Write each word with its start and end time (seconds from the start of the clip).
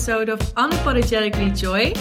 episode 0.00 0.30
of 0.30 0.40
Unapologetically 0.54 1.54
Joy. 1.54 1.92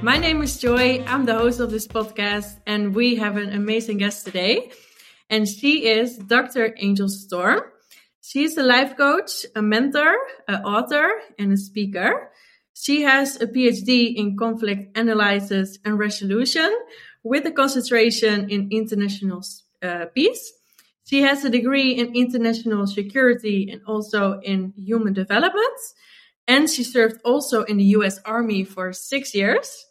My 0.00 0.16
name 0.16 0.42
is 0.42 0.60
Joy, 0.60 1.02
I'm 1.08 1.24
the 1.24 1.34
host 1.34 1.58
of 1.58 1.72
this 1.72 1.88
podcast, 1.88 2.60
and 2.68 2.94
we 2.94 3.16
have 3.16 3.36
an 3.36 3.52
amazing 3.52 3.98
guest 3.98 4.24
today. 4.24 4.70
And 5.28 5.48
she 5.48 5.88
is 5.88 6.18
Dr. 6.18 6.72
Angel 6.78 7.08
Storm. 7.08 7.62
She 8.20 8.44
is 8.44 8.56
a 8.56 8.62
life 8.62 8.96
coach, 8.96 9.44
a 9.56 9.60
mentor, 9.60 10.14
an 10.46 10.62
author, 10.62 11.10
and 11.36 11.52
a 11.52 11.56
speaker. 11.56 12.30
She 12.74 13.02
has 13.02 13.42
a 13.42 13.48
PhD 13.48 14.14
in 14.14 14.36
conflict 14.36 14.96
analysis 14.96 15.78
and 15.84 15.98
resolution 15.98 16.72
with 17.24 17.44
a 17.44 17.50
concentration 17.50 18.50
in 18.50 18.68
international 18.70 19.42
uh, 19.82 20.04
peace. 20.14 20.52
She 21.06 21.22
has 21.22 21.44
a 21.44 21.50
degree 21.50 21.90
in 21.90 22.14
international 22.14 22.86
security 22.86 23.68
and 23.72 23.80
also 23.84 24.38
in 24.44 24.74
human 24.76 25.12
development. 25.12 25.78
And 26.48 26.68
she 26.68 26.82
served 26.82 27.20
also 27.24 27.62
in 27.62 27.76
the 27.76 27.84
US 27.98 28.18
Army 28.24 28.64
for 28.64 28.92
six 28.92 29.34
years. 29.34 29.86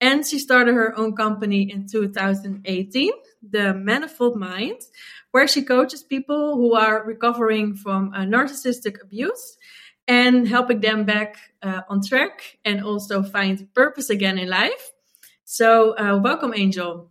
And 0.00 0.26
she 0.26 0.38
started 0.38 0.74
her 0.74 0.96
own 0.98 1.16
company 1.16 1.62
in 1.72 1.88
2018, 1.88 3.10
The 3.50 3.72
Manifold 3.72 4.36
Mind, 4.36 4.82
where 5.30 5.48
she 5.48 5.62
coaches 5.62 6.02
people 6.02 6.56
who 6.56 6.74
are 6.74 7.02
recovering 7.04 7.74
from 7.74 8.12
narcissistic 8.12 9.02
abuse 9.02 9.56
and 10.06 10.46
helping 10.46 10.80
them 10.80 11.04
back 11.04 11.36
uh, 11.62 11.80
on 11.88 12.02
track 12.02 12.58
and 12.64 12.84
also 12.84 13.22
find 13.22 13.72
purpose 13.72 14.10
again 14.10 14.36
in 14.36 14.48
life. 14.48 14.92
So, 15.44 15.96
uh, 15.96 16.18
welcome, 16.22 16.52
Angel. 16.54 17.10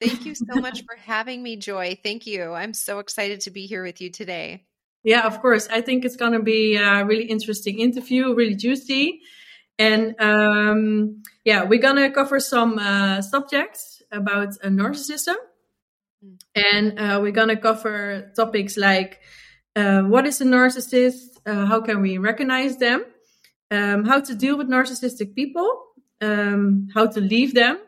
Thank 0.00 0.26
you 0.26 0.34
so 0.34 0.54
much 0.60 0.84
for 0.84 0.96
having 0.96 1.42
me, 1.42 1.56
Joy. 1.56 1.98
Thank 2.02 2.26
you. 2.26 2.52
I'm 2.52 2.74
so 2.74 2.98
excited 2.98 3.40
to 3.42 3.50
be 3.50 3.66
here 3.66 3.82
with 3.82 4.00
you 4.00 4.10
today. 4.10 4.66
Yeah, 5.02 5.26
of 5.26 5.40
course. 5.40 5.68
I 5.68 5.80
think 5.80 6.04
it's 6.04 6.16
going 6.16 6.32
to 6.32 6.42
be 6.42 6.76
a 6.76 7.04
really 7.04 7.24
interesting 7.24 7.80
interview, 7.80 8.34
really 8.34 8.54
juicy. 8.54 9.20
And 9.78 10.14
um, 10.20 11.22
yeah, 11.44 11.64
we're 11.64 11.80
going 11.80 11.96
to 11.96 12.10
cover 12.10 12.38
some 12.38 12.78
uh, 12.78 13.22
subjects 13.22 14.02
about 14.12 14.56
a 14.62 14.68
narcissism. 14.68 15.36
Mm. 16.24 16.38
And 16.54 16.98
uh, 16.98 17.18
we're 17.22 17.32
going 17.32 17.48
to 17.48 17.56
cover 17.56 18.30
topics 18.36 18.76
like 18.76 19.20
uh, 19.74 20.02
what 20.02 20.26
is 20.26 20.40
a 20.40 20.44
narcissist? 20.44 21.38
Uh, 21.46 21.64
how 21.64 21.80
can 21.80 22.02
we 22.02 22.18
recognize 22.18 22.76
them? 22.76 23.04
Um, 23.70 24.04
how 24.04 24.20
to 24.20 24.34
deal 24.34 24.58
with 24.58 24.68
narcissistic 24.68 25.34
people? 25.34 25.86
Um, 26.20 26.88
how 26.92 27.06
to 27.06 27.20
leave 27.20 27.54
them? 27.54 27.78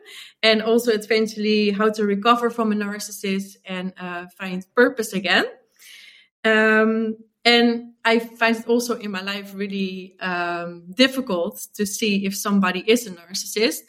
And 0.41 0.61
also, 0.61 0.91
eventually, 0.91 1.71
how 1.71 1.91
to 1.91 2.05
recover 2.05 2.49
from 2.49 2.71
a 2.71 2.75
narcissist 2.75 3.57
and 3.65 3.93
uh, 3.99 4.25
find 4.39 4.65
purpose 4.75 5.13
again. 5.13 5.45
Um, 6.43 7.17
and 7.45 7.93
I 8.05 8.19
find 8.19 8.55
it 8.55 8.67
also 8.67 8.95
in 8.97 9.11
my 9.11 9.21
life 9.21 9.53
really 9.53 10.17
um, 10.19 10.85
difficult 10.93 11.67
to 11.75 11.85
see 11.85 12.25
if 12.25 12.35
somebody 12.35 12.83
is 12.85 13.07
a 13.07 13.11
narcissist. 13.11 13.79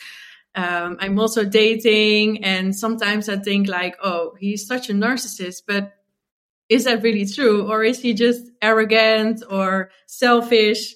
Um, 0.57 0.99
I'm 1.01 1.19
also 1.19 1.45
dating, 1.45 2.45
and 2.45 2.75
sometimes 2.75 3.29
I 3.29 3.37
think 3.37 3.69
like, 3.69 3.97
oh, 4.03 4.35
he's 4.39 4.67
such 4.67 4.89
a 4.89 4.93
narcissist, 4.93 5.63
but 5.67 5.93
is 6.69 6.85
that 6.85 7.03
really 7.03 7.27
true, 7.27 7.69
or 7.69 7.83
is 7.83 8.01
he 8.01 8.15
just 8.15 8.51
arrogant 8.63 9.43
or 9.49 9.91
selfish? 10.07 10.95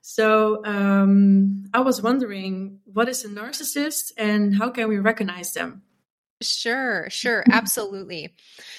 So 0.00 0.64
um, 0.64 1.64
I 1.72 1.80
was 1.80 2.02
wondering, 2.02 2.80
what 2.84 3.08
is 3.08 3.24
a 3.24 3.28
narcissist, 3.28 4.12
and 4.16 4.54
how 4.54 4.70
can 4.70 4.88
we 4.88 4.98
recognize 4.98 5.52
them? 5.52 5.82
Sure, 6.42 7.08
sure, 7.10 7.44
absolutely. 7.50 8.34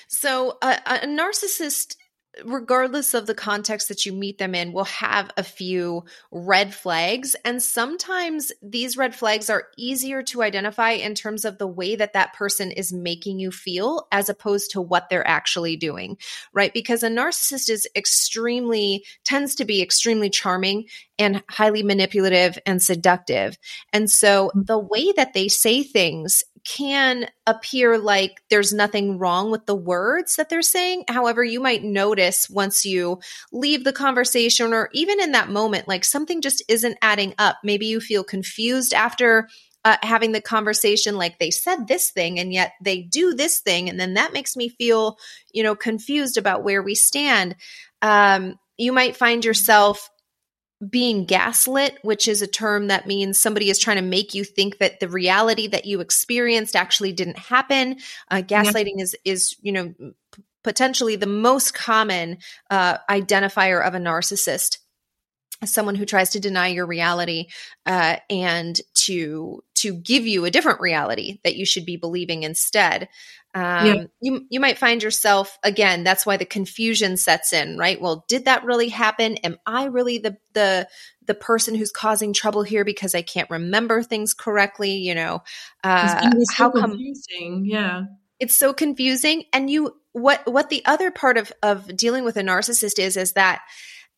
So 0.07 0.57
uh, 0.61 0.77
a 0.85 1.07
narcissist 1.07 1.95
regardless 2.43 3.13
of 3.13 3.27
the 3.27 3.35
context 3.35 3.87
that 3.87 4.05
you 4.05 4.13
meet 4.13 4.37
them 4.37 4.55
in, 4.55 4.73
will 4.73 4.85
have 4.85 5.31
a 5.37 5.43
few 5.43 6.03
red 6.31 6.73
flags. 6.73 7.35
And 7.45 7.61
sometimes 7.61 8.51
these 8.61 8.97
red 8.97 9.15
flags 9.15 9.49
are 9.49 9.67
easier 9.77 10.23
to 10.23 10.43
identify 10.43 10.91
in 10.91 11.15
terms 11.15 11.45
of 11.45 11.57
the 11.57 11.67
way 11.67 11.95
that 11.95 12.13
that 12.13 12.33
person 12.33 12.71
is 12.71 12.91
making 12.91 13.39
you 13.39 13.51
feel 13.51 14.07
as 14.11 14.29
opposed 14.29 14.71
to 14.71 14.81
what 14.81 15.09
they're 15.09 15.27
actually 15.27 15.75
doing, 15.75 16.17
right? 16.53 16.73
Because 16.73 17.03
a 17.03 17.09
narcissist 17.09 17.69
is 17.69 17.87
extremely, 17.95 19.03
tends 19.23 19.55
to 19.55 19.65
be 19.65 19.81
extremely 19.81 20.29
charming 20.29 20.85
and 21.17 21.43
highly 21.49 21.83
manipulative 21.83 22.59
and 22.65 22.81
seductive. 22.81 23.57
And 23.93 24.09
so 24.09 24.51
mm. 24.55 24.65
the 24.65 24.79
way 24.79 25.11
that 25.13 25.33
they 25.33 25.47
say 25.47 25.83
things 25.83 26.43
can 26.65 27.27
appear 27.45 27.97
like 27.97 28.41
there's 28.49 28.73
nothing 28.73 29.19
wrong 29.19 29.51
with 29.51 29.65
the 29.67 29.75
words 29.75 30.35
that 30.35 30.49
they're 30.49 30.63
saying. 30.63 31.05
However, 31.07 31.43
you 31.43 31.59
might 31.59 31.83
notice 31.83 32.49
once 32.49 32.85
you 32.85 33.19
leave 33.51 33.83
the 33.83 33.93
conversation 33.93 34.73
or 34.73 34.89
even 34.91 35.21
in 35.21 35.33
that 35.33 35.49
moment, 35.49 35.87
like 35.87 36.03
something 36.03 36.41
just 36.41 36.63
isn't 36.67 36.97
adding 37.01 37.35
up. 37.37 37.57
Maybe 37.63 37.85
you 37.85 37.99
feel 38.01 38.23
confused 38.23 38.93
after 38.93 39.47
uh, 39.85 39.97
having 40.01 40.31
the 40.31 40.41
conversation 40.41 41.15
like 41.15 41.37
they 41.37 41.51
said 41.51 41.87
this 41.87 42.09
thing 42.09 42.39
and 42.39 42.51
yet 42.51 42.71
they 42.81 43.03
do 43.03 43.35
this 43.35 43.59
thing 43.59 43.87
and 43.87 43.99
then 43.99 44.15
that 44.15 44.33
makes 44.33 44.55
me 44.55 44.67
feel 44.67 45.15
you 45.53 45.61
know 45.61 45.75
confused 45.75 46.37
about 46.37 46.63
where 46.63 46.81
we 46.81 46.95
stand 46.95 47.55
um, 48.01 48.55
you 48.77 48.91
might 48.91 49.15
find 49.15 49.45
yourself 49.45 50.09
being 50.89 51.25
gaslit, 51.25 51.97
which 52.01 52.27
is 52.27 52.41
a 52.41 52.47
term 52.47 52.87
that 52.87 53.07
means 53.07 53.37
somebody 53.37 53.69
is 53.69 53.79
trying 53.79 53.97
to 53.97 54.03
make 54.03 54.33
you 54.33 54.43
think 54.43 54.77
that 54.79 54.99
the 54.99 55.07
reality 55.07 55.67
that 55.67 55.85
you 55.85 56.01
experienced 56.01 56.75
actually 56.75 57.13
didn't 57.13 57.37
happen. 57.37 57.97
Uh, 58.29 58.37
gaslighting 58.37 58.97
yeah. 58.97 59.03
is 59.03 59.15
is 59.23 59.55
you 59.61 59.71
know 59.71 59.93
p- 60.33 60.43
potentially 60.63 61.15
the 61.15 61.27
most 61.27 61.73
common 61.73 62.37
uh, 62.69 62.97
identifier 63.09 63.85
of 63.85 63.95
a 63.95 63.99
narcissist 63.99 64.79
someone 65.63 65.95
who 65.95 66.05
tries 66.05 66.31
to 66.31 66.39
deny 66.39 66.67
your 66.67 66.85
reality 66.85 67.47
uh, 67.85 68.17
and 68.29 68.79
to 68.93 69.63
to 69.85 69.93
give 69.93 70.25
you 70.25 70.45
a 70.45 70.51
different 70.51 70.81
reality 70.81 71.39
that 71.43 71.55
you 71.55 71.63
should 71.63 71.85
be 71.85 71.95
believing 71.95 72.41
instead. 72.41 73.07
Um, 73.53 73.85
yeah. 73.85 74.03
you 74.19 74.45
you 74.49 74.59
might 74.59 74.77
find 74.77 75.01
yourself 75.01 75.57
again 75.63 76.03
that's 76.03 76.25
why 76.25 76.35
the 76.35 76.43
confusion 76.43 77.15
sets 77.15 77.53
in 77.53 77.77
right? 77.77 78.01
Well 78.01 78.25
did 78.27 78.45
that 78.45 78.65
really 78.65 78.89
happen? 78.89 79.37
Am 79.37 79.57
i 79.65 79.85
really 79.85 80.17
the 80.17 80.35
the 80.53 80.89
the 81.25 81.35
person 81.35 81.73
who's 81.73 81.91
causing 81.91 82.33
trouble 82.33 82.63
here 82.63 82.83
because 82.83 83.15
i 83.15 83.21
can't 83.21 83.49
remember 83.49 84.03
things 84.03 84.33
correctly 84.33 84.95
you 84.95 85.15
know? 85.15 85.41
Uh, 85.83 86.31
so 86.31 86.43
how 86.53 86.71
come 86.71 86.91
confusing 86.91 87.63
yeah. 87.65 88.05
It's 88.39 88.55
so 88.55 88.73
confusing 88.73 89.45
and 89.53 89.69
you 89.69 89.95
what 90.11 90.45
what 90.51 90.69
the 90.69 90.83
other 90.85 91.11
part 91.11 91.37
of 91.37 91.53
of 91.63 91.95
dealing 91.95 92.25
with 92.25 92.35
a 92.35 92.41
narcissist 92.41 92.99
is 92.99 93.15
is 93.15 93.33
that 93.33 93.61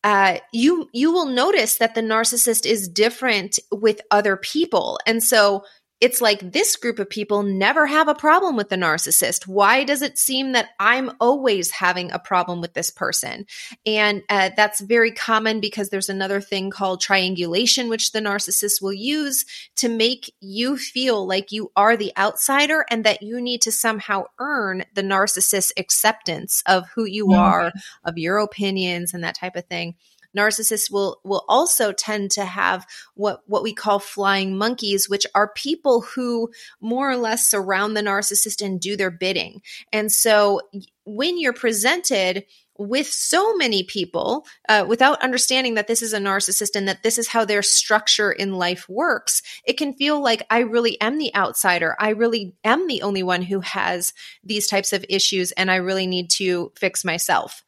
uh, 0.04 0.38
you 0.52 0.88
you 0.92 1.12
will 1.12 1.26
notice 1.26 1.78
that 1.78 1.94
the 1.94 2.00
narcissist 2.00 2.64
is 2.66 2.88
different 2.88 3.58
with 3.72 4.00
other 4.10 4.36
people, 4.36 4.98
and 5.06 5.22
so 5.22 5.64
it's 6.00 6.20
like 6.20 6.52
this 6.52 6.76
group 6.76 6.98
of 6.98 7.10
people 7.10 7.42
never 7.42 7.86
have 7.86 8.08
a 8.08 8.14
problem 8.14 8.56
with 8.56 8.68
the 8.68 8.76
narcissist. 8.76 9.46
Why 9.46 9.84
does 9.84 10.02
it 10.02 10.16
seem 10.16 10.52
that 10.52 10.68
I'm 10.78 11.10
always 11.20 11.70
having 11.70 12.12
a 12.12 12.18
problem 12.18 12.60
with 12.60 12.74
this 12.74 12.90
person? 12.90 13.46
And 13.84 14.22
uh, 14.28 14.50
that's 14.56 14.80
very 14.80 15.10
common 15.10 15.60
because 15.60 15.88
there's 15.88 16.08
another 16.08 16.40
thing 16.40 16.70
called 16.70 17.00
triangulation, 17.00 17.88
which 17.88 18.12
the 18.12 18.20
narcissist 18.20 18.80
will 18.80 18.92
use 18.92 19.44
to 19.76 19.88
make 19.88 20.32
you 20.40 20.76
feel 20.76 21.26
like 21.26 21.50
you 21.50 21.72
are 21.74 21.96
the 21.96 22.12
outsider 22.16 22.84
and 22.90 23.04
that 23.04 23.22
you 23.22 23.40
need 23.40 23.62
to 23.62 23.72
somehow 23.72 24.24
earn 24.38 24.84
the 24.94 25.02
narcissist's 25.02 25.72
acceptance 25.76 26.62
of 26.66 26.88
who 26.94 27.04
you 27.04 27.32
yeah. 27.32 27.38
are, 27.38 27.72
of 28.04 28.18
your 28.18 28.38
opinions, 28.38 29.12
and 29.12 29.24
that 29.24 29.34
type 29.34 29.56
of 29.56 29.64
thing 29.66 29.94
narcissists 30.36 30.90
will 30.90 31.20
will 31.24 31.44
also 31.48 31.92
tend 31.92 32.30
to 32.30 32.44
have 32.44 32.86
what 33.14 33.40
what 33.46 33.62
we 33.62 33.72
call 33.72 33.98
flying 33.98 34.56
monkeys 34.56 35.08
which 35.08 35.26
are 35.34 35.52
people 35.54 36.02
who 36.02 36.50
more 36.80 37.10
or 37.10 37.16
less 37.16 37.50
surround 37.50 37.96
the 37.96 38.02
narcissist 38.02 38.64
and 38.64 38.80
do 38.80 38.96
their 38.96 39.10
bidding 39.10 39.60
and 39.92 40.12
so 40.12 40.60
when 41.04 41.38
you're 41.38 41.52
presented 41.52 42.44
with 42.78 43.08
so 43.08 43.56
many 43.56 43.82
people 43.82 44.46
uh, 44.68 44.84
without 44.88 45.20
understanding 45.20 45.74
that 45.74 45.88
this 45.88 46.00
is 46.00 46.12
a 46.12 46.18
narcissist 46.18 46.76
and 46.76 46.86
that 46.86 47.02
this 47.02 47.18
is 47.18 47.28
how 47.28 47.44
their 47.44 47.62
structure 47.62 48.30
in 48.30 48.54
life 48.54 48.88
works, 48.88 49.42
it 49.64 49.76
can 49.76 49.92
feel 49.94 50.22
like 50.22 50.46
I 50.48 50.60
really 50.60 50.98
am 51.00 51.18
the 51.18 51.34
outsider. 51.34 51.96
I 51.98 52.10
really 52.10 52.54
am 52.62 52.86
the 52.86 53.02
only 53.02 53.24
one 53.24 53.42
who 53.42 53.60
has 53.60 54.14
these 54.44 54.68
types 54.68 54.92
of 54.92 55.04
issues 55.08 55.50
and 55.52 55.70
I 55.70 55.76
really 55.76 56.06
need 56.06 56.30
to 56.30 56.72
fix 56.76 57.04
myself. 57.04 57.64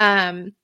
Um, 0.00 0.54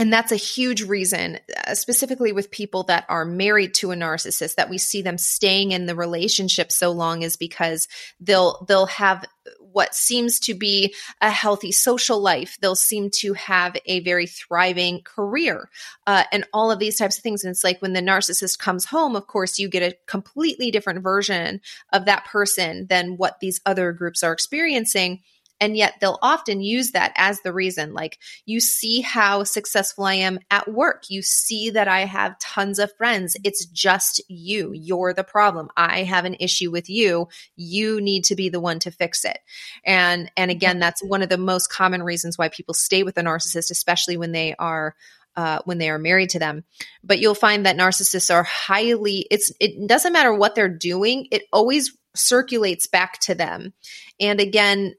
and 0.00 0.10
that's 0.10 0.32
a 0.32 0.36
huge 0.36 0.82
reason, 0.82 1.38
uh, 1.66 1.74
specifically 1.74 2.32
with 2.32 2.50
people 2.50 2.84
that 2.84 3.04
are 3.10 3.26
married 3.26 3.74
to 3.74 3.92
a 3.92 3.94
narcissist, 3.94 4.54
that 4.54 4.70
we 4.70 4.78
see 4.78 5.02
them 5.02 5.18
staying 5.18 5.72
in 5.72 5.84
the 5.84 5.94
relationship 5.94 6.72
so 6.72 6.90
long 6.90 7.20
is 7.20 7.36
because 7.36 7.86
they'll 8.18 8.64
they'll 8.66 8.86
have 8.86 9.26
what 9.58 9.94
seems 9.94 10.40
to 10.40 10.54
be 10.54 10.94
a 11.20 11.28
healthy 11.30 11.70
social 11.70 12.18
life. 12.18 12.56
They'll 12.62 12.74
seem 12.76 13.10
to 13.16 13.34
have 13.34 13.76
a 13.84 14.00
very 14.00 14.26
thriving 14.26 15.02
career, 15.02 15.68
uh, 16.06 16.24
and 16.32 16.46
all 16.54 16.70
of 16.70 16.78
these 16.78 16.96
types 16.96 17.18
of 17.18 17.22
things. 17.22 17.44
And 17.44 17.50
it's 17.50 17.62
like 17.62 17.82
when 17.82 17.92
the 17.92 18.00
narcissist 18.00 18.58
comes 18.58 18.86
home, 18.86 19.14
of 19.16 19.26
course, 19.26 19.58
you 19.58 19.68
get 19.68 19.82
a 19.82 19.96
completely 20.06 20.70
different 20.70 21.02
version 21.02 21.60
of 21.92 22.06
that 22.06 22.24
person 22.24 22.86
than 22.88 23.18
what 23.18 23.40
these 23.40 23.60
other 23.66 23.92
groups 23.92 24.22
are 24.22 24.32
experiencing 24.32 25.20
And 25.60 25.76
yet 25.76 25.94
they'll 26.00 26.18
often 26.22 26.60
use 26.60 26.92
that 26.92 27.12
as 27.16 27.42
the 27.42 27.52
reason. 27.52 27.92
Like, 27.92 28.18
you 28.46 28.60
see 28.60 29.00
how 29.00 29.44
successful 29.44 30.04
I 30.04 30.14
am 30.14 30.40
at 30.50 30.72
work. 30.72 31.04
You 31.08 31.22
see 31.22 31.70
that 31.70 31.88
I 31.88 32.00
have 32.00 32.38
tons 32.38 32.78
of 32.78 32.96
friends. 32.96 33.36
It's 33.44 33.66
just 33.66 34.22
you. 34.28 34.72
You're 34.72 35.12
the 35.12 35.24
problem. 35.24 35.68
I 35.76 36.02
have 36.02 36.24
an 36.24 36.36
issue 36.40 36.70
with 36.70 36.88
you. 36.88 37.28
You 37.56 38.00
need 38.00 38.24
to 38.24 38.36
be 38.36 38.48
the 38.48 38.60
one 38.60 38.78
to 38.80 38.90
fix 38.90 39.24
it. 39.24 39.38
And, 39.84 40.30
and 40.36 40.50
again, 40.50 40.78
that's 40.78 41.02
one 41.02 41.22
of 41.22 41.28
the 41.28 41.38
most 41.38 41.70
common 41.70 42.02
reasons 42.02 42.38
why 42.38 42.48
people 42.48 42.74
stay 42.74 43.02
with 43.02 43.18
a 43.18 43.22
narcissist, 43.22 43.70
especially 43.70 44.16
when 44.16 44.32
they 44.32 44.54
are 44.58 44.94
uh, 45.36 45.60
when 45.64 45.78
they 45.78 45.88
are 45.88 45.98
married 45.98 46.30
to 46.30 46.38
them. 46.38 46.64
But 47.04 47.20
you'll 47.20 47.34
find 47.34 47.64
that 47.64 47.76
narcissists 47.76 48.34
are 48.34 48.42
highly, 48.42 49.26
it's, 49.30 49.52
it 49.60 49.86
doesn't 49.86 50.12
matter 50.12 50.34
what 50.34 50.54
they're 50.54 50.68
doing, 50.68 51.28
it 51.30 51.44
always 51.52 51.96
circulates 52.14 52.86
back 52.86 53.18
to 53.20 53.34
them. 53.34 53.72
And 54.18 54.40
again, 54.40 54.94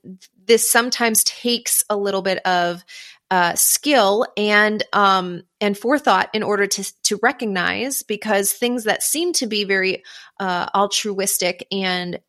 this 0.46 0.72
sometimes 0.72 1.24
takes 1.24 1.84
a 1.90 1.98
little 1.98 2.22
bit 2.22 2.40
of 2.46 2.84
uh, 3.30 3.56
skill 3.56 4.26
and 4.36 4.84
um, 4.92 5.44
and 5.62 5.78
forethought 5.78 6.30
in 6.34 6.44
order 6.44 6.68
to 6.68 7.02
to 7.04 7.20
recognize 7.24 8.04
because 8.04 8.52
things 8.52 8.84
that 8.84 9.04
seem 9.04 9.32
to 9.34 9.48
be 9.48 9.64
very 9.64 10.04
uh, 10.40 10.68
altruistic 10.76 11.66
and 11.72 12.20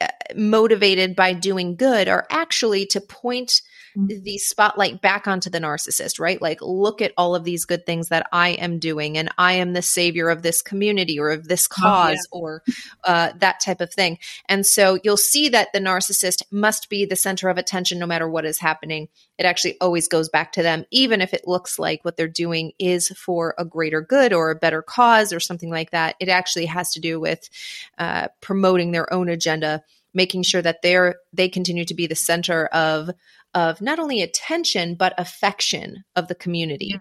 uh, 0.00 0.06
motivated 0.34 1.16
by 1.16 1.32
doing 1.32 1.76
good 1.76 2.08
are 2.08 2.26
actually 2.30 2.86
to 2.86 3.00
point 3.00 3.62
Mm-hmm. 3.96 4.24
the 4.24 4.38
spotlight 4.38 5.00
back 5.00 5.28
onto 5.28 5.48
the 5.48 5.60
narcissist, 5.60 6.18
right? 6.18 6.42
Like, 6.42 6.58
look 6.60 7.00
at 7.00 7.12
all 7.16 7.36
of 7.36 7.44
these 7.44 7.64
good 7.64 7.86
things 7.86 8.08
that 8.08 8.26
I 8.32 8.48
am 8.48 8.80
doing, 8.80 9.16
and 9.16 9.28
I 9.38 9.52
am 9.52 9.72
the 9.72 9.82
savior 9.82 10.30
of 10.30 10.42
this 10.42 10.62
community 10.62 11.20
or 11.20 11.30
of 11.30 11.46
this 11.46 11.68
cause 11.68 12.26
oh, 12.32 12.36
yeah. 12.36 12.42
or 12.42 12.62
uh, 13.04 13.32
that 13.38 13.60
type 13.60 13.80
of 13.80 13.94
thing. 13.94 14.18
And 14.48 14.66
so 14.66 14.98
you'll 15.04 15.16
see 15.16 15.48
that 15.50 15.68
the 15.72 15.78
narcissist 15.78 16.42
must 16.50 16.90
be 16.90 17.04
the 17.04 17.14
center 17.14 17.48
of 17.48 17.56
attention 17.56 18.00
no 18.00 18.06
matter 18.06 18.28
what 18.28 18.44
is 18.44 18.58
happening. 18.58 19.06
It 19.38 19.46
actually 19.46 19.80
always 19.80 20.08
goes 20.08 20.28
back 20.28 20.50
to 20.54 20.62
them, 20.64 20.86
even 20.90 21.20
if 21.20 21.32
it 21.32 21.46
looks 21.46 21.78
like 21.78 22.04
what 22.04 22.16
they're 22.16 22.26
doing 22.26 22.72
is 22.80 23.10
for 23.10 23.54
a 23.58 23.64
greater 23.64 24.00
good 24.00 24.32
or 24.32 24.50
a 24.50 24.56
better 24.56 24.82
cause 24.82 25.32
or 25.32 25.38
something 25.38 25.70
like 25.70 25.92
that. 25.92 26.16
It 26.18 26.28
actually 26.28 26.66
has 26.66 26.92
to 26.94 27.00
do 27.00 27.20
with 27.20 27.48
uh, 27.96 28.26
promoting 28.40 28.90
their 28.90 29.12
own 29.12 29.28
agenda 29.28 29.84
making 30.14 30.44
sure 30.44 30.62
that 30.62 30.80
they're 30.82 31.16
they 31.32 31.48
continue 31.48 31.84
to 31.84 31.94
be 31.94 32.06
the 32.06 32.14
center 32.14 32.66
of 32.66 33.10
of 33.52 33.80
not 33.80 33.98
only 33.98 34.22
attention 34.22 34.94
but 34.94 35.14
affection 35.18 36.04
of 36.16 36.28
the 36.28 36.34
community. 36.34 36.90
Yeah. 36.92 36.98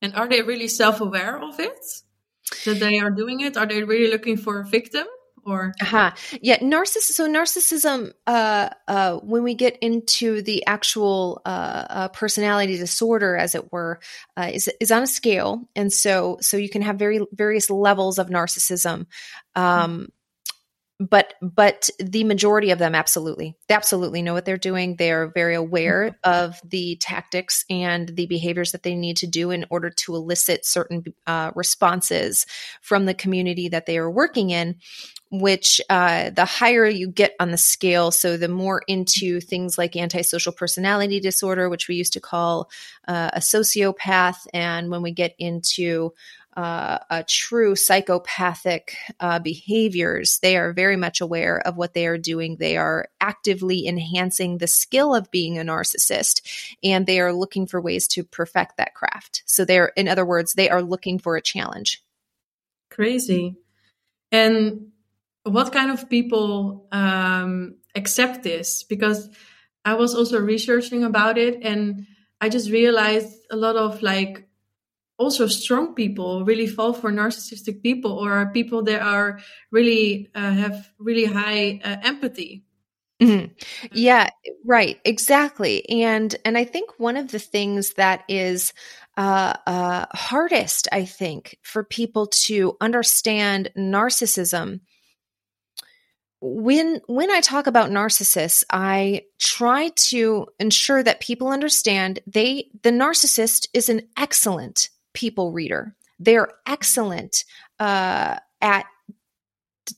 And 0.00 0.14
are 0.14 0.28
they 0.28 0.42
really 0.42 0.68
self-aware 0.68 1.42
of 1.42 1.58
it? 1.58 1.84
That 2.64 2.80
they 2.80 2.98
are 2.98 3.10
doing 3.10 3.40
it? 3.40 3.56
Are 3.56 3.66
they 3.66 3.82
really 3.82 4.10
looking 4.10 4.36
for 4.36 4.60
a 4.60 4.64
victim? 4.64 5.06
Or 5.44 5.72
uh-huh. 5.80 6.12
yeah, 6.42 6.58
narciss. 6.58 7.02
So 7.02 7.26
narcissism. 7.26 8.12
Uh, 8.26 8.68
uh, 8.86 9.16
when 9.16 9.42
we 9.42 9.54
get 9.54 9.78
into 9.80 10.42
the 10.42 10.66
actual 10.66 11.40
uh, 11.44 11.84
uh 11.88 12.08
personality 12.08 12.76
disorder, 12.76 13.34
as 13.36 13.54
it 13.54 13.72
were, 13.72 14.00
uh, 14.36 14.50
is 14.52 14.70
is 14.78 14.90
on 14.90 15.02
a 15.02 15.06
scale, 15.06 15.66
and 15.74 15.90
so 15.90 16.36
so 16.42 16.58
you 16.58 16.68
can 16.68 16.82
have 16.82 16.98
very 16.98 17.20
various 17.32 17.70
levels 17.70 18.18
of 18.18 18.28
narcissism. 18.28 19.06
Um, 19.54 20.08
but 21.00 21.34
but 21.40 21.88
the 22.00 22.24
majority 22.24 22.70
of 22.70 22.78
them 22.78 22.94
absolutely 22.94 23.56
they 23.68 23.74
absolutely 23.74 24.20
know 24.20 24.34
what 24.34 24.44
they're 24.44 24.56
doing 24.56 24.96
they 24.96 25.12
are 25.12 25.28
very 25.28 25.54
aware 25.54 26.10
mm-hmm. 26.10 26.46
of 26.46 26.60
the 26.68 26.96
tactics 26.96 27.64
and 27.70 28.08
the 28.16 28.26
behaviors 28.26 28.72
that 28.72 28.82
they 28.82 28.94
need 28.94 29.16
to 29.16 29.26
do 29.26 29.50
in 29.50 29.64
order 29.70 29.90
to 29.90 30.14
elicit 30.14 30.66
certain 30.66 31.04
uh, 31.26 31.52
responses 31.54 32.46
from 32.80 33.06
the 33.06 33.14
community 33.14 33.68
that 33.68 33.86
they 33.86 33.96
are 33.96 34.10
working 34.10 34.50
in 34.50 34.76
which 35.30 35.80
uh, 35.90 36.30
the 36.30 36.46
higher 36.46 36.86
you 36.86 37.06
get 37.06 37.34
on 37.38 37.50
the 37.50 37.58
scale 37.58 38.10
so 38.10 38.36
the 38.36 38.48
more 38.48 38.82
into 38.88 39.40
things 39.40 39.78
like 39.78 39.94
antisocial 39.94 40.52
personality 40.52 41.20
disorder 41.20 41.68
which 41.68 41.86
we 41.86 41.94
used 41.94 42.14
to 42.14 42.20
call 42.20 42.68
uh, 43.06 43.30
a 43.34 43.40
sociopath 43.40 44.46
and 44.52 44.90
when 44.90 45.02
we 45.02 45.12
get 45.12 45.34
into 45.38 46.12
uh, 46.58 47.22
true 47.28 47.76
psychopathic 47.76 48.96
uh, 49.20 49.38
behaviors, 49.38 50.40
they 50.40 50.56
are 50.56 50.72
very 50.72 50.96
much 50.96 51.20
aware 51.20 51.60
of 51.64 51.76
what 51.76 51.94
they 51.94 52.04
are 52.04 52.18
doing. 52.18 52.56
They 52.56 52.76
are 52.76 53.10
actively 53.20 53.86
enhancing 53.86 54.58
the 54.58 54.66
skill 54.66 55.14
of 55.14 55.30
being 55.30 55.56
a 55.56 55.62
narcissist, 55.62 56.74
and 56.82 57.06
they 57.06 57.20
are 57.20 57.32
looking 57.32 57.68
for 57.68 57.80
ways 57.80 58.08
to 58.08 58.24
perfect 58.24 58.76
that 58.76 58.94
craft. 58.94 59.44
So 59.46 59.64
they're, 59.64 59.92
in 59.94 60.08
other 60.08 60.26
words, 60.26 60.54
they 60.54 60.68
are 60.68 60.82
looking 60.82 61.20
for 61.20 61.36
a 61.36 61.40
challenge. 61.40 62.02
Crazy. 62.90 63.54
And 64.32 64.88
what 65.44 65.72
kind 65.72 65.92
of 65.92 66.10
people 66.10 66.88
um, 66.90 67.76
accept 67.94 68.42
this? 68.42 68.82
Because 68.82 69.30
I 69.84 69.94
was 69.94 70.12
also 70.12 70.40
researching 70.40 71.04
about 71.04 71.38
it, 71.38 71.62
and 71.62 72.08
I 72.40 72.48
just 72.48 72.68
realized 72.68 73.32
a 73.48 73.56
lot 73.56 73.76
of 73.76 74.02
like 74.02 74.47
also 75.18 75.48
strong 75.48 75.94
people 75.94 76.44
really 76.44 76.66
fall 76.66 76.92
for 76.92 77.10
narcissistic 77.10 77.82
people 77.82 78.12
or 78.12 78.46
people 78.52 78.82
that 78.84 79.02
are 79.02 79.40
really 79.70 80.30
uh, 80.34 80.52
have 80.52 80.90
really 80.98 81.24
high 81.24 81.80
uh, 81.84 81.96
empathy 82.02 82.64
mm-hmm. 83.20 83.52
yeah 83.92 84.30
right 84.64 84.98
exactly 85.04 85.88
and 85.90 86.36
and 86.44 86.56
i 86.56 86.64
think 86.64 86.90
one 86.98 87.16
of 87.16 87.30
the 87.30 87.38
things 87.38 87.94
that 87.94 88.24
is 88.28 88.72
uh, 89.16 89.54
uh, 89.66 90.06
hardest 90.12 90.88
i 90.92 91.04
think 91.04 91.58
for 91.62 91.82
people 91.82 92.28
to 92.28 92.76
understand 92.80 93.70
narcissism 93.76 94.80
when 96.40 97.00
when 97.08 97.30
i 97.32 97.40
talk 97.40 97.66
about 97.66 97.90
narcissists 97.90 98.62
i 98.70 99.22
try 99.40 99.88
to 99.96 100.46
ensure 100.60 101.02
that 101.02 101.18
people 101.20 101.48
understand 101.48 102.20
they 102.28 102.70
the 102.84 102.90
narcissist 102.90 103.66
is 103.74 103.88
an 103.88 104.02
excellent 104.16 104.90
people 105.12 105.52
reader. 105.52 105.94
They're 106.18 106.48
excellent 106.66 107.44
uh, 107.78 108.38
at 108.60 108.86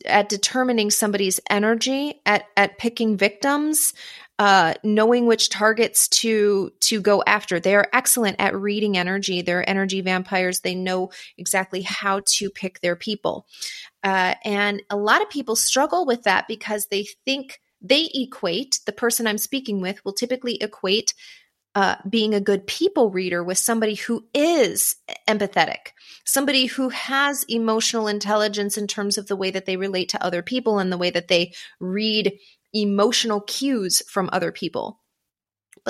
at 0.07 0.29
determining 0.29 0.91
somebody's 0.91 1.41
energy, 1.49 2.21
at 2.27 2.45
at 2.57 2.79
picking 2.79 3.17
victims, 3.17 3.93
uh, 4.39 4.75
knowing 4.85 5.27
which 5.27 5.49
targets 5.49 6.09
to 6.09 6.71
to 6.81 7.01
go 7.01 7.23
after. 7.27 7.59
They 7.59 7.75
are 7.75 7.89
excellent 7.93 8.37
at 8.39 8.55
reading 8.55 8.97
energy. 8.97 9.43
They're 9.43 9.69
energy 9.69 10.01
vampires. 10.01 10.61
They 10.61 10.75
know 10.75 11.11
exactly 11.39 11.83
how 11.83 12.23
to 12.25 12.51
pick 12.51 12.81
their 12.81 12.97
people, 12.97 13.47
uh, 14.03 14.35
and 14.45 14.83
a 14.91 14.97
lot 14.97 15.23
of 15.23 15.31
people 15.31 15.57
struggle 15.57 16.07
with 16.07 16.23
that 16.25 16.47
because 16.49 16.87
they 16.87 17.07
think 17.25 17.61
they 17.81 18.11
equate 18.15 18.81
the 18.87 18.93
person 18.93 19.27
I'm 19.27 19.39
speaking 19.39 19.81
with 19.81 20.05
will 20.05 20.13
typically 20.13 20.57
equate 20.57 21.15
uh, 21.75 21.97
being 22.09 22.35
a 22.35 22.41
good 22.41 22.67
people 22.67 23.11
reader 23.11 23.43
with 23.45 23.59
somebody 23.59 23.95
who 23.95 24.25
is 24.35 24.97
empathetic, 25.29 25.93
somebody 26.25 26.67
who 26.67 26.89
has 26.89 27.45
emotional 27.49 28.09
intelligence 28.09 28.77
in 28.77 28.87
terms 28.87 29.19
of 29.19 29.27
the 29.27 29.37
way 29.37 29.51
that 29.51 29.67
they 29.67 29.77
relate 29.77 30.09
to 30.11 30.25
other 30.25 30.43
people 30.43 30.79
and 30.79 30.93
the 30.93 30.99
way 30.99 31.11
that 31.11 31.29
they 31.29 31.53
read 31.79 32.37
emotional 32.73 33.41
cues 33.41 34.03
from 34.09 34.31
other 34.33 34.53
people. 34.53 35.00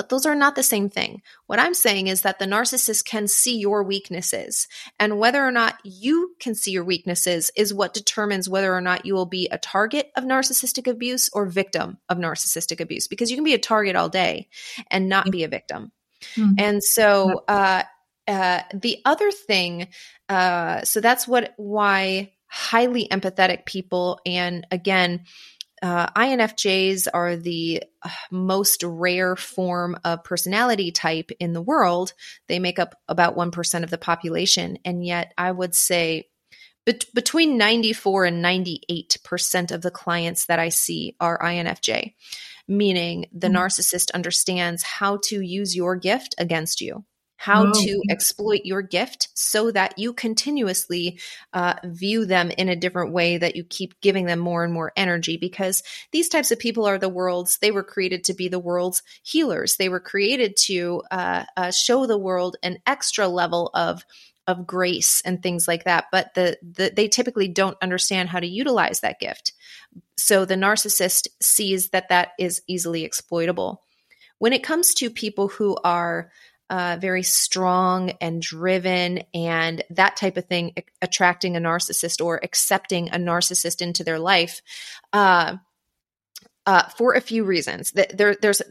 But 0.01 0.09
those 0.09 0.25
are 0.25 0.33
not 0.33 0.55
the 0.55 0.63
same 0.63 0.89
thing. 0.89 1.21
What 1.45 1.59
I'm 1.59 1.75
saying 1.75 2.07
is 2.07 2.23
that 2.23 2.39
the 2.39 2.47
narcissist 2.47 3.05
can 3.05 3.27
see 3.27 3.59
your 3.59 3.83
weaknesses, 3.83 4.67
and 4.99 5.19
whether 5.19 5.45
or 5.45 5.51
not 5.51 5.75
you 5.83 6.31
can 6.39 6.55
see 6.55 6.71
your 6.71 6.83
weaknesses 6.83 7.51
is 7.55 7.71
what 7.71 7.93
determines 7.93 8.49
whether 8.49 8.73
or 8.73 8.81
not 8.81 9.05
you 9.05 9.13
will 9.13 9.27
be 9.27 9.47
a 9.51 9.59
target 9.59 10.11
of 10.15 10.23
narcissistic 10.23 10.87
abuse 10.87 11.29
or 11.33 11.45
victim 11.45 11.99
of 12.09 12.17
narcissistic 12.17 12.79
abuse. 12.79 13.07
Because 13.07 13.29
you 13.29 13.37
can 13.37 13.43
be 13.43 13.53
a 13.53 13.59
target 13.59 13.95
all 13.95 14.09
day 14.09 14.49
and 14.89 15.07
not 15.07 15.29
be 15.29 15.43
a 15.43 15.47
victim. 15.47 15.91
Mm-hmm. 16.35 16.53
And 16.57 16.83
so, 16.83 17.43
uh, 17.47 17.83
uh, 18.27 18.61
the 18.73 19.03
other 19.05 19.29
thing, 19.29 19.87
uh, 20.29 20.81
so 20.81 20.99
that's 20.99 21.27
what 21.27 21.53
why 21.57 22.31
highly 22.47 23.07
empathetic 23.07 23.67
people, 23.67 24.19
and 24.25 24.65
again, 24.71 25.25
uh, 25.81 26.07
INFJs 26.11 27.07
are 27.13 27.35
the 27.35 27.83
uh, 28.03 28.09
most 28.29 28.83
rare 28.83 29.35
form 29.35 29.97
of 30.03 30.23
personality 30.23 30.91
type 30.91 31.31
in 31.39 31.53
the 31.53 31.61
world. 31.61 32.13
They 32.47 32.59
make 32.59 32.77
up 32.77 32.95
about 33.07 33.35
1% 33.35 33.83
of 33.83 33.89
the 33.89 33.97
population. 33.97 34.77
And 34.85 35.03
yet, 35.05 35.33
I 35.37 35.51
would 35.51 35.75
say 35.75 36.27
between 37.13 37.57
94 37.57 38.25
and 38.25 38.43
98% 38.43 39.71
of 39.71 39.81
the 39.81 39.91
clients 39.91 40.47
that 40.47 40.59
I 40.59 40.69
see 40.69 41.15
are 41.19 41.39
INFJ, 41.39 42.15
meaning 42.67 43.27
the 43.31 43.47
mm-hmm. 43.47 43.57
narcissist 43.57 44.11
understands 44.13 44.83
how 44.83 45.19
to 45.25 45.41
use 45.41 45.75
your 45.75 45.95
gift 45.95 46.35
against 46.37 46.81
you 46.81 47.05
how 47.41 47.65
oh. 47.65 47.73
to 47.73 48.03
exploit 48.07 48.61
your 48.65 48.83
gift 48.83 49.29
so 49.33 49.71
that 49.71 49.97
you 49.97 50.13
continuously 50.13 51.19
uh, 51.53 51.73
view 51.83 52.23
them 52.23 52.51
in 52.51 52.69
a 52.69 52.75
different 52.75 53.13
way 53.13 53.35
that 53.39 53.55
you 53.55 53.63
keep 53.63 53.99
giving 53.99 54.27
them 54.27 54.37
more 54.37 54.63
and 54.63 54.71
more 54.71 54.93
energy 54.95 55.37
because 55.37 55.81
these 56.11 56.29
types 56.29 56.51
of 56.51 56.59
people 56.59 56.85
are 56.85 56.99
the 56.99 57.09
world's 57.09 57.57
they 57.57 57.71
were 57.71 57.83
created 57.83 58.23
to 58.23 58.35
be 58.35 58.47
the 58.47 58.59
world's 58.59 59.01
healers. 59.23 59.75
They 59.75 59.89
were 59.89 59.99
created 59.99 60.55
to 60.67 61.01
uh, 61.09 61.45
uh, 61.57 61.71
show 61.71 62.05
the 62.05 62.17
world 62.17 62.57
an 62.61 62.77
extra 62.85 63.27
level 63.27 63.71
of 63.73 64.05
of 64.45 64.67
grace 64.67 65.23
and 65.25 65.41
things 65.41 65.67
like 65.67 65.85
that 65.85 66.05
but 66.11 66.33
the, 66.35 66.57
the 66.61 66.91
they 66.95 67.07
typically 67.07 67.47
don't 67.47 67.77
understand 67.81 68.29
how 68.29 68.39
to 68.39 68.47
utilize 68.47 68.99
that 68.99 69.19
gift. 69.19 69.53
So 70.15 70.45
the 70.45 70.53
narcissist 70.53 71.27
sees 71.41 71.89
that 71.89 72.09
that 72.09 72.33
is 72.37 72.61
easily 72.67 73.03
exploitable. 73.03 73.81
When 74.37 74.53
it 74.53 74.63
comes 74.63 74.93
to 74.95 75.09
people 75.09 75.47
who 75.47 75.77
are 75.83 76.31
uh, 76.71 76.95
very 77.01 77.21
strong 77.21 78.11
and 78.21 78.41
driven 78.41 79.23
and 79.33 79.83
that 79.89 80.15
type 80.15 80.37
of 80.37 80.45
thing, 80.45 80.73
attracting 81.01 81.57
a 81.57 81.59
narcissist 81.59 82.23
or 82.23 82.39
accepting 82.41 83.09
a 83.09 83.17
narcissist 83.17 83.81
into 83.81 84.05
their 84.05 84.19
life 84.19 84.61
uh, 85.11 85.57
uh, 86.65 86.83
for 86.95 87.13
a 87.13 87.19
few 87.19 87.43
reasons. 87.43 87.91
There, 87.91 88.37
there's 88.41 88.61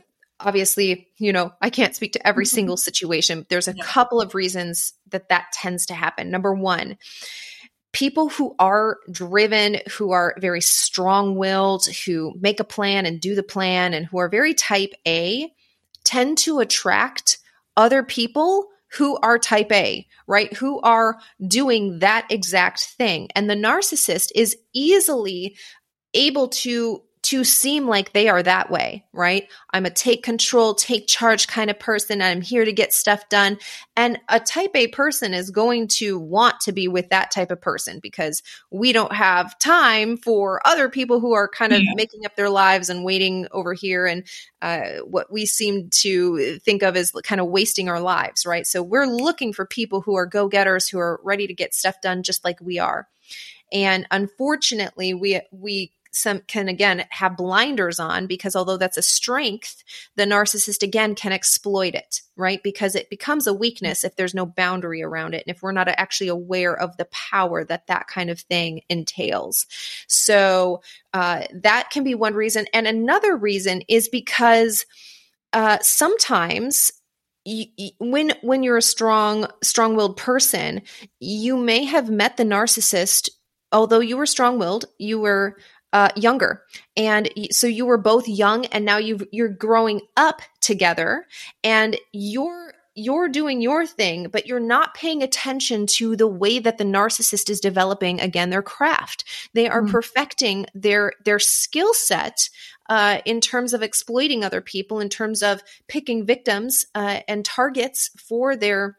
obviously, 0.40 1.08
you 1.18 1.30
know, 1.30 1.52
I 1.60 1.68
can't 1.68 1.94
speak 1.94 2.14
to 2.14 2.26
every 2.26 2.46
mm-hmm. 2.46 2.54
single 2.54 2.76
situation. 2.78 3.44
There's 3.50 3.68
a 3.68 3.76
yeah. 3.76 3.84
couple 3.84 4.22
of 4.22 4.34
reasons 4.34 4.94
that 5.10 5.28
that 5.28 5.52
tends 5.52 5.84
to 5.86 5.94
happen. 5.94 6.30
Number 6.30 6.54
one, 6.54 6.96
people 7.92 8.30
who 8.30 8.56
are 8.58 8.96
driven, 9.10 9.76
who 9.90 10.12
are 10.12 10.34
very 10.38 10.62
strong 10.62 11.36
willed, 11.36 11.84
who 12.06 12.32
make 12.40 12.60
a 12.60 12.64
plan 12.64 13.04
and 13.04 13.20
do 13.20 13.34
the 13.34 13.42
plan, 13.42 13.92
and 13.92 14.06
who 14.06 14.16
are 14.20 14.30
very 14.30 14.54
type 14.54 14.94
A 15.06 15.52
tend 16.02 16.38
to 16.38 16.60
attract 16.60 17.36
other 17.76 18.02
people 18.02 18.68
who 18.92 19.16
are 19.18 19.38
type 19.38 19.70
A, 19.72 20.06
right? 20.26 20.52
Who 20.56 20.80
are 20.80 21.18
doing 21.46 22.00
that 22.00 22.26
exact 22.30 22.80
thing. 22.80 23.28
And 23.34 23.48
the 23.48 23.54
narcissist 23.54 24.30
is 24.34 24.56
easily 24.74 25.56
able 26.12 26.48
to 26.48 27.02
to 27.22 27.44
seem 27.44 27.86
like 27.86 28.12
they 28.12 28.28
are 28.28 28.42
that 28.42 28.70
way, 28.70 29.04
right? 29.12 29.46
I'm 29.72 29.84
a 29.84 29.90
take 29.90 30.22
control, 30.22 30.74
take 30.74 31.06
charge 31.06 31.48
kind 31.48 31.70
of 31.70 31.78
person. 31.78 32.22
I'm 32.22 32.40
here 32.40 32.64
to 32.64 32.72
get 32.72 32.94
stuff 32.94 33.28
done. 33.28 33.58
And 33.94 34.18
a 34.30 34.40
type 34.40 34.70
A 34.74 34.88
person 34.88 35.34
is 35.34 35.50
going 35.50 35.88
to 35.88 36.18
want 36.18 36.60
to 36.60 36.72
be 36.72 36.88
with 36.88 37.10
that 37.10 37.30
type 37.30 37.50
of 37.50 37.60
person 37.60 38.00
because 38.00 38.42
we 38.70 38.92
don't 38.92 39.12
have 39.12 39.58
time 39.58 40.16
for 40.16 40.66
other 40.66 40.88
people 40.88 41.20
who 41.20 41.32
are 41.32 41.46
kind 41.46 41.74
of 41.74 41.82
yeah. 41.82 41.92
making 41.94 42.24
up 42.24 42.36
their 42.36 42.48
lives 42.48 42.88
and 42.88 43.04
waiting 43.04 43.46
over 43.52 43.74
here 43.74 44.06
and 44.06 44.26
uh, 44.62 45.00
what 45.04 45.30
we 45.30 45.44
seem 45.44 45.90
to 45.90 46.58
think 46.60 46.82
of 46.82 46.96
as 46.96 47.12
kind 47.22 47.40
of 47.40 47.48
wasting 47.48 47.90
our 47.90 48.00
lives, 48.00 48.46
right? 48.46 48.66
So 48.66 48.82
we're 48.82 49.06
looking 49.06 49.52
for 49.52 49.66
people 49.66 50.00
who 50.00 50.14
are 50.16 50.26
go 50.26 50.48
getters, 50.48 50.88
who 50.88 50.98
are 50.98 51.20
ready 51.22 51.46
to 51.46 51.54
get 51.54 51.74
stuff 51.74 52.00
done 52.00 52.22
just 52.22 52.44
like 52.44 52.60
we 52.62 52.78
are. 52.78 53.08
And 53.72 54.06
unfortunately, 54.10 55.14
we, 55.14 55.40
we 55.52 55.92
some 56.12 56.40
can 56.46 56.68
again 56.68 57.04
have 57.10 57.36
blinders 57.36 58.00
on 58.00 58.26
because 58.26 58.56
although 58.56 58.76
that's 58.76 58.96
a 58.96 59.02
strength, 59.02 59.82
the 60.16 60.24
narcissist 60.24 60.82
again 60.82 61.14
can 61.14 61.32
exploit 61.32 61.94
it, 61.94 62.20
right? 62.36 62.62
Because 62.62 62.94
it 62.94 63.10
becomes 63.10 63.46
a 63.46 63.54
weakness 63.54 64.02
if 64.02 64.16
there's 64.16 64.34
no 64.34 64.44
boundary 64.44 65.02
around 65.02 65.34
it 65.34 65.44
and 65.46 65.54
if 65.54 65.62
we're 65.62 65.72
not 65.72 65.88
actually 65.88 66.28
aware 66.28 66.76
of 66.76 66.96
the 66.96 67.04
power 67.06 67.64
that 67.64 67.86
that 67.86 68.08
kind 68.08 68.28
of 68.30 68.40
thing 68.40 68.82
entails. 68.88 69.66
So 70.08 70.82
uh, 71.12 71.44
that 71.54 71.90
can 71.90 72.04
be 72.04 72.14
one 72.14 72.34
reason, 72.34 72.66
and 72.72 72.86
another 72.86 73.36
reason 73.36 73.82
is 73.88 74.08
because 74.08 74.86
uh, 75.52 75.78
sometimes 75.80 76.92
when 77.98 78.32
when 78.42 78.62
you're 78.62 78.76
a 78.76 78.82
strong 78.82 79.46
strong-willed 79.62 80.16
person 80.16 80.82
you 81.20 81.56
may 81.56 81.84
have 81.84 82.10
met 82.10 82.36
the 82.36 82.44
narcissist 82.44 83.30
although 83.72 84.00
you 84.00 84.18
were 84.18 84.26
strong-willed 84.26 84.84
you 84.98 85.18
were 85.18 85.56
uh, 85.92 86.10
younger. 86.16 86.62
And 86.96 87.30
so 87.50 87.66
you 87.66 87.86
were 87.86 87.98
both 87.98 88.28
young 88.28 88.66
and 88.66 88.84
now 88.84 88.98
you 88.98 89.26
you're 89.32 89.48
growing 89.48 90.02
up 90.16 90.42
together 90.60 91.26
and 91.64 91.96
you're 92.12 92.74
you're 92.96 93.28
doing 93.28 93.60
your 93.60 93.86
thing, 93.86 94.28
but 94.30 94.46
you're 94.46 94.60
not 94.60 94.94
paying 94.94 95.22
attention 95.22 95.86
to 95.86 96.16
the 96.16 96.26
way 96.26 96.58
that 96.58 96.76
the 96.76 96.84
narcissist 96.84 97.48
is 97.48 97.60
developing 97.60 98.20
again 98.20 98.50
their 98.50 98.62
craft. 98.62 99.24
They 99.54 99.68
are 99.68 99.82
mm 99.82 99.90
perfecting 99.90 100.66
their 100.74 101.12
their 101.24 101.40
skill 101.40 101.92
set 101.92 102.48
uh, 102.88 103.20
in 103.24 103.40
terms 103.40 103.72
of 103.72 103.82
exploiting 103.82 104.44
other 104.44 104.60
people, 104.60 105.00
in 105.00 105.08
terms 105.08 105.42
of 105.42 105.62
picking 105.88 106.24
victims 106.24 106.84
uh, 106.94 107.20
and 107.26 107.44
targets 107.44 108.10
for 108.16 108.54
their 108.54 108.98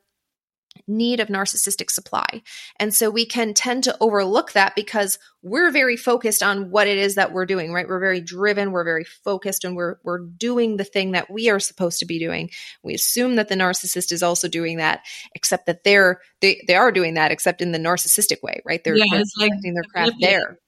need 0.87 1.19
of 1.19 1.27
narcissistic 1.27 1.89
supply. 1.89 2.41
And 2.79 2.93
so 2.93 3.09
we 3.09 3.25
can 3.25 3.53
tend 3.53 3.83
to 3.85 3.97
overlook 3.99 4.53
that 4.53 4.75
because 4.75 5.19
we're 5.41 5.71
very 5.71 5.97
focused 5.97 6.43
on 6.43 6.69
what 6.69 6.87
it 6.87 6.97
is 6.97 7.15
that 7.15 7.33
we're 7.33 7.45
doing, 7.45 7.73
right? 7.73 7.87
We're 7.87 7.99
very 7.99 8.21
driven, 8.21 8.71
we're 8.71 8.83
very 8.83 9.03
focused 9.03 9.63
and 9.63 9.75
we're 9.75 9.97
we're 10.03 10.19
doing 10.19 10.77
the 10.77 10.83
thing 10.83 11.11
that 11.11 11.31
we 11.31 11.49
are 11.49 11.59
supposed 11.59 11.99
to 11.99 12.05
be 12.05 12.19
doing. 12.19 12.49
We 12.83 12.93
assume 12.93 13.35
that 13.35 13.49
the 13.49 13.55
narcissist 13.55 14.11
is 14.11 14.23
also 14.23 14.47
doing 14.47 14.77
that, 14.77 15.01
except 15.33 15.65
that 15.65 15.83
they're 15.83 16.21
they, 16.41 16.63
they 16.67 16.75
are 16.75 16.91
doing 16.91 17.15
that 17.15 17.31
except 17.31 17.61
in 17.61 17.71
the 17.71 17.79
narcissistic 17.79 18.41
way, 18.43 18.61
right? 18.65 18.83
They're, 18.83 18.97
yeah, 18.97 19.05
they're 19.11 19.21
it's 19.21 19.35
like 19.37 19.51
their 19.63 19.83
craft 19.91 20.15
there. 20.19 20.59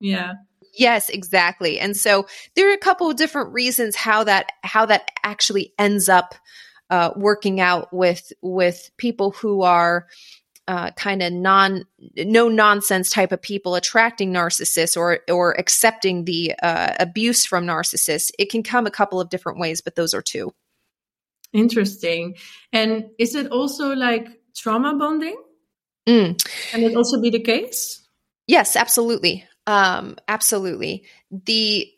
Yeah. 0.00 0.34
Yes, 0.74 1.08
exactly. 1.08 1.80
And 1.80 1.96
so 1.96 2.26
there 2.54 2.70
are 2.70 2.74
a 2.74 2.78
couple 2.78 3.10
of 3.10 3.16
different 3.16 3.52
reasons 3.52 3.96
how 3.96 4.24
that 4.24 4.52
how 4.62 4.86
that 4.86 5.10
actually 5.24 5.74
ends 5.78 6.08
up 6.08 6.34
uh, 6.90 7.10
working 7.16 7.60
out 7.60 7.92
with 7.92 8.32
with 8.42 8.90
people 8.96 9.32
who 9.32 9.62
are 9.62 10.06
uh, 10.68 10.90
kind 10.92 11.22
of 11.22 11.32
non 11.32 11.84
no 12.16 12.48
nonsense 12.48 13.10
type 13.10 13.32
of 13.32 13.40
people 13.40 13.74
attracting 13.74 14.32
narcissists 14.32 14.96
or 14.96 15.20
or 15.30 15.52
accepting 15.58 16.24
the 16.24 16.54
uh, 16.62 16.94
abuse 17.00 17.46
from 17.46 17.66
narcissists. 17.66 18.30
It 18.38 18.50
can 18.50 18.62
come 18.62 18.86
a 18.86 18.90
couple 18.90 19.20
of 19.20 19.30
different 19.30 19.58
ways 19.58 19.80
but 19.80 19.94
those 19.94 20.14
are 20.14 20.22
two. 20.22 20.52
Interesting. 21.54 22.36
And 22.72 23.06
is 23.18 23.34
it 23.34 23.50
also 23.50 23.94
like 23.94 24.28
trauma 24.54 24.94
bonding? 24.94 25.42
Mm. 26.06 26.42
can 26.70 26.82
it 26.82 26.96
also 26.96 27.20
be 27.20 27.30
the 27.30 27.40
case? 27.40 28.06
Yes 28.46 28.76
absolutely. 28.76 29.46
Um 29.66 30.16
absolutely. 30.28 31.04
The 31.30 31.90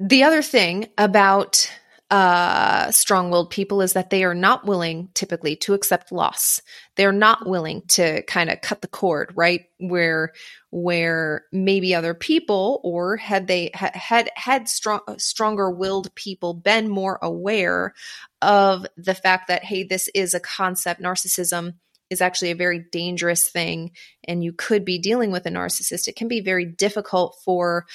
the 0.00 0.24
other 0.24 0.42
thing 0.42 0.88
about 0.98 1.70
uh, 2.12 2.90
strong 2.90 3.30
willed 3.30 3.48
people 3.48 3.80
is 3.80 3.94
that 3.94 4.10
they 4.10 4.22
are 4.22 4.34
not 4.34 4.66
willing 4.66 5.08
typically 5.14 5.56
to 5.56 5.72
accept 5.72 6.12
loss. 6.12 6.60
They're 6.94 7.10
not 7.10 7.48
willing 7.48 7.84
to 7.88 8.22
kind 8.24 8.50
of 8.50 8.60
cut 8.60 8.82
the 8.82 8.86
cord, 8.88 9.32
right? 9.34 9.62
Where, 9.78 10.34
where 10.68 11.46
maybe 11.52 11.94
other 11.94 12.12
people 12.12 12.82
or 12.84 13.16
had 13.16 13.46
they 13.46 13.70
had, 13.72 14.30
had 14.36 14.68
strong, 14.68 15.00
stronger 15.16 15.70
willed 15.70 16.14
people 16.14 16.52
been 16.52 16.90
more 16.90 17.18
aware 17.22 17.94
of 18.42 18.86
the 18.98 19.14
fact 19.14 19.48
that, 19.48 19.64
hey, 19.64 19.82
this 19.82 20.10
is 20.14 20.34
a 20.34 20.40
concept, 20.40 21.00
narcissism 21.00 21.76
is 22.10 22.20
actually 22.20 22.50
a 22.50 22.56
very 22.56 22.84
dangerous 22.92 23.48
thing 23.48 23.90
and 24.24 24.44
you 24.44 24.52
could 24.52 24.84
be 24.84 24.98
dealing 24.98 25.30
with 25.30 25.46
a 25.46 25.50
narcissist. 25.50 26.08
It 26.08 26.16
can 26.16 26.28
be 26.28 26.42
very 26.42 26.66
difficult 26.66 27.38
for 27.42 27.86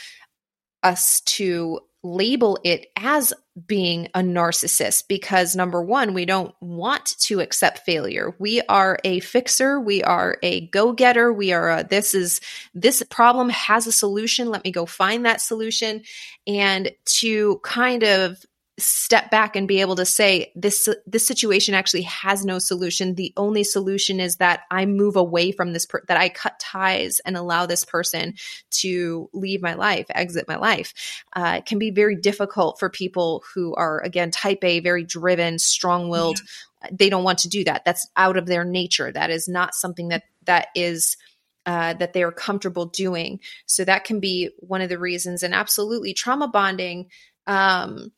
us 0.82 1.22
to 1.22 1.82
label 2.04 2.58
it 2.64 2.88
as 2.96 3.34
being 3.66 4.08
a 4.14 4.20
narcissist 4.20 5.08
because 5.08 5.56
number 5.56 5.82
one, 5.82 6.14
we 6.14 6.26
don't 6.26 6.54
want 6.62 7.18
to 7.20 7.40
accept 7.40 7.80
failure. 7.80 8.36
We 8.38 8.62
are 8.64 9.00
a 9.04 9.20
fixer. 9.22 9.80
We 9.80 10.04
are 10.04 10.38
a 10.44 10.68
go 10.68 10.94
getter. 10.94 11.34
We 11.34 11.54
are 11.54 11.70
a, 11.70 11.84
this 11.84 12.14
is, 12.14 12.40
this 12.74 13.02
problem 13.10 13.50
has 13.50 13.88
a 13.88 13.92
solution. 13.92 14.50
Let 14.50 14.64
me 14.64 14.72
go 14.72 14.86
find 14.86 15.26
that 15.26 15.42
solution. 15.42 16.04
And 16.46 16.92
to 17.20 17.60
kind 17.64 18.04
of 18.04 18.46
step 18.80 19.32
back 19.32 19.56
and 19.56 19.68
be 19.68 19.82
able 19.82 19.96
to 19.96 20.06
say 20.06 20.52
this 20.56 20.88
this 21.08 21.26
situation 21.26 21.74
actually 21.74 22.04
has 22.04 22.46
no 22.46 22.60
solution. 22.60 23.16
The 23.16 23.34
only 23.36 23.64
solution 23.64 24.20
is 24.20 24.38
that 24.38 24.62
i 24.70 24.86
move 24.86 25.16
away 25.16 25.52
from 25.52 25.74
this 25.74 25.86
per- 25.86 26.04
that 26.08 26.18
i 26.18 26.30
cut 26.30 26.60
ties 26.60 27.20
and 27.26 27.36
allow 27.36 27.66
this 27.66 27.84
person 27.84 28.36
to 28.70 29.30
leave 29.34 29.62
my 29.62 29.74
life 29.74 30.06
exit 30.10 30.48
my 30.48 30.58
life. 30.58 30.94
Uh, 31.36 31.56
it 31.58 31.66
can 31.66 31.80
be 31.80 31.90
very 31.90 32.16
difficult 32.16 32.80
for 32.80 32.90
people 32.90 33.44
who 33.54 33.74
are 33.74 34.00
again 34.02 34.30
type 34.30 34.64
a 34.64 34.80
very 34.80 35.04
driven 35.04 35.58
strong-willed. 35.58 36.40
Yeah. 36.84 36.90
they 36.92 37.10
don't 37.10 37.24
want 37.24 37.40
to 37.40 37.50
do 37.50 37.64
that. 37.64 37.84
That's 37.84 38.08
out 38.16 38.38
of 38.38 38.46
their 38.46 38.64
nature. 38.64 39.12
That 39.12 39.32
is 39.32 39.48
not 39.48 39.74
something 39.74 40.10
that 40.10 40.24
that 40.46 40.68
is 40.76 41.18
uh, 41.66 41.94
that 41.96 42.14
they 42.14 42.24
are 42.24 42.32
comfortable 42.32 42.86
doing. 42.86 43.40
So 43.66 43.84
that 43.84 44.06
can 44.06 44.20
be 44.20 44.52
one 44.60 44.82
of 44.82 44.90
the 44.90 45.00
reasons. 45.00 45.44
And 45.44 45.54
absolutely 45.54 46.14
trauma 46.14 46.48
bonding 46.48 47.10
um, 47.48 48.12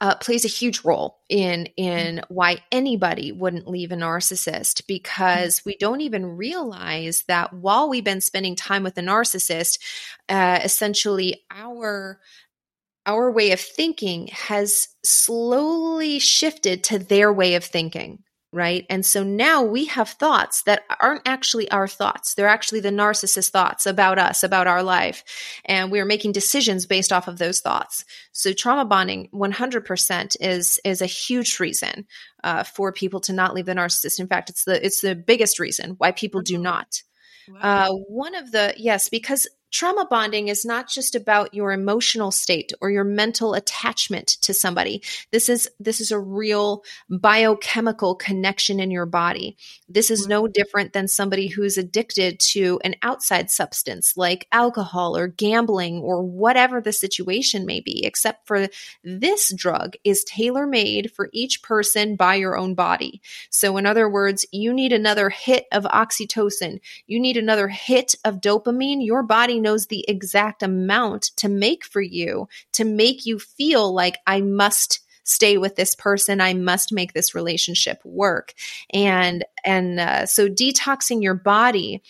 uh, 0.00 0.14
plays 0.16 0.44
a 0.44 0.48
huge 0.48 0.82
role 0.84 1.18
in 1.28 1.66
in 1.76 2.16
mm-hmm. 2.16 2.34
why 2.34 2.58
anybody 2.72 3.32
wouldn't 3.32 3.68
leave 3.68 3.92
a 3.92 3.96
narcissist 3.96 4.86
because 4.86 5.62
we 5.64 5.76
don't 5.76 6.00
even 6.00 6.36
realize 6.36 7.24
that 7.28 7.52
while 7.52 7.88
we've 7.88 8.04
been 8.04 8.20
spending 8.20 8.56
time 8.56 8.82
with 8.82 8.96
a 8.98 9.02
narcissist, 9.02 9.78
uh, 10.28 10.60
essentially 10.62 11.42
our 11.50 12.18
our 13.06 13.30
way 13.30 13.52
of 13.52 13.60
thinking 13.60 14.28
has 14.28 14.88
slowly 15.04 16.18
shifted 16.18 16.84
to 16.84 16.98
their 16.98 17.32
way 17.32 17.54
of 17.54 17.64
thinking 17.64 18.22
right? 18.52 18.84
And 18.90 19.06
so 19.06 19.22
now 19.22 19.62
we 19.62 19.84
have 19.86 20.08
thoughts 20.08 20.62
that 20.62 20.82
aren't 21.00 21.22
actually 21.24 21.70
our 21.70 21.86
thoughts. 21.86 22.34
They're 22.34 22.48
actually 22.48 22.80
the 22.80 22.90
narcissist 22.90 23.50
thoughts 23.50 23.86
about 23.86 24.18
us, 24.18 24.42
about 24.42 24.66
our 24.66 24.82
life. 24.82 25.22
And 25.64 25.90
we're 25.90 26.04
making 26.04 26.32
decisions 26.32 26.86
based 26.86 27.12
off 27.12 27.28
of 27.28 27.38
those 27.38 27.60
thoughts. 27.60 28.04
So 28.32 28.52
trauma 28.52 28.84
bonding 28.84 29.28
100% 29.32 30.36
is, 30.40 30.80
is 30.84 31.00
a 31.00 31.06
huge 31.06 31.60
reason 31.60 32.06
uh, 32.42 32.64
for 32.64 32.92
people 32.92 33.20
to 33.20 33.32
not 33.32 33.54
leave 33.54 33.66
the 33.66 33.74
narcissist. 33.74 34.18
In 34.18 34.26
fact, 34.26 34.50
it's 34.50 34.64
the, 34.64 34.84
it's 34.84 35.00
the 35.00 35.14
biggest 35.14 35.60
reason 35.60 35.94
why 35.98 36.10
people 36.10 36.42
do 36.42 36.58
not. 36.58 37.02
Wow. 37.48 37.60
Uh, 37.62 37.88
one 38.08 38.34
of 38.34 38.50
the, 38.50 38.74
yes, 38.76 39.08
because 39.08 39.46
trauma 39.70 40.06
bonding 40.08 40.48
is 40.48 40.64
not 40.64 40.88
just 40.88 41.14
about 41.14 41.54
your 41.54 41.72
emotional 41.72 42.30
state 42.30 42.72
or 42.80 42.90
your 42.90 43.04
mental 43.04 43.54
attachment 43.54 44.28
to 44.42 44.52
somebody. 44.52 45.02
This 45.30 45.48
is 45.48 45.70
this 45.78 46.00
is 46.00 46.10
a 46.10 46.18
real 46.18 46.84
biochemical 47.08 48.14
connection 48.14 48.80
in 48.80 48.90
your 48.90 49.06
body. 49.06 49.56
This 49.88 50.10
is 50.10 50.26
no 50.26 50.46
different 50.46 50.92
than 50.92 51.08
somebody 51.08 51.48
who's 51.48 51.78
addicted 51.78 52.40
to 52.40 52.80
an 52.84 52.96
outside 53.02 53.50
substance 53.50 54.16
like 54.16 54.48
alcohol 54.52 55.16
or 55.16 55.28
gambling 55.28 56.00
or 56.00 56.22
whatever 56.22 56.80
the 56.80 56.92
situation 56.92 57.64
may 57.64 57.80
be 57.80 58.04
except 58.04 58.46
for 58.46 58.68
this 59.04 59.52
drug 59.54 59.94
is 60.04 60.24
tailor 60.24 60.66
made 60.66 61.12
for 61.12 61.30
each 61.32 61.62
person 61.62 62.16
by 62.16 62.34
your 62.34 62.56
own 62.56 62.74
body. 62.74 63.20
So 63.50 63.76
in 63.76 63.86
other 63.86 64.08
words 64.08 64.44
you 64.52 64.72
need 64.72 64.92
another 64.92 65.30
hit 65.30 65.66
of 65.72 65.84
oxytocin. 65.84 66.80
You 67.06 67.20
need 67.20 67.36
another 67.36 67.68
hit 67.68 68.14
of 68.24 68.40
dopamine. 68.40 69.04
Your 69.04 69.22
body 69.22 69.59
knows 69.60 69.86
the 69.86 70.04
exact 70.08 70.62
amount 70.62 71.30
to 71.36 71.48
make 71.48 71.84
for 71.84 72.00
you 72.00 72.48
to 72.72 72.84
make 72.84 73.26
you 73.26 73.38
feel 73.38 73.92
like 73.92 74.18
I 74.26 74.40
must 74.40 75.00
stay 75.24 75.58
with 75.58 75.76
this 75.76 75.94
person. 75.94 76.40
I 76.40 76.54
must 76.54 76.92
make 76.92 77.12
this 77.12 77.34
relationship 77.34 78.00
work. 78.04 78.54
And 78.92 79.44
and 79.64 80.00
uh, 80.00 80.26
so 80.26 80.48
detoxing 80.48 81.22
your 81.22 81.34
body 81.34 82.02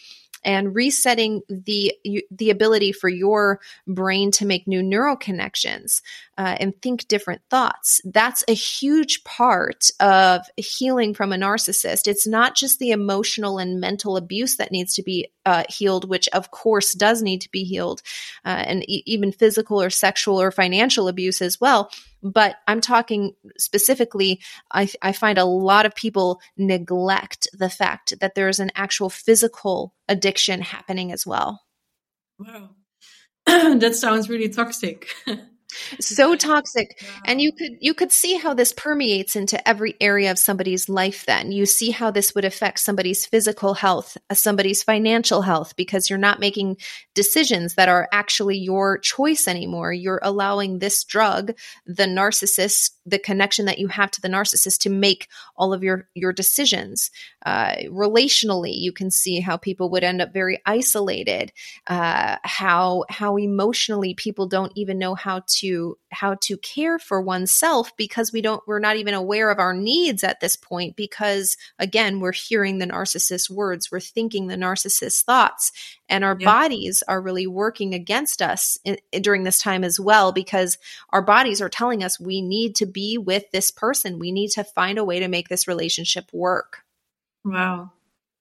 and 0.45 0.75
resetting 0.75 1.43
the 1.49 1.95
the 2.31 2.51
ability 2.51 2.93
for 2.93 3.09
your 3.09 3.61
brain 3.87 4.31
to 4.33 4.47
make 4.47 4.67
new 4.67 4.83
neural 4.83 5.17
connections 5.17 6.03
uh, 6.39 6.57
and 6.59 6.81
think 6.81 7.07
different 7.09 7.43
thoughts. 7.51 8.01
That's 8.05 8.45
a 8.49 8.55
huge 8.55 9.25
part 9.25 9.91
of 10.01 10.43
healing 10.57 11.13
from 11.13 11.33
a 11.33 11.37
narcissist. 11.37 12.07
It's 12.07 12.27
not 12.27 12.57
just 12.57 12.79
the 12.79 12.93
emotional 12.93 13.59
and 13.59 13.81
mental 13.81 14.17
abuse 14.17 14.57
that 14.57 14.73
needs 14.73 14.95
to 14.95 15.03
be 15.03 15.33
uh, 15.45 15.65
healed, 15.69 16.09
which 16.09 16.29
of 16.29 16.51
course 16.51 16.95
does 16.95 17.23
need 17.23 17.43
to 17.43 17.51
be 17.51 17.65
healed, 17.65 18.03
uh, 18.45 18.65
and 18.67 18.89
e- 18.89 19.03
even 19.07 19.33
physical 19.33 19.83
or 19.83 19.91
sexual 19.91 20.41
or 20.41 20.51
financial 20.51 21.09
abuse 21.09 21.43
as 21.43 21.61
well. 21.61 21.91
But 22.23 22.57
I'm 22.67 22.81
talking 22.81 23.35
specifically, 23.59 24.41
I, 24.71 24.89
I 25.03 25.13
find 25.13 25.39
a 25.39 25.45
lot 25.45 25.87
of 25.87 25.95
people 25.95 26.41
neglect 26.57 27.49
the 27.53 27.71
fact 27.71 28.15
that 28.21 28.35
there's 28.35 28.61
an 28.61 28.71
actual 28.75 29.11
physical 29.11 29.95
addiction 30.09 30.61
happening 30.61 31.13
as 31.13 31.27
well. 31.27 31.63
Wow. 32.39 32.71
that 33.47 33.95
sounds 33.95 34.29
really 34.29 34.49
toxic. 34.49 35.09
so 36.01 36.35
toxic. 36.35 37.03
And 37.25 37.41
you 37.41 37.53
could 37.53 37.73
you 37.81 37.95
could 37.95 38.13
see 38.13 38.37
how 38.37 38.55
this 38.55 38.73
permeates 38.73 39.37
into 39.37 39.69
every 39.69 39.97
area 40.01 40.31
of 40.31 40.39
somebody's 40.39 40.89
life 40.89 41.27
then. 41.27 41.53
You 41.53 41.67
see 41.67 41.91
how 41.91 42.11
this 42.11 42.35
would 42.35 42.45
affect 42.45 42.81
somebody's 42.81 43.27
physical 43.27 43.75
health 43.75 44.17
uh, 44.29 44.35
somebody's 44.35 44.83
financial 44.83 45.43
health 45.43 45.77
because 45.77 46.09
you're 46.09 46.19
not 46.19 46.41
making 46.41 46.77
decisions 47.15 47.75
that 47.75 47.89
are 47.89 48.09
actually 48.13 48.59
your 48.59 48.99
choice 48.99 49.47
anymore. 49.47 49.93
You're 49.93 50.21
allowing 50.23 50.79
this 50.79 51.05
drug 51.05 51.53
the 51.87 52.05
narcissist 52.05 52.91
the 53.07 53.19
connection 53.19 53.67
that 53.67 53.79
you 53.79 53.89
have 53.89 54.11
to 54.13 54.21
the 54.21 54.29
narcissist 54.29 54.79
to 54.81 54.91
make 54.91 55.29
all 55.57 55.73
of 55.73 55.83
your 55.83 56.09
your 56.15 56.33
decisions. 56.33 57.11
Uh, 57.45 57.77
relationally 57.89 58.79
you 58.79 58.93
can 58.93 59.11
see 59.11 59.41
how 59.41 59.57
people 59.57 59.91
would 59.91 60.05
end 60.05 60.21
up 60.21 60.33
very 60.33 60.61
isolated 60.67 61.53
uh, 61.87 62.37
how 62.43 63.05
how 63.09 63.37
emotionally 63.37 64.15
people 64.15 64.47
don't 64.47 64.73
even 64.77 64.99
know 64.99 65.15
how 65.15 65.43
to 65.47 65.60
how 66.11 66.35
to 66.43 66.57
care 66.59 66.99
for 66.99 67.21
oneself 67.21 67.97
because 67.97 68.33
we 68.33 68.41
don't 68.41 68.63
we're 68.67 68.79
not 68.79 68.97
even 68.97 69.15
aware 69.15 69.51
of 69.51 69.59
our 69.59 69.75
needs 69.75 70.25
at 70.25 70.41
this 70.41 70.57
point 70.57 70.97
because 70.97 71.57
again 71.79 72.21
we're 72.21 72.33
hearing 72.33 72.79
the 72.79 72.87
narcissist 72.87 73.51
words 73.51 73.91
we're 73.91 74.01
thinking 74.01 74.47
the 74.47 74.57
narcissist 74.57 75.23
thoughts 75.25 75.73
and 76.11 76.25
our 76.25 76.37
yeah. 76.39 76.45
bodies 76.45 77.03
are 77.07 77.23
really 77.23 77.47
working 77.47 77.95
against 77.95 78.43
us 78.43 78.79
in, 78.85 78.99
in, 79.13 79.23
during 79.23 79.45
this 79.45 79.61
time 79.61 79.85
as 79.85 79.99
well 79.99 80.33
because 80.33 80.77
our 81.11 81.23
bodies 81.23 81.63
are 81.63 81.69
telling 81.69 82.03
us 82.03 82.21
we 82.21 82.43
need 82.43 82.75
to 82.77 82.87
be 82.87 83.17
with 83.17 83.45
this 83.53 83.71
person. 83.71 84.19
We 84.19 84.33
need 84.33 84.49
to 84.51 84.65
find 84.65 84.99
a 84.99 85.05
way 85.05 85.21
to 85.21 85.29
make 85.29 85.49
this 85.49 85.69
relationship 85.69 86.27
work. 86.33 86.83
Wow. 87.45 87.93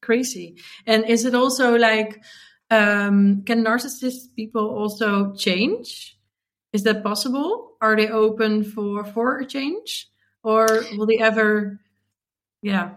Crazy. 0.01 0.57
And 0.87 1.05
is 1.07 1.25
it 1.25 1.35
also 1.35 1.75
like 1.75 2.23
um, 2.71 3.43
can 3.43 3.63
narcissist 3.63 4.35
people 4.35 4.67
also 4.67 5.33
change 5.33 6.17
is 6.73 6.83
that 6.83 7.03
possible? 7.03 7.73
Are 7.81 7.95
they 7.95 8.09
open 8.09 8.63
for 8.63 9.03
for 9.03 9.39
a 9.39 9.45
change? 9.45 10.07
Or 10.43 10.83
will 10.95 11.05
they 11.05 11.17
ever 11.17 11.79
yeah. 12.61 12.91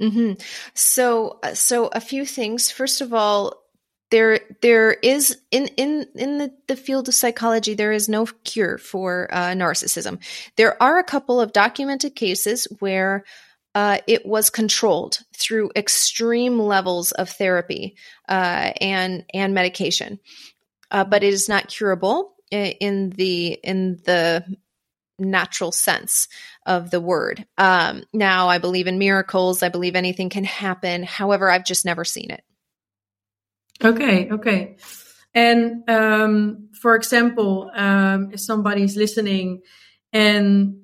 Mm-hmm. 0.00 0.32
so 0.74 1.38
so 1.54 1.86
a 1.86 2.00
few 2.00 2.24
things. 2.24 2.70
First 2.70 3.00
of 3.00 3.12
all 3.12 3.62
there 4.10 4.40
there 4.60 4.92
is 4.92 5.38
in 5.50 5.68
in 5.76 6.06
in 6.14 6.38
the, 6.38 6.52
the 6.68 6.76
field 6.76 7.08
of 7.08 7.14
psychology 7.14 7.74
there 7.74 7.92
is 7.92 8.08
no 8.08 8.26
cure 8.44 8.78
for 8.78 9.28
uh, 9.32 9.52
narcissism. 9.52 10.18
There 10.56 10.80
are 10.82 10.98
a 10.98 11.04
couple 11.04 11.40
of 11.40 11.52
documented 11.52 12.14
cases 12.14 12.66
where 12.78 13.24
uh, 13.74 13.98
it 14.06 14.26
was 14.26 14.50
controlled 14.50 15.18
through 15.34 15.70
extreme 15.74 16.58
levels 16.58 17.12
of 17.12 17.30
therapy 17.30 17.96
uh, 18.28 18.72
and 18.80 19.24
and 19.32 19.54
medication, 19.54 20.20
uh, 20.90 21.04
but 21.04 21.22
it 21.22 21.32
is 21.32 21.48
not 21.48 21.68
curable 21.68 22.34
in 22.52 23.10
the 23.10 23.58
in 23.64 24.00
the 24.04 24.44
natural 25.18 25.72
sense 25.72 26.28
of 26.66 26.90
the 26.90 27.00
word. 27.00 27.46
Um, 27.58 28.04
now, 28.12 28.48
I 28.48 28.58
believe 28.58 28.86
in 28.86 28.98
miracles. 28.98 29.62
I 29.62 29.68
believe 29.68 29.96
anything 29.96 30.30
can 30.30 30.44
happen. 30.44 31.02
However, 31.02 31.50
I've 31.50 31.64
just 31.64 31.84
never 31.84 32.04
seen 32.04 32.30
it. 32.30 32.42
Okay, 33.84 34.30
okay. 34.30 34.76
And 35.34 35.88
um, 35.88 36.68
for 36.80 36.94
example, 36.94 37.70
um, 37.74 38.30
if 38.32 38.40
somebody's 38.40 38.96
listening 38.96 39.62
and 40.12 40.82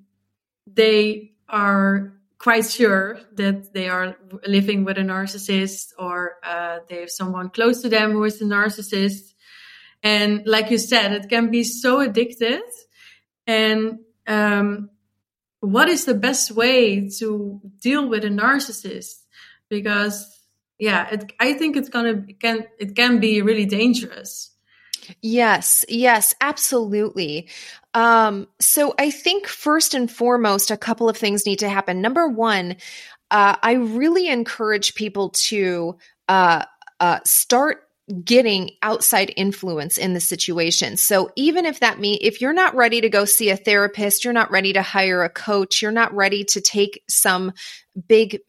they 0.67 1.33
are 1.49 2.15
quite 2.39 2.71
sure 2.71 3.19
that 3.35 3.73
they 3.75 3.89
are 3.89 4.17
living 4.47 4.85
with 4.85 4.97
a 4.97 5.03
narcissist 5.03 5.93
or 5.99 6.37
uh, 6.45 6.79
they 6.89 7.01
have 7.01 7.11
someone 7.11 7.51
close 7.51 7.83
to 7.83 7.89
them 7.89 8.13
who 8.13 8.25
is 8.25 8.41
a 8.41 8.45
narcissist, 8.45 9.35
and 10.03 10.47
like 10.47 10.71
you 10.71 10.79
said, 10.79 11.13
it 11.13 11.29
can 11.29 11.51
be 11.51 11.65
so 11.65 12.01
addicted. 12.01 12.63
And 13.47 14.01
um, 14.27 14.91
what 15.61 15.89
is 15.89 16.05
the 16.05 16.15
best 16.15 16.51
way 16.53 17.09
to 17.19 17.61
deal 17.81 18.09
with 18.09 18.25
a 18.25 18.29
narcissist? 18.29 19.23
Because 19.69 20.39
yeah, 20.79 21.09
it, 21.11 21.33
I 21.41 21.55
think 21.55 21.77
it's 21.77 21.89
gonna 21.89 22.25
it 22.29 22.41
can 22.41 22.67
it 22.79 22.95
can 22.95 23.19
be 23.19 23.43
really 23.43 23.67
dangerous. 23.67 24.51
Yes, 25.23 25.85
yes, 25.89 26.35
absolutely. 26.41 27.49
Um, 27.95 28.47
so 28.61 28.95
I 28.99 29.11
think 29.11 29.47
first 29.47 29.95
and 29.95 30.11
foremost, 30.11 30.71
a 30.71 30.77
couple 30.77 31.09
of 31.09 31.17
things 31.17 31.47
need 31.47 31.61
to 31.61 31.69
happen. 31.69 32.03
Number 32.03 32.29
one, 32.29 32.77
uh, 33.31 33.57
I 33.63 33.73
really 33.73 34.29
encourage 34.29 34.95
people 34.95 35.31
to 35.31 35.97
uh, 36.29 36.65
uh, 37.01 37.21
start 37.25 37.88
getting 38.25 38.71
outside 38.83 39.33
influence 39.37 39.99
in 39.99 40.15
the 40.15 40.21
situation. 40.21 40.97
So 40.97 41.31
even 41.37 41.67
if 41.67 41.81
that 41.81 42.01
means 42.01 42.19
if 42.23 42.41
you're 42.41 42.53
not 42.53 42.75
ready 42.75 43.01
to 43.03 43.09
go 43.09 43.25
see 43.25 43.51
a 43.51 43.57
therapist, 43.57 44.25
you're 44.25 44.33
not 44.33 44.51
ready 44.51 44.73
to 44.73 44.83
hire 44.83 45.23
a 45.23 45.31
coach, 45.31 45.83
you're 45.83 45.93
not 45.93 46.15
ready 46.15 46.45
to 46.45 46.61
take 46.61 47.03
some 47.09 47.53
big 48.07 48.41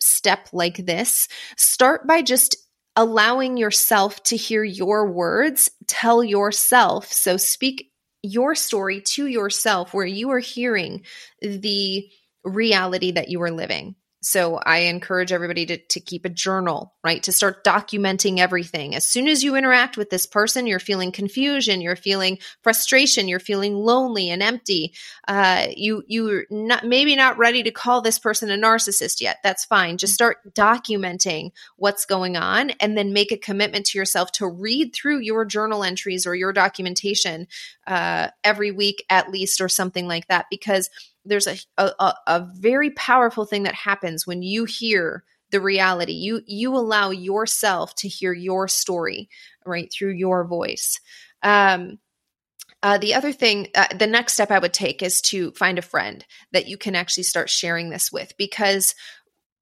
step 0.00 0.48
like 0.52 0.76
this, 0.76 1.28
start 1.56 2.06
by 2.06 2.22
just 2.22 2.56
allowing 2.94 3.56
yourself 3.56 4.22
to 4.24 4.36
hear 4.36 4.64
your 4.64 5.10
words, 5.10 5.70
tell 5.86 6.24
yourself. 6.24 7.12
So 7.12 7.36
speak 7.36 7.90
your 8.22 8.54
story 8.54 9.00
to 9.00 9.26
yourself 9.26 9.94
where 9.94 10.06
you 10.06 10.30
are 10.30 10.38
hearing 10.38 11.02
the 11.40 12.08
reality 12.44 13.12
that 13.12 13.28
you 13.28 13.42
are 13.42 13.50
living. 13.50 13.94
So 14.28 14.56
I 14.56 14.78
encourage 14.78 15.30
everybody 15.30 15.66
to, 15.66 15.76
to 15.76 16.00
keep 16.00 16.24
a 16.24 16.28
journal, 16.28 16.92
right? 17.04 17.22
To 17.22 17.30
start 17.30 17.62
documenting 17.62 18.38
everything. 18.38 18.96
As 18.96 19.04
soon 19.06 19.28
as 19.28 19.44
you 19.44 19.54
interact 19.54 19.96
with 19.96 20.10
this 20.10 20.26
person, 20.26 20.66
you're 20.66 20.80
feeling 20.80 21.12
confusion, 21.12 21.80
you're 21.80 21.94
feeling 21.94 22.38
frustration, 22.60 23.28
you're 23.28 23.38
feeling 23.38 23.74
lonely 23.76 24.28
and 24.28 24.42
empty. 24.42 24.94
Uh, 25.28 25.68
you 25.76 26.02
you're 26.08 26.42
not 26.50 26.84
maybe 26.84 27.14
not 27.14 27.38
ready 27.38 27.62
to 27.62 27.70
call 27.70 28.02
this 28.02 28.18
person 28.18 28.50
a 28.50 28.56
narcissist 28.56 29.20
yet. 29.20 29.36
That's 29.44 29.64
fine. 29.64 29.96
Just 29.96 30.14
start 30.14 30.38
documenting 30.54 31.52
what's 31.76 32.04
going 32.04 32.36
on, 32.36 32.70
and 32.80 32.98
then 32.98 33.12
make 33.12 33.30
a 33.30 33.36
commitment 33.36 33.86
to 33.86 33.98
yourself 33.98 34.32
to 34.32 34.48
read 34.48 34.92
through 34.92 35.20
your 35.20 35.44
journal 35.44 35.84
entries 35.84 36.26
or 36.26 36.34
your 36.34 36.52
documentation 36.52 37.46
uh, 37.86 38.30
every 38.42 38.72
week 38.72 39.04
at 39.08 39.30
least, 39.30 39.60
or 39.60 39.68
something 39.68 40.08
like 40.08 40.26
that, 40.26 40.46
because 40.50 40.90
there's 41.26 41.46
a, 41.46 41.56
a, 41.78 42.14
a 42.26 42.48
very 42.54 42.90
powerful 42.90 43.44
thing 43.44 43.64
that 43.64 43.74
happens 43.74 44.26
when 44.26 44.42
you 44.42 44.64
hear 44.64 45.24
the 45.50 45.60
reality. 45.60 46.12
You 46.12 46.42
you 46.46 46.74
allow 46.74 47.10
yourself 47.10 47.94
to 47.96 48.08
hear 48.08 48.32
your 48.32 48.68
story 48.68 49.28
right 49.64 49.92
through 49.92 50.12
your 50.12 50.44
voice. 50.46 51.00
Um 51.42 51.98
uh, 52.82 52.98
the 52.98 53.14
other 53.14 53.32
thing, 53.32 53.68
uh, 53.74 53.86
the 53.98 54.06
next 54.06 54.34
step 54.34 54.50
I 54.50 54.58
would 54.58 54.74
take 54.74 55.02
is 55.02 55.20
to 55.22 55.50
find 55.52 55.78
a 55.78 55.82
friend 55.82 56.24
that 56.52 56.68
you 56.68 56.76
can 56.76 56.94
actually 56.94 57.24
start 57.24 57.50
sharing 57.50 57.90
this 57.90 58.12
with 58.12 58.34
because 58.36 58.94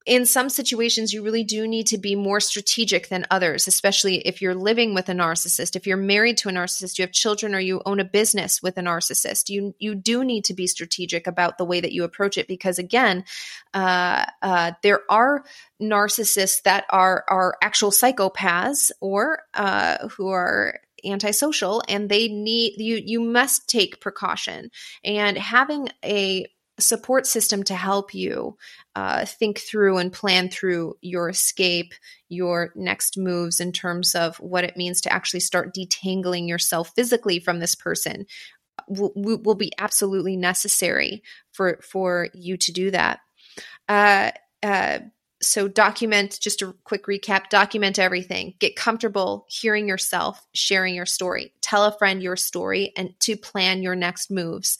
in 0.07 0.27
some 0.27 0.51
situations, 0.51 1.15
you 1.15 1.23
really 1.23 1.45
do 1.45 1.67
need 1.67 1.87
to 1.87 1.99
be 1.99 2.15
more 2.15 2.39
strategic 2.39 3.09
than 3.09 3.25
others, 3.31 3.67
especially 3.67 4.17
if 4.27 4.43
you're 4.43 4.55
living 4.55 4.93
with 4.93 5.09
a 5.09 5.13
narcissist. 5.13 5.77
If 5.77 5.87
you're 5.87 5.97
married 5.97 6.37
to 6.39 6.51
a 6.51 6.53
narcissist, 6.53 6.99
you 6.99 7.03
have 7.05 7.13
children, 7.13 7.55
or 7.55 7.61
you 7.61 7.81
own 7.87 8.01
a 8.01 8.05
business 8.05 8.63
with 8.63 8.77
a 8.77 8.83
narcissist, 8.83 9.49
you 9.49 9.75
you 9.79 9.95
do 9.95 10.23
need 10.23 10.45
to 10.45 10.55
be 10.55 10.67
strategic 10.67 11.27
about 11.27 11.57
the 11.57 11.65
way 11.65 11.81
that 11.81 11.93
you 11.93 12.05
approach 12.05 12.37
it 12.37 12.47
because, 12.47 12.79
again, 12.79 13.25
uh, 13.73 14.27
uh, 14.43 14.73
there 14.83 15.01
are 15.09 15.45
narcissists 15.81 16.63
that 16.63 16.85
are 16.91 17.25
are 17.29 17.57
actual 17.63 17.91
psychopaths 17.91 18.91
or 19.01 19.43
uh, 19.55 20.09
who 20.09 20.29
are 20.29 20.81
antisocial 21.07 21.83
and 21.89 22.09
they 22.09 22.29
need 22.29 22.75
you 22.79 22.97
you 22.97 23.21
must 23.21 23.69
take 23.69 24.01
precaution 24.01 24.71
and 25.05 25.37
having 25.37 25.89
a 26.03 26.47
support 26.79 27.27
system 27.27 27.63
to 27.65 27.75
help 27.75 28.15
you 28.15 28.57
uh, 28.97 29.25
think 29.25 29.61
through 29.61 29.99
and 29.99 30.13
plan 30.13 30.49
through 30.49 30.97
your 31.01 31.29
escape, 31.29 31.95
your 32.29 32.73
next 32.75 33.17
moves 33.17 33.61
in 33.61 33.73
terms 33.73 34.15
of 34.15 34.37
what 34.39 34.65
it 34.65 34.77
means 34.77 35.01
to 35.03 35.13
actually 35.13 35.41
start 35.41 35.75
detangling 35.75 36.49
yourself 36.49 36.93
physically 36.97 37.39
from 37.39 37.61
this 37.61 37.75
person 37.75 38.27
will, 38.89 39.13
will 39.15 39.55
be 39.55 39.73
absolutely 39.79 40.37
necessary 40.37 41.23
for 41.53 41.79
for 41.83 42.29
you 42.35 42.57
to 42.57 42.73
do 42.73 42.91
that. 42.91 43.21
Uh, 43.89 44.31
uh, 44.63 44.99
so 45.43 45.69
document 45.69 46.39
just 46.41 46.63
a 46.63 46.75
quick 46.85 47.07
recap 47.07 47.49
document 47.51 47.99
everything. 47.99 48.55
Get 48.59 48.77
comfortable 48.77 49.47
hearing 49.49 49.87
yourself 49.89 50.45
sharing 50.55 50.95
your 50.95 51.07
story. 51.07 51.53
Tell 51.61 51.85
a 51.85 51.97
friend 51.97 52.23
your 52.23 52.37
story 52.37 52.93
and 52.97 53.15
to 53.21 53.37
plan 53.37 53.83
your 53.83 53.95
next 53.95 54.31
moves. 54.31 54.79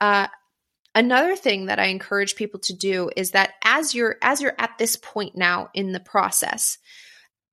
Uh, 0.00 0.28
Another 0.96 1.36
thing 1.36 1.66
that 1.66 1.78
I 1.78 1.88
encourage 1.88 2.36
people 2.36 2.58
to 2.60 2.72
do 2.72 3.10
is 3.14 3.32
that 3.32 3.52
as 3.62 3.94
you're 3.94 4.16
as 4.22 4.40
you're 4.40 4.56
at 4.58 4.78
this 4.78 4.96
point 4.96 5.36
now 5.36 5.68
in 5.74 5.92
the 5.92 6.00
process 6.00 6.78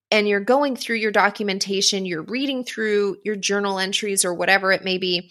and 0.10 0.30
you're 0.30 0.40
going 0.40 0.78
through 0.78 0.96
your 0.96 1.12
documentation, 1.12 2.06
you're 2.06 2.24
reading 2.24 2.64
through 2.64 3.18
your 3.26 3.36
journal 3.36 3.80
entries 3.80 4.24
or 4.24 4.34
whatever 4.34 4.72
it 4.72 4.86
may 4.86 4.98
be, 4.98 5.30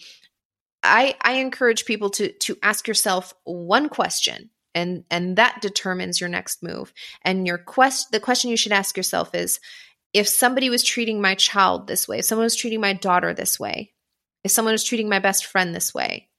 I 0.83 1.15
I 1.23 1.37
encourage 1.37 1.85
people 1.85 2.11
to 2.11 2.31
to 2.31 2.55
ask 2.61 2.87
yourself 2.87 3.33
one 3.45 3.89
question 3.89 4.51
and 4.75 5.05
and 5.09 5.37
that 5.37 5.63
determines 5.63 6.21
your 6.21 6.29
next 6.29 6.61
move. 6.61 6.93
And 7.23 7.47
your 7.47 7.57
quest 7.57 8.11
the 8.11 8.19
question 8.19 8.51
you 8.51 8.57
should 8.57 8.73
ask 8.73 8.95
yourself 8.95 9.33
is 9.33 9.59
if 10.13 10.27
somebody 10.27 10.69
was 10.69 10.83
treating 10.83 11.19
my 11.19 11.33
child 11.33 11.87
this 11.87 12.07
way, 12.07 12.19
if 12.19 12.25
someone 12.25 12.45
was 12.45 12.55
treating 12.55 12.79
my 12.79 12.93
daughter 12.93 13.33
this 13.33 13.59
way, 13.59 13.91
if 14.43 14.51
someone 14.51 14.75
was 14.75 14.83
treating 14.83 15.09
my 15.09 15.17
best 15.17 15.47
friend 15.47 15.73
this 15.73 15.95
way, 15.95 16.29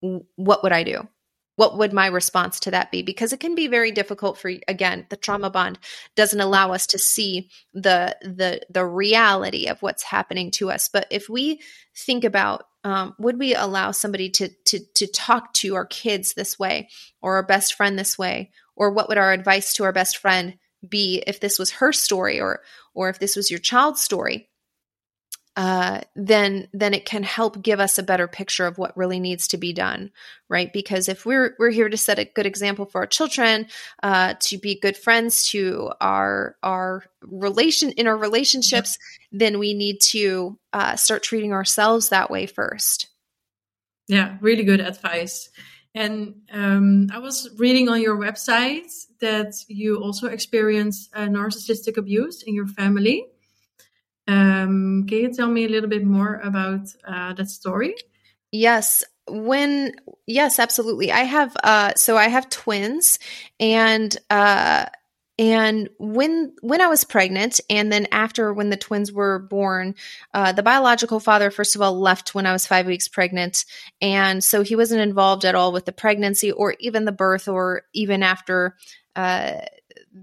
what 0.00 0.62
would 0.62 0.72
I 0.72 0.82
do? 0.82 1.08
What 1.56 1.76
would 1.76 1.92
my 1.92 2.06
response 2.06 2.60
to 2.60 2.70
that 2.70 2.92
be? 2.92 3.02
Because 3.02 3.32
it 3.32 3.40
can 3.40 3.56
be 3.56 3.66
very 3.66 3.90
difficult 3.90 4.38
for 4.38 4.52
again, 4.68 5.06
the 5.10 5.16
trauma 5.16 5.50
bond 5.50 5.80
doesn't 6.14 6.40
allow 6.40 6.72
us 6.72 6.86
to 6.88 6.98
see 6.98 7.50
the 7.74 8.16
the 8.22 8.60
the 8.70 8.86
reality 8.86 9.66
of 9.66 9.82
what's 9.82 10.04
happening 10.04 10.52
to 10.52 10.70
us. 10.70 10.88
But 10.88 11.08
if 11.10 11.28
we 11.28 11.60
think 11.96 12.22
about 12.22 12.66
um, 12.84 13.14
would 13.18 13.40
we 13.40 13.56
allow 13.56 13.90
somebody 13.90 14.30
to 14.30 14.50
to 14.66 14.78
to 14.94 15.06
talk 15.08 15.52
to 15.54 15.74
our 15.74 15.84
kids 15.84 16.34
this 16.34 16.60
way 16.60 16.90
or 17.20 17.34
our 17.34 17.42
best 17.42 17.74
friend 17.74 17.98
this 17.98 18.16
way 18.16 18.52
or 18.76 18.92
what 18.92 19.08
would 19.08 19.18
our 19.18 19.32
advice 19.32 19.74
to 19.74 19.84
our 19.84 19.92
best 19.92 20.18
friend 20.18 20.58
be 20.88 21.24
if 21.26 21.40
this 21.40 21.58
was 21.58 21.72
her 21.72 21.92
story 21.92 22.40
or 22.40 22.60
or 22.94 23.08
if 23.08 23.18
this 23.18 23.34
was 23.34 23.50
your 23.50 23.58
child's 23.58 24.00
story 24.00 24.48
uh, 25.58 26.00
then 26.14 26.68
then 26.72 26.94
it 26.94 27.04
can 27.04 27.24
help 27.24 27.60
give 27.60 27.80
us 27.80 27.98
a 27.98 28.02
better 28.04 28.28
picture 28.28 28.64
of 28.64 28.78
what 28.78 28.96
really 28.96 29.18
needs 29.18 29.48
to 29.48 29.56
be 29.56 29.72
done, 29.72 30.12
right? 30.48 30.72
Because 30.72 31.08
if 31.08 31.26
we're 31.26 31.56
we're 31.58 31.72
here 31.72 31.88
to 31.88 31.96
set 31.96 32.20
a 32.20 32.24
good 32.24 32.46
example 32.46 32.86
for 32.86 33.00
our 33.00 33.08
children, 33.08 33.66
uh, 34.04 34.34
to 34.38 34.56
be 34.56 34.78
good 34.78 34.96
friends 34.96 35.48
to 35.48 35.90
our 36.00 36.54
our 36.62 37.02
relation 37.22 37.90
in 37.90 38.06
our 38.06 38.16
relationships, 38.16 38.96
then 39.32 39.58
we 39.58 39.74
need 39.74 40.00
to 40.12 40.56
uh, 40.72 40.94
start 40.94 41.24
treating 41.24 41.52
ourselves 41.52 42.10
that 42.10 42.30
way 42.30 42.46
first. 42.46 43.08
Yeah, 44.06 44.36
really 44.40 44.62
good 44.62 44.80
advice. 44.80 45.50
And 45.92 46.36
um, 46.52 47.08
I 47.12 47.18
was 47.18 47.50
reading 47.58 47.88
on 47.88 48.00
your 48.00 48.16
website 48.16 48.92
that 49.18 49.54
you 49.66 50.00
also 50.00 50.28
experienced 50.28 51.12
narcissistic 51.14 51.96
abuse 51.96 52.44
in 52.44 52.54
your 52.54 52.68
family. 52.68 53.26
Um, 54.28 55.06
can 55.08 55.18
you 55.18 55.32
tell 55.32 55.48
me 55.48 55.64
a 55.64 55.68
little 55.68 55.88
bit 55.88 56.04
more 56.04 56.36
about 56.36 56.86
uh, 57.06 57.32
that 57.32 57.48
story? 57.48 57.94
Yes. 58.52 59.02
When 59.26 59.92
yes, 60.26 60.58
absolutely. 60.58 61.12
I 61.12 61.24
have 61.24 61.56
uh 61.62 61.92
so 61.96 62.16
I 62.16 62.28
have 62.28 62.48
twins 62.48 63.18
and 63.60 64.16
uh 64.30 64.86
and 65.38 65.88
when 65.98 66.54
when 66.62 66.80
I 66.80 66.88
was 66.88 67.04
pregnant, 67.04 67.60
and 67.70 67.92
then 67.92 68.08
after 68.10 68.52
when 68.52 68.70
the 68.70 68.76
twins 68.76 69.12
were 69.12 69.38
born, 69.38 69.94
uh, 70.34 70.52
the 70.52 70.62
biological 70.64 71.20
father 71.20 71.50
first 71.50 71.76
of 71.76 71.82
all 71.82 71.98
left 71.98 72.34
when 72.34 72.44
I 72.46 72.52
was 72.52 72.66
five 72.66 72.86
weeks 72.86 73.06
pregnant, 73.06 73.64
and 74.00 74.42
so 74.42 74.62
he 74.62 74.74
wasn't 74.74 75.02
involved 75.02 75.44
at 75.44 75.54
all 75.54 75.72
with 75.72 75.84
the 75.84 75.92
pregnancy 75.92 76.50
or 76.50 76.74
even 76.80 77.04
the 77.04 77.12
birth 77.12 77.46
or 77.48 77.82
even 77.94 78.22
after 78.22 78.76
uh, 79.14 79.60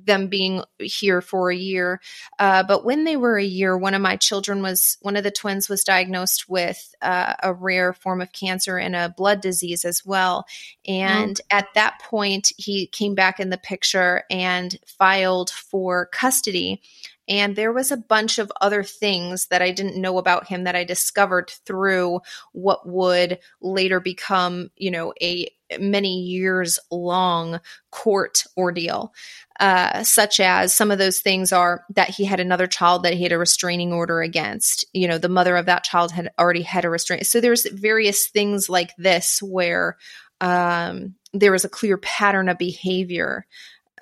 them 0.03 0.27
being 0.27 0.63
here 0.79 1.21
for 1.21 1.49
a 1.49 1.55
year. 1.55 2.01
Uh, 2.39 2.63
but 2.63 2.83
when 2.83 3.03
they 3.03 3.17
were 3.17 3.37
a 3.37 3.43
year, 3.43 3.77
one 3.77 3.93
of 3.93 4.01
my 4.01 4.15
children 4.15 4.61
was, 4.61 4.97
one 5.01 5.15
of 5.15 5.23
the 5.23 5.31
twins 5.31 5.69
was 5.69 5.83
diagnosed 5.83 6.49
with 6.49 6.93
uh, 7.01 7.33
a 7.41 7.53
rare 7.53 7.93
form 7.93 8.21
of 8.21 8.31
cancer 8.31 8.77
and 8.77 8.95
a 8.95 9.13
blood 9.15 9.41
disease 9.41 9.85
as 9.85 10.05
well. 10.05 10.45
And 10.87 11.35
mm. 11.35 11.41
at 11.49 11.67
that 11.75 11.99
point, 12.01 12.51
he 12.57 12.87
came 12.87 13.15
back 13.15 13.39
in 13.39 13.49
the 13.49 13.57
picture 13.57 14.23
and 14.29 14.77
filed 14.85 15.49
for 15.49 16.07
custody. 16.07 16.81
And 17.27 17.55
there 17.55 17.73
was 17.73 17.91
a 17.91 17.97
bunch 17.97 18.37
of 18.37 18.51
other 18.61 18.83
things 18.83 19.47
that 19.47 19.61
I 19.61 19.71
didn't 19.71 19.99
know 19.99 20.17
about 20.17 20.47
him 20.47 20.65
that 20.65 20.75
I 20.75 20.83
discovered 20.83 21.49
through 21.65 22.21
what 22.51 22.87
would 22.87 23.39
later 23.61 23.99
become, 23.99 24.69
you 24.77 24.91
know, 24.91 25.13
a 25.21 25.49
many 25.79 26.21
years 26.21 26.79
long 26.91 27.59
court 27.89 28.43
ordeal. 28.55 29.13
Uh, 29.59 30.03
such 30.03 30.39
as 30.41 30.75
some 30.75 30.91
of 30.91 30.99
those 30.99 31.21
things 31.21 31.53
are 31.53 31.85
that 31.95 32.09
he 32.09 32.25
had 32.25 32.41
another 32.41 32.67
child 32.67 33.03
that 33.03 33.13
he 33.13 33.23
had 33.23 33.31
a 33.31 33.37
restraining 33.37 33.93
order 33.93 34.21
against. 34.21 34.85
You 34.93 35.07
know, 35.07 35.17
the 35.17 35.29
mother 35.29 35.55
of 35.55 35.65
that 35.67 35.85
child 35.85 36.11
had 36.11 36.31
already 36.37 36.61
had 36.61 36.85
a 36.85 36.89
restraint. 36.89 37.25
So 37.25 37.39
there's 37.39 37.67
various 37.71 38.27
things 38.27 38.69
like 38.69 38.91
this 38.97 39.41
where 39.41 39.97
um, 40.41 41.15
there 41.33 41.53
was 41.53 41.65
a 41.65 41.69
clear 41.69 41.97
pattern 41.97 42.49
of 42.49 42.57
behavior 42.57 43.45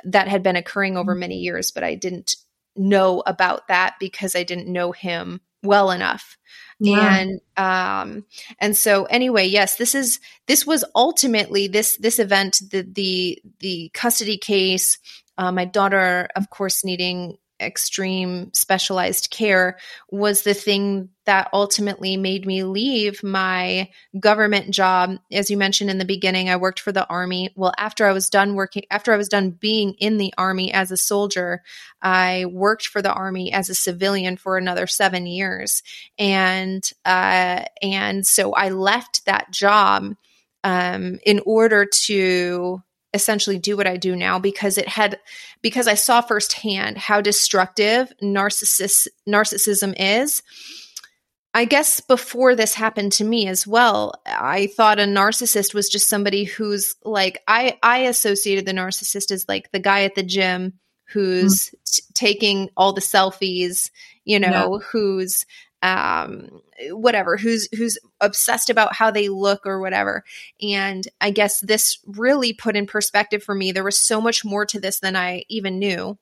that 0.05 0.27
had 0.27 0.43
been 0.43 0.55
occurring 0.55 0.97
over 0.97 1.13
many 1.13 1.37
years, 1.37 1.71
but 1.71 1.83
I 1.83 1.95
didn't 1.95 2.35
know 2.75 3.23
about 3.25 3.67
that 3.67 3.95
because 3.99 4.35
I 4.35 4.43
didn't 4.43 4.71
know 4.71 4.91
him 4.91 5.41
well 5.63 5.91
enough. 5.91 6.37
Yeah. 6.79 7.17
And 7.17 7.41
um 7.55 8.25
and 8.59 8.75
so 8.75 9.05
anyway, 9.05 9.45
yes, 9.45 9.77
this 9.77 9.95
is 9.95 10.19
this 10.47 10.65
was 10.65 10.83
ultimately 10.95 11.67
this 11.67 11.97
this 11.97 12.19
event 12.19 12.59
the 12.71 12.81
the 12.81 13.41
the 13.59 13.91
custody 13.93 14.37
case 14.37 14.97
uh, 15.37 15.51
my 15.51 15.65
daughter, 15.65 16.29
of 16.35 16.49
course, 16.49 16.83
needing 16.83 17.37
extreme 17.63 18.53
specialized 18.53 19.29
care 19.31 19.77
was 20.11 20.43
the 20.43 20.53
thing 20.53 21.09
that 21.25 21.49
ultimately 21.53 22.17
made 22.17 22.45
me 22.45 22.63
leave 22.63 23.23
my 23.23 23.89
government 24.19 24.71
job. 24.71 25.17
As 25.31 25.49
you 25.49 25.57
mentioned 25.57 25.89
in 25.89 25.97
the 25.97 26.05
beginning 26.05 26.49
I 26.49 26.57
worked 26.57 26.79
for 26.79 26.91
the 26.91 27.07
army. 27.07 27.51
Well 27.55 27.73
after 27.77 28.05
I 28.05 28.11
was 28.11 28.29
done 28.29 28.55
working 28.55 28.83
after 28.91 29.13
I 29.13 29.17
was 29.17 29.29
done 29.29 29.51
being 29.51 29.93
in 29.99 30.17
the 30.17 30.33
army 30.37 30.73
as 30.73 30.91
a 30.91 30.97
soldier 30.97 31.63
I 32.01 32.45
worked 32.45 32.87
for 32.87 33.01
the 33.01 33.13
army 33.13 33.53
as 33.53 33.69
a 33.69 33.75
civilian 33.75 34.37
for 34.37 34.57
another 34.57 34.87
7 34.87 35.25
years. 35.25 35.81
And 36.17 36.83
uh, 37.05 37.63
and 37.81 38.25
so 38.25 38.53
I 38.53 38.69
left 38.69 39.25
that 39.25 39.51
job 39.51 40.15
um, 40.63 41.19
in 41.25 41.41
order 41.45 41.85
to 41.85 42.81
essentially 43.13 43.59
do 43.59 43.77
what 43.77 43.87
I 43.87 43.97
do 43.97 44.15
now 44.15 44.39
because 44.39 44.77
it 44.77 44.87
had 44.87 45.19
because 45.61 45.87
I 45.87 45.93
saw 45.93 46.21
firsthand 46.21 46.97
how 46.97 47.21
destructive 47.21 48.11
narcissist 48.21 49.07
narcissism 49.27 49.93
is. 49.97 50.41
I 51.55 51.65
guess 51.65 52.01
before 52.01 52.55
this 52.55 52.73
happened 52.73 53.11
to 53.13 53.23
me 53.23 53.47
as 53.47 53.67
well, 53.67 54.15
I 54.25 54.67
thought 54.75 54.99
a 54.99 55.03
narcissist 55.03 55.75
was 55.75 55.87
just 55.87 56.09
somebody 56.09 56.45
who's 56.45 56.95
like 57.03 57.43
I 57.47 57.77
I 57.83 57.99
associated 57.99 58.65
the 58.65 58.71
narcissist 58.71 59.31
as 59.31 59.45
like 59.47 59.71
the 59.71 59.79
guy 59.79 60.03
at 60.03 60.15
the 60.15 60.23
gym 60.23 60.79
who's 61.09 61.69
mm. 61.69 61.73
t- 61.85 62.03
taking 62.15 62.69
all 62.75 62.93
the 62.93 63.01
selfies, 63.01 63.91
you 64.25 64.39
know, 64.39 64.79
yeah. 64.79 64.87
who's 64.91 65.45
um 65.83 66.61
whatever 66.89 67.37
who's 67.37 67.67
who's 67.75 67.99
obsessed 68.21 68.69
about 68.69 68.95
how 68.95 69.11
they 69.11 69.29
look 69.29 69.65
or 69.65 69.79
whatever. 69.79 70.23
And 70.61 71.07
i 71.21 71.29
guess 71.29 71.59
this 71.59 71.99
really 72.07 72.53
put 72.53 72.75
in 72.75 72.87
perspective 72.87 73.43
for 73.43 73.53
me 73.53 73.71
there 73.71 73.83
was 73.83 73.99
so 73.99 74.19
much 74.19 74.43
more 74.43 74.65
to 74.65 74.79
this 74.79 74.99
than 74.99 75.15
i 75.15 75.43
even 75.49 75.77
knew. 75.77 76.17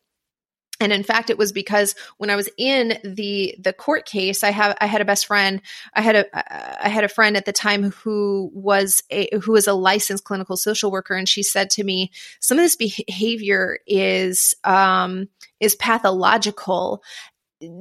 And 0.79 0.91
in 0.91 1.03
fact 1.03 1.29
it 1.29 1.37
was 1.37 1.51
because 1.51 1.93
when 2.17 2.31
i 2.31 2.35
was 2.35 2.49
in 2.57 2.97
the 3.03 3.55
the 3.59 3.71
court 3.71 4.07
case 4.07 4.43
i 4.43 4.49
have 4.49 4.75
i 4.81 4.87
had 4.87 4.99
a 4.99 5.05
best 5.05 5.27
friend 5.27 5.61
i 5.93 6.01
had 6.01 6.15
a 6.15 6.85
i 6.85 6.89
had 6.89 7.03
a 7.03 7.07
friend 7.09 7.37
at 7.37 7.45
the 7.45 7.53
time 7.53 7.91
who 7.91 8.49
was 8.51 9.03
a 9.11 9.29
who 9.43 9.51
was 9.51 9.67
a 9.67 9.73
licensed 9.73 10.23
clinical 10.23 10.57
social 10.57 10.89
worker 10.91 11.13
and 11.13 11.29
she 11.29 11.43
said 11.43 11.69
to 11.69 11.83
me 11.83 12.09
some 12.39 12.57
of 12.57 12.63
this 12.63 12.75
behavior 12.75 13.77
is 13.85 14.55
um 14.63 15.29
is 15.59 15.75
pathological 15.75 17.03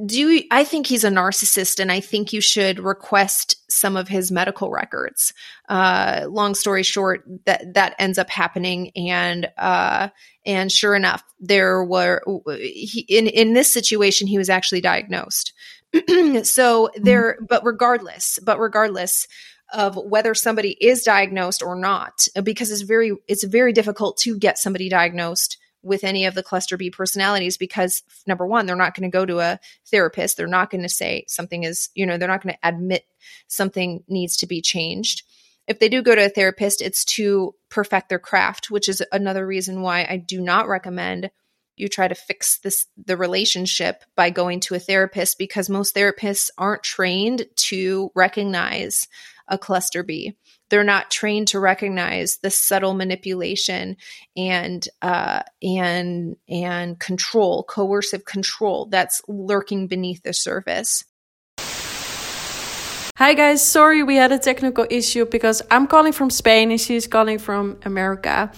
do 0.07 0.19
you, 0.19 0.45
I 0.51 0.65
think 0.65 0.87
he's 0.87 1.05
a 1.05 1.11
narcissist 1.11 1.81
and 1.81 1.91
I 1.91 2.01
think 2.01 2.33
you 2.33 2.41
should 2.41 2.79
request 2.79 3.57
some 3.71 3.97
of 3.97 4.09
his 4.09 4.31
medical 4.31 4.71
records. 4.71 5.33
Uh, 5.69 6.27
long 6.29 6.55
story 6.55 6.83
short, 6.83 7.25
that, 7.47 7.75
that 7.75 7.95
ends 7.99 8.19
up 8.19 8.29
happening. 8.29 8.91
And, 8.95 9.49
uh, 9.57 10.09
and 10.45 10.71
sure 10.71 10.95
enough, 10.95 11.23
there 11.39 11.83
were, 11.83 12.23
he, 12.59 13.07
in, 13.09 13.27
in 13.27 13.55
this 13.55 13.73
situation, 13.73 14.27
he 14.27 14.39
was 14.39 14.51
actually 14.51 14.83
diagnosed. 14.83 15.53
so 15.95 16.03
mm-hmm. 16.03 17.03
there, 17.03 17.39
but 17.49 17.65
regardless, 17.65 18.39
but 18.43 18.59
regardless, 18.59 19.27
of 19.73 19.95
whether 19.97 20.35
somebody 20.35 20.71
is 20.81 21.05
diagnosed 21.05 21.63
or 21.63 21.77
not 21.77 22.27
because 22.43 22.73
it's 22.73 22.83
very 22.83 23.13
it's 23.29 23.45
very 23.45 23.73
difficult 23.73 24.17
to 24.17 24.37
get 24.37 24.59
somebody 24.59 24.89
diagnosed 24.89 25.59
with 25.83 26.05
any 26.05 26.27
of 26.27 26.35
the 26.35 26.43
cluster 26.43 26.77
B 26.77 26.91
personalities 26.91 27.57
because 27.57 28.03
number 28.27 28.47
one, 28.47 28.67
they're 28.67 28.77
not 28.77 28.95
going 28.95 29.11
to 29.11 29.17
go 29.17 29.25
to 29.25 29.41
a 29.41 29.59
therapist. 29.91 30.37
They're 30.37 30.47
not 30.47 30.71
going 30.71 30.83
to 30.83 30.89
say 30.89 31.25
something 31.29 31.65
is, 31.65 31.89
you 31.95 32.07
know, 32.07 32.19
they're 32.19 32.29
not 32.29 32.43
going 32.43 32.55
to 32.55 32.69
admit 32.69 33.05
something 33.49 34.03
needs 34.09 34.37
to 34.39 34.47
be 34.47 34.61
changed. 34.61 35.23
If 35.67 35.79
they 35.79 35.89
do 35.89 36.03
go 36.03 36.15
to 36.15 36.27
a 36.27 36.29
therapist, 36.29 36.83
it's 36.83 37.05
to 37.17 37.55
perfect 37.69 38.09
their 38.09 38.19
craft, 38.19 38.71
which 38.71 38.89
is 38.89 39.03
another 39.13 39.47
reason 39.47 39.83
why 39.83 40.07
I 40.09 40.17
do 40.17 40.41
not 40.41 40.69
recommend 40.69 41.31
you 41.81 41.89
try 41.89 42.07
to 42.07 42.15
fix 42.15 42.59
this 42.59 42.87
the 43.07 43.17
relationship 43.17 44.05
by 44.15 44.31
going 44.31 44.61
to 44.61 44.75
a 44.75 44.79
therapist 44.79 45.39
because 45.39 45.69
most 45.69 45.95
therapists 45.95 46.51
aren't 46.59 46.83
trained 46.83 47.47
to 47.57 48.11
recognize 48.15 49.09
a 49.51 49.59
cluster 49.59 50.03
B 50.03 50.37
they're 50.71 50.85
not 50.85 51.11
trained 51.11 51.49
to 51.49 51.61
recognize 51.61 52.39
the 52.43 52.51
subtle 52.51 52.95
manipulation 52.95 53.97
and 54.37 54.89
uh, 55.03 55.43
and 55.63 56.37
and 56.49 56.99
control, 56.99 57.65
coercive 57.65 58.25
control 58.25 58.87
that's 58.87 59.21
lurking 59.29 59.89
beneath 59.89 60.23
the 60.23 60.33
surface. 60.33 61.05
Hi 63.17 63.35
guys, 63.35 63.61
sorry 63.61 64.03
we 64.03 64.17
had 64.17 64.33
a 64.33 64.39
technical 64.39 64.87
issue 64.89 65.27
because 65.27 65.61
I'm 65.71 65.87
calling 65.87 66.13
from 66.13 66.31
Spain 66.31 66.71
and 66.71 66.81
she's 66.81 67.07
calling 67.07 67.39
from 67.39 67.79
America, 67.85 68.51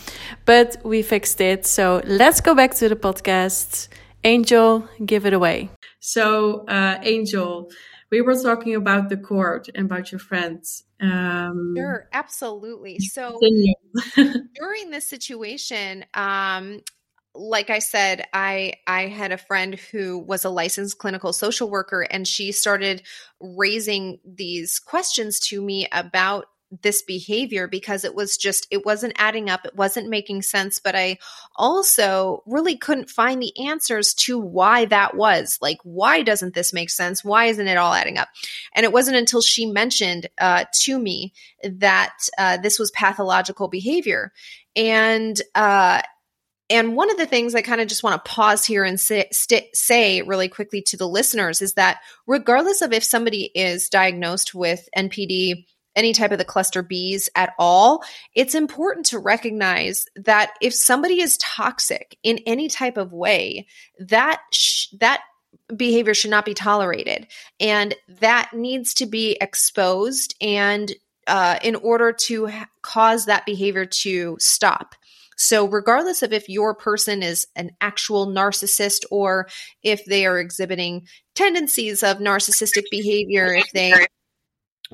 but 0.44 0.76
we 0.85 1.02
fixed 1.02 1.40
it. 1.40 1.66
So 1.66 2.00
let's 2.05 2.40
go 2.40 2.55
back 2.55 2.74
to 2.76 2.88
the 2.88 2.94
podcast. 2.94 3.88
Angel, 4.22 4.88
give 5.05 5.26
it 5.26 5.33
away. 5.33 5.68
So, 5.98 6.64
uh, 6.66 6.98
Angel, 7.02 7.72
we 8.12 8.20
were 8.20 8.35
talking 8.35 8.75
about 8.75 9.09
the 9.09 9.16
court 9.16 9.68
and 9.75 9.87
about 9.87 10.12
your 10.12 10.18
friends. 10.18 10.85
Um, 11.01 11.75
sure, 11.75 12.09
absolutely. 12.12 12.98
So 13.01 13.40
during 14.14 14.90
this 14.90 15.09
situation, 15.09 16.05
um, 16.12 16.83
like 17.35 17.70
I 17.70 17.79
said, 17.79 18.27
I 18.35 18.75
I 18.87 19.07
had 19.07 19.33
a 19.33 19.38
friend 19.38 19.75
who 19.90 20.18
was 20.18 20.44
a 20.44 20.51
licensed 20.51 20.98
clinical 20.98 21.33
social 21.33 21.70
worker, 21.70 22.03
and 22.03 22.29
she 22.29 22.53
started 22.53 23.03
raising 23.40 24.20
these 24.27 24.79
questions 24.79 25.40
to 25.48 25.62
me 25.62 25.88
about 25.90 26.44
this 26.80 27.02
behavior 27.02 27.68
because 27.68 28.04
it 28.04 28.14
was 28.14 28.37
just 28.37 28.66
it 28.70 28.87
wasn't 28.87 29.12
adding 29.16 29.50
up 29.50 29.64
it 29.64 29.76
wasn't 29.76 30.08
making 30.08 30.40
sense 30.42 30.78
but 30.78 30.94
i 30.94 31.18
also 31.56 32.42
really 32.46 32.76
couldn't 32.76 33.11
find 33.11 33.42
the 33.42 33.52
answers 33.66 34.14
to 34.14 34.38
why 34.38 34.85
that 34.87 35.16
was. 35.16 35.58
Like 35.61 35.78
why 35.82 36.22
doesn't 36.22 36.54
this 36.54 36.72
make 36.72 36.90
sense? 36.90 37.24
Why 37.24 37.46
isn't 37.46 37.68
it 37.68 37.76
all 37.76 37.94
adding 37.94 38.18
up? 38.18 38.28
And 38.74 38.85
it 38.85 38.92
wasn't 38.92 39.16
until 39.16 39.42
she 39.42 39.66
mentioned 39.66 40.28
uh, 40.38 40.64
to 40.82 40.98
me 40.98 41.32
that 41.62 42.14
uh, 42.38 42.58
this 42.58 42.78
was 42.78 42.90
pathological 42.92 43.68
behavior. 43.68 44.32
And 44.74 45.40
uh, 45.54 46.02
and 46.70 46.96
one 46.96 47.11
of 47.11 47.18
the 47.18 47.26
things 47.26 47.54
I 47.54 47.61
kind 47.61 47.82
of 47.82 47.88
just 47.88 48.02
want 48.02 48.24
to 48.24 48.30
pause 48.30 48.64
here 48.64 48.82
and 48.82 48.98
say, 48.98 49.28
st- 49.30 49.76
say 49.76 50.22
really 50.22 50.48
quickly 50.48 50.80
to 50.87 50.96
the 50.96 51.08
listeners 51.08 51.61
is 51.61 51.74
that 51.74 52.00
regardless 52.26 52.80
of 52.80 52.94
if 52.94 53.04
somebody 53.04 53.50
is 53.54 53.90
diagnosed 53.90 54.54
with 54.54 54.88
NPD 54.96 55.66
any 55.94 56.12
type 56.12 56.33
of 56.33 56.38
the 56.38 56.44
cluster 56.44 56.83
Bs 56.83 57.28
at 57.35 57.52
all, 57.59 58.02
it's 58.35 58.55
important 58.55 59.07
to 59.07 59.18
recognize 59.18 60.07
that 60.16 60.52
if 60.61 60.74
somebody 60.74 61.20
is 61.20 61.37
toxic 61.38 62.16
in 62.22 62.38
any 62.46 62.68
type 62.68 62.96
of 62.96 63.12
way, 63.12 63.66
that 63.98 64.40
sh- 64.52 64.87
that 65.00 65.22
behavior 65.76 66.14
should 66.14 66.31
not 66.31 66.44
be 66.44 66.55
tolerated, 66.55 67.26
and 67.61 67.94
that 68.20 68.50
needs 68.52 68.94
to 68.94 69.07
be 69.07 69.37
exposed 69.40 70.35
and 70.40 70.92
uh, 71.26 71.59
in 71.62 71.76
order 71.76 72.12
to 72.12 72.46
ha- 72.46 72.68
cause 72.83 73.26
that 73.26 73.46
behavior 73.46 73.87
to 73.87 74.37
stop. 74.40 74.94
So, 75.37 75.66
regardless 75.66 76.22
of 76.22 76.33
if 76.33 76.48
your 76.48 76.74
person 76.74 77.22
is 77.22 77.46
an 77.57 77.70
actual 77.81 78.26
narcissist 78.26 79.05
or 79.11 79.48
if 79.83 80.05
they 80.05 80.26
are 80.26 80.38
exhibiting 80.38 81.07
tendencies 81.35 82.02
of 82.02 82.18
narcissistic 82.18 82.85
behavior, 82.90 83.52
if 83.55 83.70
they 83.72 84.07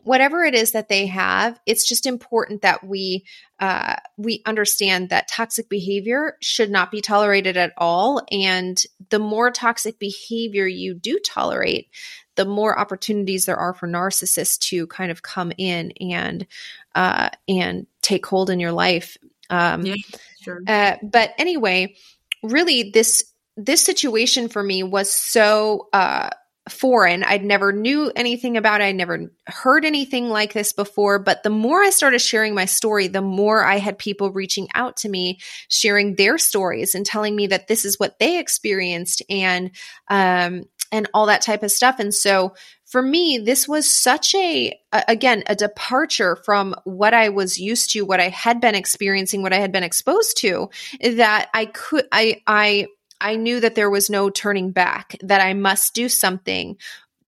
whatever 0.04 0.44
it 0.44 0.54
is 0.54 0.72
that 0.72 0.88
they 0.88 1.06
have, 1.06 1.58
it's 1.66 1.88
just 1.88 2.06
important 2.06 2.62
that 2.62 2.84
we 2.84 3.24
uh, 3.60 3.96
we 4.16 4.42
understand 4.46 5.08
that 5.08 5.28
toxic 5.28 5.68
behavior 5.68 6.36
should 6.40 6.70
not 6.70 6.90
be 6.90 7.00
tolerated 7.00 7.56
at 7.56 7.72
all. 7.76 8.22
And 8.30 8.80
the 9.10 9.18
more 9.18 9.50
toxic 9.50 9.98
behavior 9.98 10.66
you 10.66 10.94
do 10.94 11.18
tolerate, 11.18 11.88
the 12.36 12.44
more 12.44 12.78
opportunities 12.78 13.46
there 13.46 13.56
are 13.56 13.74
for 13.74 13.88
narcissists 13.88 14.58
to 14.68 14.86
kind 14.86 15.10
of 15.10 15.22
come 15.22 15.52
in 15.58 15.92
and 16.00 16.46
uh, 16.94 17.30
and 17.48 17.86
take 18.00 18.24
hold 18.26 18.50
in 18.50 18.60
your 18.60 18.72
life. 18.72 19.16
Um, 19.50 19.84
yeah, 19.84 19.94
sure. 20.42 20.62
Uh, 20.66 20.96
but 21.02 21.32
anyway, 21.38 21.96
really, 22.42 22.90
this 22.90 23.24
this 23.56 23.82
situation 23.82 24.48
for 24.48 24.62
me 24.62 24.84
was 24.84 25.10
so 25.10 25.88
uh, 25.92 26.30
foreign. 26.68 27.22
I'd 27.24 27.44
never 27.44 27.72
knew 27.72 28.12
anything 28.14 28.56
about 28.56 28.80
it. 28.80 28.84
I'd 28.84 28.96
never 28.96 29.30
heard 29.46 29.84
anything 29.84 30.28
like 30.28 30.52
this 30.52 30.72
before. 30.72 31.18
But 31.18 31.42
the 31.42 31.50
more 31.50 31.82
I 31.82 31.90
started 31.90 32.20
sharing 32.20 32.54
my 32.54 32.64
story, 32.64 33.08
the 33.08 33.22
more 33.22 33.64
I 33.64 33.78
had 33.78 33.98
people 33.98 34.30
reaching 34.30 34.68
out 34.74 34.98
to 34.98 35.08
me, 35.08 35.38
sharing 35.68 36.14
their 36.14 36.38
stories 36.38 36.94
and 36.94 37.04
telling 37.04 37.34
me 37.34 37.48
that 37.48 37.68
this 37.68 37.84
is 37.84 37.98
what 37.98 38.18
they 38.18 38.38
experienced 38.38 39.22
and, 39.28 39.70
um, 40.08 40.64
and 40.90 41.08
all 41.12 41.26
that 41.26 41.42
type 41.42 41.62
of 41.62 41.70
stuff. 41.70 41.98
And 41.98 42.14
so 42.14 42.54
for 42.86 43.02
me, 43.02 43.36
this 43.38 43.68
was 43.68 43.88
such 43.88 44.34
a, 44.34 44.72
again, 45.06 45.42
a 45.46 45.54
departure 45.54 46.36
from 46.36 46.74
what 46.84 47.12
I 47.12 47.28
was 47.28 47.58
used 47.58 47.90
to, 47.90 48.02
what 48.02 48.20
I 48.20 48.30
had 48.30 48.60
been 48.60 48.74
experiencing, 48.74 49.42
what 49.42 49.52
I 49.52 49.58
had 49.58 49.72
been 49.72 49.82
exposed 49.82 50.38
to 50.38 50.70
that 51.02 51.50
I 51.52 51.66
could, 51.66 52.06
I, 52.10 52.40
I, 52.46 52.86
I 53.20 53.36
knew 53.36 53.60
that 53.60 53.74
there 53.74 53.90
was 53.90 54.10
no 54.10 54.30
turning 54.30 54.70
back, 54.70 55.16
that 55.22 55.40
I 55.40 55.54
must 55.54 55.94
do 55.94 56.08
something 56.08 56.76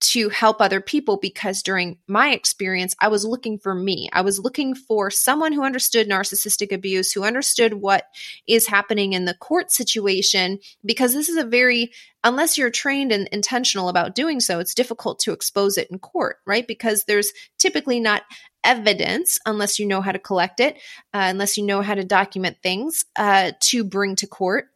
to 0.00 0.30
help 0.30 0.60
other 0.60 0.80
people 0.80 1.18
because 1.18 1.62
during 1.62 1.98
my 2.06 2.30
experience, 2.30 2.96
I 3.00 3.08
was 3.08 3.24
looking 3.24 3.58
for 3.58 3.74
me. 3.74 4.08
I 4.12 4.22
was 4.22 4.38
looking 4.38 4.74
for 4.74 5.10
someone 5.10 5.52
who 5.52 5.62
understood 5.62 6.08
narcissistic 6.08 6.72
abuse, 6.72 7.12
who 7.12 7.22
understood 7.22 7.74
what 7.74 8.06
is 8.46 8.66
happening 8.66 9.12
in 9.12 9.26
the 9.26 9.34
court 9.34 9.70
situation, 9.70 10.58
because 10.84 11.12
this 11.12 11.28
is 11.28 11.36
a 11.36 11.44
very, 11.44 11.92
unless 12.24 12.56
you're 12.56 12.70
trained 12.70 13.12
and 13.12 13.28
intentional 13.30 13.90
about 13.90 14.14
doing 14.14 14.40
so, 14.40 14.58
it's 14.58 14.74
difficult 14.74 15.18
to 15.20 15.32
expose 15.32 15.76
it 15.76 15.90
in 15.90 15.98
court, 15.98 16.38
right? 16.46 16.66
Because 16.66 17.04
there's 17.04 17.32
typically 17.58 18.00
not 18.00 18.22
evidence 18.64 19.38
unless 19.44 19.78
you 19.78 19.86
know 19.86 20.00
how 20.00 20.12
to 20.12 20.18
collect 20.18 20.60
it, 20.60 20.76
uh, 21.12 21.28
unless 21.28 21.58
you 21.58 21.64
know 21.64 21.82
how 21.82 21.94
to 21.94 22.04
document 22.04 22.56
things 22.62 23.04
uh, 23.16 23.52
to 23.60 23.84
bring 23.84 24.16
to 24.16 24.26
court 24.26 24.68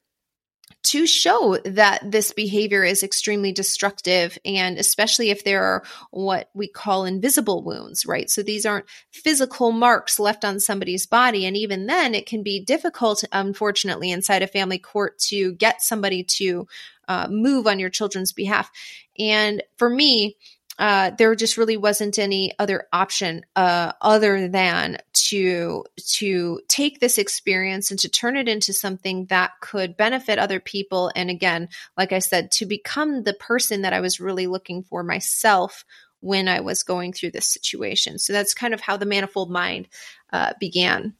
to 0.84 1.06
show 1.06 1.58
that 1.64 2.00
this 2.10 2.32
behavior 2.32 2.84
is 2.84 3.02
extremely 3.02 3.52
destructive 3.52 4.38
and 4.44 4.78
especially 4.78 5.30
if 5.30 5.42
there 5.42 5.62
are 5.62 5.84
what 6.10 6.50
we 6.54 6.68
call 6.68 7.04
invisible 7.04 7.62
wounds 7.62 8.06
right? 8.06 8.30
So 8.30 8.42
these 8.42 8.66
aren't 8.66 8.86
physical 9.10 9.72
marks 9.72 10.18
left 10.18 10.44
on 10.44 10.60
somebody's 10.60 11.06
body 11.06 11.46
and 11.46 11.56
even 11.56 11.86
then 11.86 12.14
it 12.14 12.26
can 12.26 12.42
be 12.42 12.64
difficult 12.64 13.24
unfortunately 13.32 14.10
inside 14.10 14.42
a 14.42 14.46
family 14.46 14.78
court 14.78 15.18
to 15.30 15.54
get 15.54 15.82
somebody 15.82 16.22
to 16.24 16.66
uh, 17.08 17.28
move 17.30 17.66
on 17.66 17.78
your 17.78 17.90
children's 17.90 18.32
behalf. 18.32 18.70
And 19.18 19.62
for 19.76 19.88
me 19.88 20.36
uh, 20.78 21.12
there 21.16 21.34
just 21.34 21.56
really 21.56 21.76
wasn't 21.76 22.18
any 22.18 22.52
other 22.58 22.88
option 22.92 23.44
uh, 23.54 23.92
other 24.00 24.48
than 24.48 24.98
to 25.34 25.84
to 25.96 26.60
take 26.68 27.00
this 27.00 27.18
experience 27.18 27.90
and 27.90 27.98
to 27.98 28.08
turn 28.08 28.36
it 28.36 28.48
into 28.48 28.72
something 28.72 29.26
that 29.26 29.50
could 29.60 29.96
benefit 29.96 30.38
other 30.38 30.60
people. 30.60 31.10
And 31.16 31.28
again 31.28 31.68
like 31.96 32.12
i 32.12 32.20
said 32.20 32.50
to 32.52 32.66
become 32.66 33.22
the 33.22 33.34
person 33.34 33.82
that 33.82 33.92
i 33.92 34.00
was 34.00 34.20
really 34.20 34.46
looking 34.46 34.82
for 34.82 35.02
myself 35.02 35.84
when 36.20 36.46
i 36.46 36.60
was 36.60 36.82
going 36.82 37.12
through 37.12 37.32
this 37.32 37.48
situation. 37.48 38.18
So 38.18 38.32
that's 38.32 38.54
kind 38.54 38.74
of 38.74 38.80
how 38.80 38.96
the 38.96 39.06
manifold 39.06 39.50
mind 39.50 39.88
uh, 40.32 40.52
began. 40.60 41.14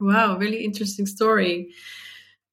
Wow 0.00 0.38
really 0.38 0.64
interesting 0.64 1.06
story. 1.06 1.74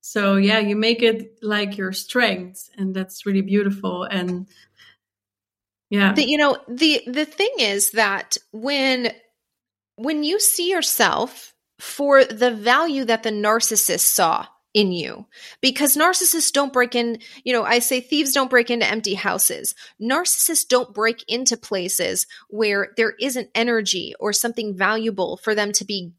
So 0.02 0.38
yeah 0.38 0.60
you 0.60 0.76
make 0.76 1.04
it 1.04 1.38
like 1.42 1.78
your 1.78 1.92
strength 1.92 2.70
and 2.78 2.96
that's 2.96 3.26
really 3.26 3.42
beautiful 3.42 4.04
and 4.04 4.48
yeah. 5.92 6.14
The, 6.14 6.28
you 6.28 6.38
know, 6.38 6.58
the 6.68 7.04
the 7.06 7.26
thing 7.26 7.54
is 7.60 7.92
that 7.92 8.38
when 8.52 9.14
when 9.96 10.24
you 10.24 10.40
see 10.40 10.70
yourself 10.70 11.54
for 11.80 12.24
the 12.24 12.52
value 12.52 13.06
that 13.06 13.24
the 13.24 13.32
narcissist 13.32 14.00
saw 14.00 14.46
in 14.74 14.92
you 14.92 15.26
because 15.62 15.96
narcissists 15.96 16.52
don't 16.52 16.74
break 16.74 16.96
in 16.96 17.18
you 17.46 17.54
know 17.54 17.64
i 17.64 17.80
say 17.80 18.02
thieves 18.02 18.34
don't 18.34 18.50
break 18.50 18.70
into 18.70 18.86
empty 18.86 19.14
houses. 19.14 19.74
Narcissists 20.02 20.68
don't 20.68 20.94
break 20.94 21.24
into 21.30 21.56
places 21.56 22.28
where 22.50 22.90
there 22.98 23.14
isn't 23.20 23.50
energy 23.56 24.14
or 24.20 24.34
something 24.34 24.76
valuable 24.76 25.38
for 25.38 25.56
them 25.56 25.72
to 25.72 25.86
be 25.86 26.12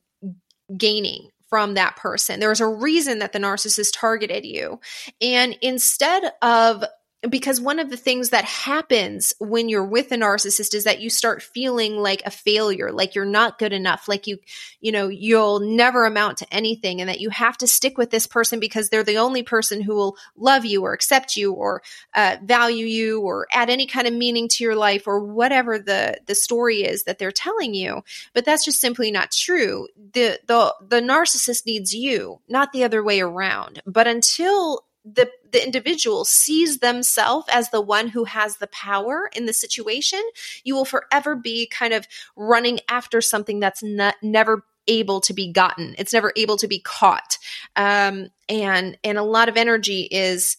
gaining 0.76 1.28
from 1.48 1.74
that 1.74 1.96
person. 1.96 2.40
There's 2.40 2.60
a 2.60 2.66
reason 2.66 3.20
that 3.20 3.32
the 3.32 3.38
narcissist 3.38 3.90
targeted 3.94 4.44
you. 4.44 4.80
And 5.20 5.56
instead 5.62 6.32
of 6.42 6.84
because 7.28 7.60
one 7.60 7.78
of 7.78 7.90
the 7.90 7.96
things 7.96 8.30
that 8.30 8.44
happens 8.44 9.32
when 9.38 9.68
you're 9.68 9.84
with 9.84 10.12
a 10.12 10.16
narcissist 10.16 10.74
is 10.74 10.84
that 10.84 11.00
you 11.00 11.10
start 11.10 11.42
feeling 11.42 11.96
like 11.96 12.22
a 12.24 12.30
failure 12.30 12.92
like 12.92 13.14
you're 13.14 13.24
not 13.24 13.58
good 13.58 13.72
enough 13.72 14.08
like 14.08 14.26
you 14.26 14.38
you 14.80 14.92
know 14.92 15.08
you'll 15.08 15.60
never 15.60 16.04
amount 16.04 16.38
to 16.38 16.54
anything 16.54 17.00
and 17.00 17.08
that 17.08 17.20
you 17.20 17.30
have 17.30 17.56
to 17.56 17.66
stick 17.66 17.98
with 17.98 18.10
this 18.10 18.26
person 18.26 18.60
because 18.60 18.88
they're 18.88 19.04
the 19.04 19.18
only 19.18 19.42
person 19.42 19.80
who 19.80 19.94
will 19.94 20.16
love 20.36 20.64
you 20.64 20.82
or 20.82 20.92
accept 20.92 21.36
you 21.36 21.52
or 21.52 21.82
uh, 22.14 22.36
value 22.42 22.86
you 22.86 23.20
or 23.20 23.46
add 23.52 23.70
any 23.70 23.86
kind 23.86 24.06
of 24.06 24.14
meaning 24.14 24.48
to 24.48 24.64
your 24.64 24.76
life 24.76 25.06
or 25.06 25.20
whatever 25.20 25.78
the 25.78 26.18
the 26.26 26.34
story 26.34 26.82
is 26.82 27.04
that 27.04 27.18
they're 27.18 27.32
telling 27.32 27.74
you. 27.74 28.02
But 28.32 28.44
that's 28.44 28.64
just 28.64 28.80
simply 28.80 29.10
not 29.10 29.32
true. 29.32 29.88
The 30.12 30.38
the 30.46 30.74
the 30.80 31.00
narcissist 31.00 31.66
needs 31.66 31.94
you 31.94 32.40
not 32.48 32.72
the 32.72 32.84
other 32.84 33.02
way 33.02 33.20
around. 33.20 33.82
But 33.86 34.06
until 34.06 34.84
the 35.04 35.30
the 35.57 35.64
individual 35.64 36.27
sees 36.27 36.81
themselves 36.81 37.47
as 37.51 37.71
the 37.71 37.81
one 37.81 38.09
who 38.09 38.25
has 38.25 38.59
the 38.59 38.66
power 38.66 39.31
in 39.35 39.47
the 39.47 39.55
situation, 39.55 40.21
you 40.64 40.75
will 40.75 40.85
forever 40.85 41.35
be 41.35 41.66
kind 41.66 41.95
of 41.95 42.07
running 42.37 42.79
after 42.90 43.23
something 43.23 43.59
that's 43.59 43.83
not, 43.83 44.16
never 44.23 44.66
able 44.87 45.19
to 45.23 45.33
be 45.33 45.51
gotten. 45.51 45.95
It's 45.97 46.12
never 46.12 46.31
able 46.37 46.59
to 46.59 46.69
be 46.69 46.79
caught. 46.79 47.38
Um, 47.75 48.29
and 48.51 48.99
and 49.03 49.16
a 49.16 49.23
lot 49.23 49.49
of 49.49 49.57
energy 49.57 50.03
is 50.03 50.59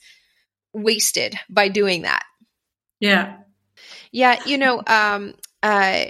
wasted 0.74 1.36
by 1.48 1.68
doing 1.68 2.02
that. 2.02 2.24
Yeah. 3.00 3.38
Yeah, 4.12 4.42
you 4.48 4.58
know, 4.58 4.82
um, 4.88 5.36
uh, 5.62 6.06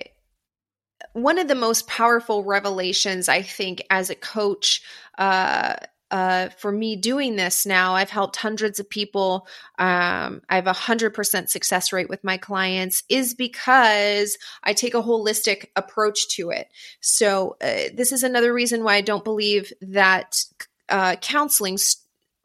one 1.12 1.40
of 1.40 1.50
the 1.50 1.56
most 1.56 1.88
powerful 1.88 2.46
revelations 2.46 3.28
I 3.28 3.42
think 3.42 3.84
as 3.90 4.10
a 4.10 4.16
coach 4.16 4.82
uh, 5.18 5.76
uh, 6.10 6.50
for 6.50 6.72
me 6.72 6.96
doing 6.96 7.36
this 7.36 7.66
now, 7.66 7.94
I've 7.94 8.10
helped 8.10 8.38
hundreds 8.38 8.80
of 8.80 8.90
people. 8.90 9.48
Um, 9.78 10.42
I 10.50 10.56
have 10.56 10.68
a 10.68 10.74
hundred 10.74 11.14
percent 11.14 11.50
success 11.50 11.92
rate 11.92 12.10
with 12.10 12.24
my 12.24 12.38
clients 12.38 13.04
is 13.10 13.34
because 13.34 14.38
I 14.64 14.74
take 14.74 14.94
a 14.94 15.02
holistic 15.02 15.68
approach 15.76 16.30
to 16.36 16.50
it. 16.52 16.68
So 17.02 17.58
uh, 17.62 17.90
this 17.94 18.12
is 18.12 18.24
another 18.24 18.54
reason 18.54 18.84
why 18.84 18.96
I 18.96 19.02
don't 19.02 19.24
believe 19.24 19.74
that 19.82 20.44
uh, 20.90 21.16
counseling. 21.18 21.78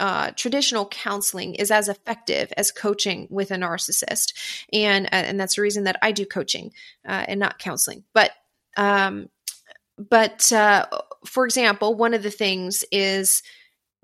Uh, 0.01 0.33
traditional 0.35 0.87
counseling 0.87 1.55
is 1.55 1.71
as 1.71 1.87
effective 1.87 2.53
as 2.57 2.73
coaching 2.73 3.29
with 3.31 3.53
a 3.53 3.55
narcissist, 3.55 4.33
and 4.73 5.07
uh, 5.07 5.11
and 5.13 5.39
that's 5.39 5.55
the 5.55 5.63
reason 5.63 5.85
that 5.85 5.97
I 6.03 6.11
do 6.11 6.27
coaching 6.27 6.73
and 7.05 7.39
not 7.39 7.61
counseling. 7.61 8.03
But 8.13 8.33
um, 8.77 9.29
but 10.09 10.51
uh, 10.53 10.87
for 11.25 11.45
example, 11.45 11.95
one 11.95 12.15
of 12.15 12.23
the 12.23 12.31
things 12.31 12.85
is 12.91 13.43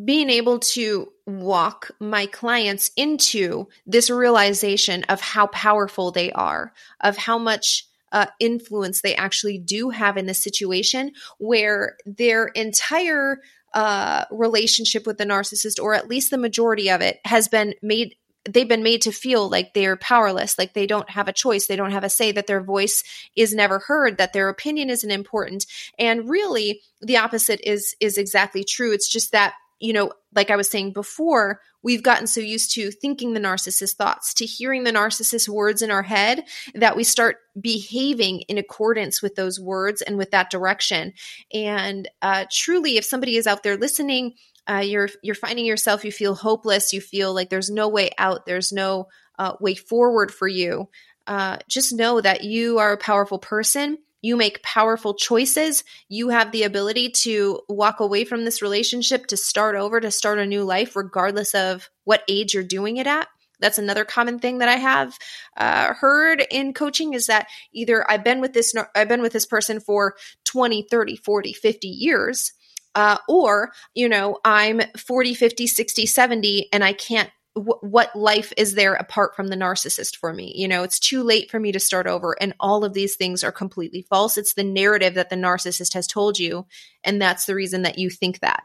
being 0.04 0.30
able 0.30 0.60
to 0.60 1.12
walk 1.26 1.90
my 1.98 2.26
clients 2.26 2.90
into 2.96 3.66
this 3.84 4.10
realization 4.10 5.02
of 5.04 5.20
how 5.20 5.48
powerful 5.48 6.12
they 6.12 6.30
are, 6.32 6.72
of 7.00 7.16
how 7.16 7.36
much 7.36 7.84
uh, 8.12 8.26
influence 8.38 9.00
they 9.00 9.14
actually 9.16 9.58
do 9.58 9.90
have 9.90 10.16
in 10.16 10.26
the 10.26 10.34
situation, 10.34 11.12
where 11.38 11.96
their 12.06 12.46
entire 12.46 13.38
uh, 13.74 14.24
relationship 14.30 15.06
with 15.06 15.18
the 15.18 15.26
narcissist, 15.26 15.82
or 15.82 15.94
at 15.94 16.08
least 16.08 16.30
the 16.30 16.38
majority 16.38 16.88
of 16.90 17.00
it, 17.00 17.18
has 17.24 17.48
been 17.48 17.74
made 17.82 18.14
they've 18.52 18.68
been 18.68 18.82
made 18.82 19.02
to 19.02 19.12
feel 19.12 19.48
like 19.48 19.74
they're 19.74 19.96
powerless, 19.96 20.58
like 20.58 20.74
they 20.74 20.86
don't 20.86 21.10
have 21.10 21.28
a 21.28 21.32
choice, 21.32 21.66
they 21.66 21.76
don't 21.76 21.92
have 21.92 22.04
a 22.04 22.10
say, 22.10 22.32
that 22.32 22.46
their 22.46 22.62
voice 22.62 23.04
is 23.36 23.54
never 23.54 23.78
heard, 23.78 24.18
that 24.18 24.32
their 24.32 24.48
opinion 24.48 24.90
isn't 24.90 25.10
important. 25.10 25.66
And 25.98 26.28
really, 26.28 26.80
the 27.00 27.18
opposite 27.18 27.60
is 27.68 27.94
is 28.00 28.18
exactly 28.18 28.64
true. 28.64 28.92
It's 28.92 29.10
just 29.10 29.32
that 29.32 29.54
you 29.80 29.92
know, 29.92 30.12
like 30.34 30.50
I 30.50 30.56
was 30.56 30.68
saying 30.68 30.92
before, 30.92 31.60
we've 31.82 32.02
gotten 32.02 32.26
so 32.26 32.40
used 32.40 32.74
to 32.74 32.90
thinking 32.90 33.32
the 33.32 33.40
narcissist 33.40 33.94
thoughts, 33.94 34.34
to 34.34 34.44
hearing 34.44 34.84
the 34.84 34.92
narcissist 34.92 35.48
words 35.48 35.82
in 35.82 35.90
our 35.90 36.02
head, 36.02 36.44
that 36.74 36.96
we 36.96 37.04
start 37.04 37.36
behaving 37.60 38.40
in 38.48 38.58
accordance 38.58 39.22
with 39.22 39.36
those 39.36 39.60
words 39.60 40.02
and 40.02 40.18
with 40.18 40.32
that 40.32 40.50
direction. 40.50 41.12
And 41.52 42.08
uh, 42.22 42.46
truly, 42.50 42.96
if 42.96 43.04
somebody 43.04 43.36
is 43.36 43.46
out 43.46 43.62
there 43.62 43.76
listening 43.76 44.34
uh, 44.68 44.82
you're 44.84 45.08
you're 45.22 45.34
finding 45.34 45.64
yourself 45.64 46.04
you 46.04 46.12
feel 46.12 46.34
hopeless 46.34 46.92
you 46.92 47.00
feel 47.00 47.34
like 47.34 47.50
there's 47.50 47.70
no 47.70 47.88
way 47.88 48.10
out 48.18 48.46
there's 48.46 48.72
no 48.72 49.08
uh, 49.38 49.54
way 49.60 49.74
forward 49.74 50.32
for 50.32 50.48
you 50.48 50.88
uh, 51.28 51.58
just 51.68 51.92
know 51.92 52.20
that 52.20 52.42
you 52.42 52.78
are 52.78 52.92
a 52.92 52.96
powerful 52.96 53.38
person. 53.38 53.98
You 54.22 54.34
make 54.34 54.62
powerful 54.62 55.14
choices. 55.14 55.84
You 56.08 56.30
have 56.30 56.50
the 56.50 56.62
ability 56.62 57.10
to 57.22 57.60
walk 57.68 58.00
away 58.00 58.24
from 58.24 58.44
this 58.44 58.62
relationship 58.62 59.26
to 59.26 59.36
start 59.36 59.76
over 59.76 60.00
to 60.00 60.10
start 60.10 60.38
a 60.38 60.46
new 60.46 60.64
life 60.64 60.96
regardless 60.96 61.54
of 61.54 61.90
what 62.04 62.24
age 62.28 62.54
you're 62.54 62.64
doing 62.64 62.96
it 62.96 63.06
at. 63.06 63.28
That's 63.60 63.78
another 63.78 64.04
common 64.04 64.38
thing 64.38 64.58
that 64.58 64.68
i 64.68 64.76
have 64.76 65.18
uh, 65.56 65.92
heard 65.92 66.46
in 66.48 66.72
coaching 66.72 67.12
is 67.12 67.26
that 67.26 67.48
either 67.72 68.08
i've 68.08 68.22
been 68.22 68.40
with 68.40 68.52
this 68.52 68.72
i've 68.94 69.08
been 69.08 69.20
with 69.20 69.32
this 69.32 69.46
person 69.46 69.80
for 69.80 70.14
20 70.44 70.86
30 70.88 71.16
40 71.16 71.52
50 71.54 71.88
years 71.88 72.52
uh, 72.94 73.18
or, 73.28 73.72
you 73.94 74.08
know, 74.08 74.38
I'm 74.44 74.80
40, 74.96 75.34
50, 75.34 75.66
60, 75.66 76.06
70, 76.06 76.68
and 76.72 76.82
I 76.82 76.92
can't 76.92 77.30
what 77.58 78.14
life 78.14 78.52
is 78.56 78.74
there 78.74 78.94
apart 78.94 79.34
from 79.34 79.48
the 79.48 79.56
narcissist 79.56 80.16
for 80.16 80.32
me? 80.32 80.52
You 80.56 80.68
know, 80.68 80.82
it's 80.82 80.98
too 80.98 81.22
late 81.22 81.50
for 81.50 81.58
me 81.58 81.72
to 81.72 81.80
start 81.80 82.06
over. 82.06 82.36
And 82.40 82.54
all 82.60 82.84
of 82.84 82.94
these 82.94 83.16
things 83.16 83.42
are 83.42 83.52
completely 83.52 84.02
false. 84.02 84.36
It's 84.36 84.54
the 84.54 84.64
narrative 84.64 85.14
that 85.14 85.30
the 85.30 85.36
narcissist 85.36 85.94
has 85.94 86.06
told 86.06 86.38
you. 86.38 86.66
And 87.04 87.20
that's 87.20 87.46
the 87.46 87.54
reason 87.54 87.82
that 87.82 87.98
you 87.98 88.10
think 88.10 88.40
that. 88.40 88.62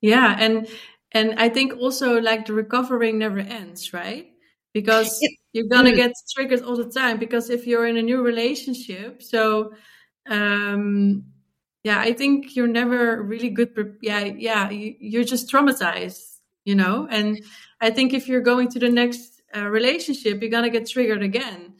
Yeah. 0.00 0.36
And, 0.38 0.68
and 1.12 1.38
I 1.38 1.48
think 1.48 1.76
also 1.78 2.20
like 2.20 2.46
the 2.46 2.54
recovering 2.54 3.18
never 3.18 3.38
ends, 3.38 3.92
right? 3.92 4.28
Because 4.72 5.18
you're 5.52 5.68
going 5.68 5.86
to 5.86 5.92
mm. 5.92 5.96
get 5.96 6.12
triggered 6.34 6.62
all 6.62 6.76
the 6.76 6.90
time. 6.90 7.18
Because 7.18 7.50
if 7.50 7.66
you're 7.66 7.86
in 7.86 7.96
a 7.96 8.02
new 8.02 8.22
relationship, 8.22 9.22
so, 9.22 9.72
um, 10.28 11.24
yeah 11.82 12.00
i 12.00 12.12
think 12.12 12.56
you're 12.56 12.66
never 12.66 13.22
really 13.22 13.48
good 13.48 13.74
pre- 13.74 13.92
yeah 14.00 14.20
yeah 14.24 14.70
you, 14.70 15.20
are 15.20 15.24
just 15.24 15.50
traumatized 15.50 16.32
you 16.64 16.74
know? 16.74 17.08
And 17.10 17.42
i 17.80 17.90
think 17.90 18.12
if 18.12 18.28
you're 18.28 18.40
going 18.40 18.68
to 18.70 18.78
the 18.78 18.88
next 18.88 19.42
uh, 19.54 19.66
relationship 19.66 20.40
you're 20.40 20.50
gonna 20.50 20.70
get 20.70 20.88
triggered 20.88 21.22
again. 21.22 21.74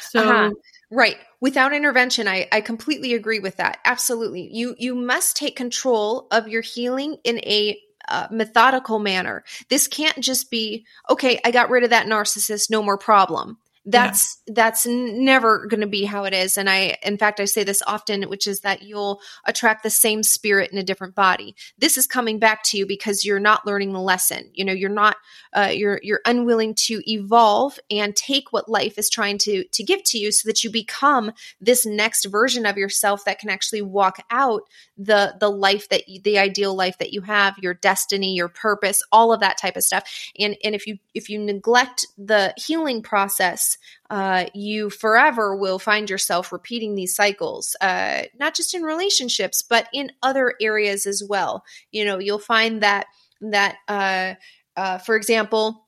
So 0.00 0.20
uh-huh. 0.20 0.50
right. 0.90 1.16
Without 1.40 1.72
intervention 1.72 2.28
I, 2.28 2.48
I 2.52 2.60
completely 2.60 3.14
agree 3.14 3.38
with 3.38 3.56
that. 3.56 3.78
Absolutely. 3.84 4.48
You 4.52 4.74
you 4.78 4.94
must 4.94 5.36
take 5.36 5.56
control 5.56 6.28
of 6.30 6.48
your 6.48 6.62
healing 6.62 7.16
in 7.24 7.38
a 7.38 7.78
uh, 8.08 8.28
methodical 8.30 8.98
manner. 8.98 9.44
This 9.68 9.86
can't 9.86 10.18
just 10.20 10.50
be 10.50 10.86
okay 11.10 11.40
i 11.44 11.50
got 11.50 11.70
rid 11.70 11.84
of 11.84 11.90
that 11.90 12.06
narcissist 12.06 12.70
no 12.70 12.82
more 12.82 12.98
problem 12.98 13.58
that's 13.90 14.38
yeah. 14.46 14.54
that's 14.54 14.86
never 14.86 15.66
going 15.66 15.80
to 15.80 15.86
be 15.86 16.04
how 16.04 16.24
it 16.24 16.34
is. 16.34 16.58
And 16.58 16.68
i 16.68 16.96
in 17.02 17.16
fact 17.16 17.40
i 17.40 17.44
say 17.44 17.64
this 17.64 17.82
often 17.86 18.24
which 18.24 18.46
is 18.46 18.60
that 18.60 18.82
you'll 18.82 19.20
attract 19.44 19.82
the 19.82 19.90
same 19.90 20.22
spirit 20.22 20.70
in 20.70 20.78
a 20.78 20.82
different 20.82 21.14
body. 21.14 21.56
This 21.78 21.96
is 21.96 22.06
coming 22.06 22.38
back 22.38 22.62
to 22.64 22.78
you 22.78 22.86
because 22.86 23.24
you're 23.24 23.40
not 23.40 23.66
learning 23.66 23.92
the 23.92 24.00
lesson. 24.00 24.50
You 24.52 24.64
know 24.64 24.72
you're 24.72 24.90
not 24.90 25.16
uh, 25.54 25.70
you're 25.72 26.00
you're 26.02 26.20
unwilling 26.26 26.74
to 26.74 27.00
evolve 27.10 27.78
and 27.90 28.14
take 28.14 28.52
what 28.52 28.68
life 28.68 28.98
is 28.98 29.08
trying 29.08 29.38
to 29.38 29.64
to 29.64 29.82
give 29.82 30.02
to 30.04 30.18
you 30.18 30.32
so 30.32 30.48
that 30.48 30.62
you 30.62 30.70
become 30.70 31.32
this 31.60 31.86
next 31.86 32.26
version 32.26 32.66
of 32.66 32.76
yourself 32.76 33.24
that 33.24 33.38
can 33.38 33.48
actually 33.48 33.82
walk 33.82 34.22
out 34.30 34.62
the 34.96 35.34
the 35.40 35.50
life 35.50 35.88
that 35.88 36.08
you, 36.08 36.20
the 36.20 36.38
ideal 36.38 36.74
life 36.74 36.98
that 36.98 37.12
you 37.12 37.22
have 37.22 37.56
your 37.58 37.74
destiny 37.74 38.34
your 38.34 38.48
purpose 38.48 39.02
all 39.12 39.32
of 39.32 39.40
that 39.40 39.58
type 39.58 39.76
of 39.76 39.82
stuff. 39.82 40.04
And 40.38 40.56
and 40.62 40.74
if 40.74 40.86
you 40.86 40.98
if 41.14 41.30
you 41.30 41.38
neglect 41.38 42.06
the 42.18 42.52
healing 42.56 43.02
process 43.02 43.77
uh, 44.10 44.46
you 44.54 44.90
forever 44.90 45.56
will 45.56 45.78
find 45.78 46.08
yourself 46.08 46.52
repeating 46.52 46.94
these 46.94 47.14
cycles 47.14 47.76
uh, 47.80 48.22
not 48.38 48.54
just 48.54 48.74
in 48.74 48.82
relationships 48.82 49.62
but 49.62 49.88
in 49.92 50.10
other 50.22 50.54
areas 50.60 51.06
as 51.06 51.22
well. 51.26 51.64
You 51.90 52.04
know 52.04 52.18
you'll 52.18 52.38
find 52.38 52.82
that 52.82 53.06
that 53.40 53.76
uh, 53.88 54.34
uh 54.76 54.98
for 54.98 55.16
example 55.16 55.84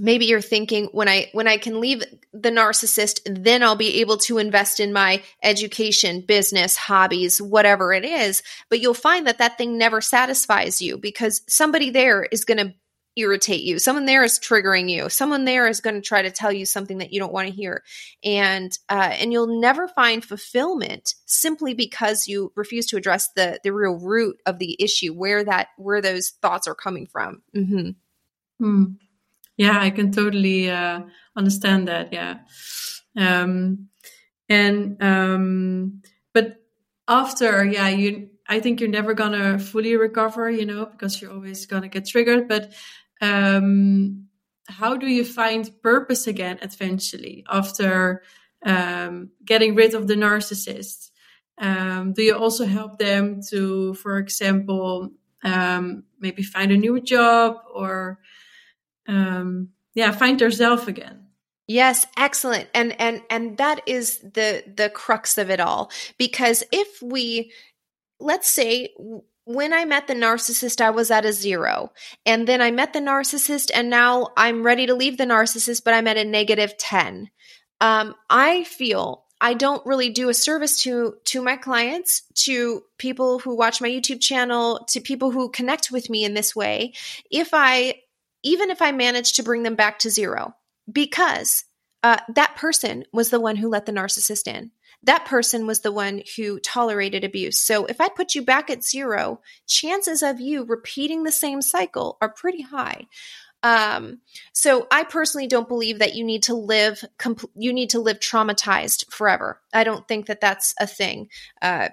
maybe 0.00 0.26
you're 0.26 0.40
thinking 0.40 0.86
when 0.92 1.08
i 1.08 1.28
when 1.32 1.48
i 1.48 1.56
can 1.56 1.80
leave 1.80 2.02
the 2.32 2.50
narcissist 2.50 3.20
then 3.26 3.62
i'll 3.64 3.74
be 3.74 4.00
able 4.00 4.16
to 4.16 4.38
invest 4.38 4.78
in 4.78 4.92
my 4.92 5.20
education 5.42 6.20
business 6.20 6.76
hobbies 6.76 7.40
whatever 7.40 7.92
it 7.92 8.04
is. 8.04 8.42
But 8.68 8.80
you'll 8.80 8.94
find 8.94 9.26
that 9.26 9.38
that 9.38 9.58
thing 9.58 9.78
never 9.78 10.00
satisfies 10.00 10.80
you 10.82 10.98
because 10.98 11.42
somebody 11.48 11.90
there 11.90 12.22
is 12.24 12.44
going 12.44 12.58
to 12.58 12.74
irritate 13.18 13.62
you. 13.62 13.78
Someone 13.78 14.06
there 14.06 14.22
is 14.22 14.38
triggering 14.38 14.88
you. 14.90 15.08
Someone 15.08 15.44
there 15.44 15.66
is 15.66 15.80
going 15.80 15.96
to 15.96 16.00
try 16.00 16.22
to 16.22 16.30
tell 16.30 16.52
you 16.52 16.64
something 16.64 16.98
that 16.98 17.12
you 17.12 17.20
don't 17.20 17.32
want 17.32 17.48
to 17.48 17.54
hear. 17.54 17.82
And 18.24 18.76
uh, 18.88 19.14
and 19.14 19.32
you'll 19.32 19.60
never 19.60 19.88
find 19.88 20.24
fulfillment 20.24 21.14
simply 21.26 21.74
because 21.74 22.28
you 22.28 22.52
refuse 22.54 22.86
to 22.86 22.96
address 22.96 23.28
the 23.34 23.60
the 23.62 23.72
real 23.72 23.98
root 23.98 24.40
of 24.46 24.58
the 24.58 24.76
issue 24.78 25.12
where 25.12 25.44
that 25.44 25.68
where 25.76 26.00
those 26.00 26.30
thoughts 26.42 26.68
are 26.68 26.74
coming 26.74 27.06
from. 27.06 27.42
Mm-hmm. 27.54 27.90
hmm. 28.60 28.84
Yeah 29.56 29.78
i 29.78 29.90
can 29.90 30.12
totally 30.12 30.70
uh, 30.70 31.00
understand 31.36 31.88
that 31.88 32.12
yeah. 32.12 32.38
Um, 33.16 33.88
and 34.48 35.02
um, 35.02 36.02
but 36.32 36.56
after 37.08 37.64
yeah 37.64 37.88
you 37.88 38.30
i 38.48 38.60
think 38.60 38.80
you're 38.80 38.88
never 38.88 39.14
gonna 39.14 39.58
fully 39.58 39.96
recover 39.96 40.50
you 40.50 40.66
know 40.66 40.86
because 40.86 41.20
you're 41.20 41.32
always 41.32 41.66
gonna 41.66 41.88
get 41.88 42.06
triggered 42.06 42.48
but 42.48 42.72
um, 43.20 44.26
how 44.66 44.96
do 44.96 45.06
you 45.06 45.24
find 45.24 45.70
purpose 45.82 46.26
again 46.26 46.58
eventually 46.62 47.44
after 47.50 48.22
um, 48.64 49.30
getting 49.44 49.74
rid 49.74 49.94
of 49.94 50.06
the 50.08 50.14
narcissist 50.14 51.10
um, 51.58 52.12
do 52.12 52.22
you 52.22 52.36
also 52.36 52.66
help 52.66 52.98
them 52.98 53.40
to 53.50 53.94
for 53.94 54.18
example 54.18 55.10
um, 55.44 56.04
maybe 56.18 56.42
find 56.42 56.72
a 56.72 56.76
new 56.76 57.00
job 57.00 57.56
or 57.72 58.18
um, 59.08 59.70
yeah, 59.94 60.12
find 60.12 60.40
yourself 60.40 60.86
again. 60.86 61.26
Yes, 61.66 62.06
excellent. 62.16 62.68
And 62.74 62.98
and 63.00 63.22
and 63.28 63.56
that 63.58 63.82
is 63.86 64.18
the 64.18 64.62
the 64.74 64.90
crux 64.90 65.38
of 65.38 65.50
it 65.50 65.60
all 65.60 65.90
because 66.16 66.62
if 66.72 67.02
we 67.02 67.52
let's 68.20 68.48
say 68.48 68.94
when 69.48 69.72
I 69.72 69.86
met 69.86 70.06
the 70.06 70.14
narcissist, 70.14 70.82
I 70.82 70.90
was 70.90 71.10
at 71.10 71.24
a 71.24 71.32
zero. 71.32 71.90
And 72.26 72.46
then 72.46 72.60
I 72.60 72.70
met 72.70 72.92
the 72.92 72.98
narcissist, 72.98 73.70
and 73.72 73.88
now 73.88 74.28
I'm 74.36 74.62
ready 74.62 74.84
to 74.84 74.94
leave 74.94 75.16
the 75.16 75.24
narcissist, 75.24 75.84
but 75.84 75.94
I'm 75.94 76.06
at 76.06 76.18
a 76.18 76.24
negative 76.24 76.76
10. 76.76 77.30
Um, 77.80 78.14
I 78.28 78.64
feel 78.64 79.24
I 79.40 79.54
don't 79.54 79.86
really 79.86 80.10
do 80.10 80.28
a 80.28 80.34
service 80.34 80.82
to 80.82 81.14
to 81.26 81.40
my 81.40 81.56
clients, 81.56 82.24
to 82.44 82.82
people 82.98 83.38
who 83.38 83.56
watch 83.56 83.80
my 83.80 83.88
YouTube 83.88 84.20
channel, 84.20 84.84
to 84.90 85.00
people 85.00 85.30
who 85.30 85.48
connect 85.48 85.90
with 85.90 86.10
me 86.10 86.24
in 86.24 86.34
this 86.34 86.54
way. 86.54 86.92
If 87.30 87.50
I 87.54 88.02
even 88.42 88.70
if 88.70 88.82
I 88.82 88.92
manage 88.92 89.32
to 89.34 89.42
bring 89.42 89.62
them 89.62 89.76
back 89.76 90.00
to 90.00 90.10
zero, 90.10 90.54
because 90.92 91.64
uh, 92.02 92.18
that 92.34 92.56
person 92.56 93.04
was 93.14 93.30
the 93.30 93.40
one 93.40 93.56
who 93.56 93.68
let 93.68 93.86
the 93.86 93.92
narcissist 93.92 94.46
in. 94.46 94.72
That 95.04 95.26
person 95.26 95.66
was 95.66 95.80
the 95.80 95.92
one 95.92 96.22
who 96.36 96.58
tolerated 96.60 97.24
abuse. 97.24 97.60
So 97.60 97.86
if 97.86 98.00
I 98.00 98.08
put 98.08 98.34
you 98.34 98.42
back 98.42 98.68
at 98.68 98.84
zero, 98.84 99.40
chances 99.66 100.22
of 100.22 100.40
you 100.40 100.64
repeating 100.64 101.22
the 101.22 101.32
same 101.32 101.62
cycle 101.62 102.18
are 102.20 102.32
pretty 102.32 102.62
high. 102.62 103.06
Um, 103.62 104.20
so 104.52 104.86
I 104.90 105.04
personally 105.04 105.48
don't 105.48 105.68
believe 105.68 105.98
that 105.98 106.14
you 106.14 106.24
need 106.24 106.44
to 106.44 106.54
live 106.54 107.04
you 107.56 107.72
need 107.72 107.90
to 107.90 108.00
live 108.00 108.20
traumatized 108.20 109.10
forever. 109.10 109.60
I 109.72 109.84
don't 109.84 110.06
think 110.06 110.26
that 110.26 110.40
that's 110.40 110.74
a 110.80 110.86
thing. 110.86 111.28
Uh, 111.60 111.88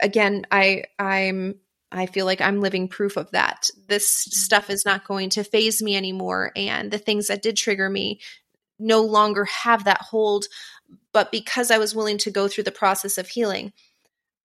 again, 0.00 0.46
I 0.50 0.84
I'm 0.98 1.56
I 1.92 2.06
feel 2.06 2.26
like 2.26 2.40
I'm 2.40 2.60
living 2.60 2.88
proof 2.88 3.16
of 3.16 3.30
that. 3.32 3.68
This 3.88 4.08
stuff 4.12 4.70
is 4.70 4.84
not 4.84 5.06
going 5.06 5.30
to 5.30 5.44
faze 5.44 5.82
me 5.82 5.96
anymore. 5.96 6.52
And 6.54 6.90
the 6.90 6.98
things 6.98 7.26
that 7.26 7.42
did 7.42 7.56
trigger 7.56 7.90
me 7.90 8.20
no 8.78 9.02
longer 9.02 9.44
have 9.44 9.84
that 9.84 10.00
hold. 10.00 10.46
But 11.12 11.32
because 11.32 11.70
I 11.70 11.78
was 11.78 11.94
willing 11.94 12.18
to 12.18 12.30
go 12.30 12.48
through 12.48 12.64
the 12.64 12.72
process 12.72 13.18
of 13.18 13.28
healing, 13.28 13.72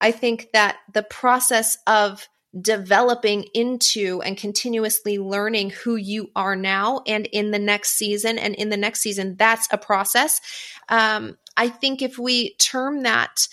I 0.01 0.11
think 0.11 0.49
that 0.53 0.77
the 0.93 1.03
process 1.03 1.77
of 1.87 2.27
developing 2.59 3.43
into 3.53 4.21
and 4.23 4.37
continuously 4.37 5.19
learning 5.19 5.71
who 5.71 5.95
you 5.95 6.31
are 6.35 6.55
now 6.55 7.01
and 7.05 7.27
in 7.27 7.51
the 7.51 7.59
next 7.59 7.91
season 7.91 8.37
and 8.37 8.55
in 8.55 8.69
the 8.69 8.77
next 8.77 9.01
season, 9.01 9.35
that's 9.35 9.67
a 9.71 9.77
process. 9.77 10.39
Um, 10.87 11.37
I 11.57 11.69
think 11.69 12.01
if 12.01 12.17
we 12.17 12.55
term 12.55 13.03
that 13.03 13.47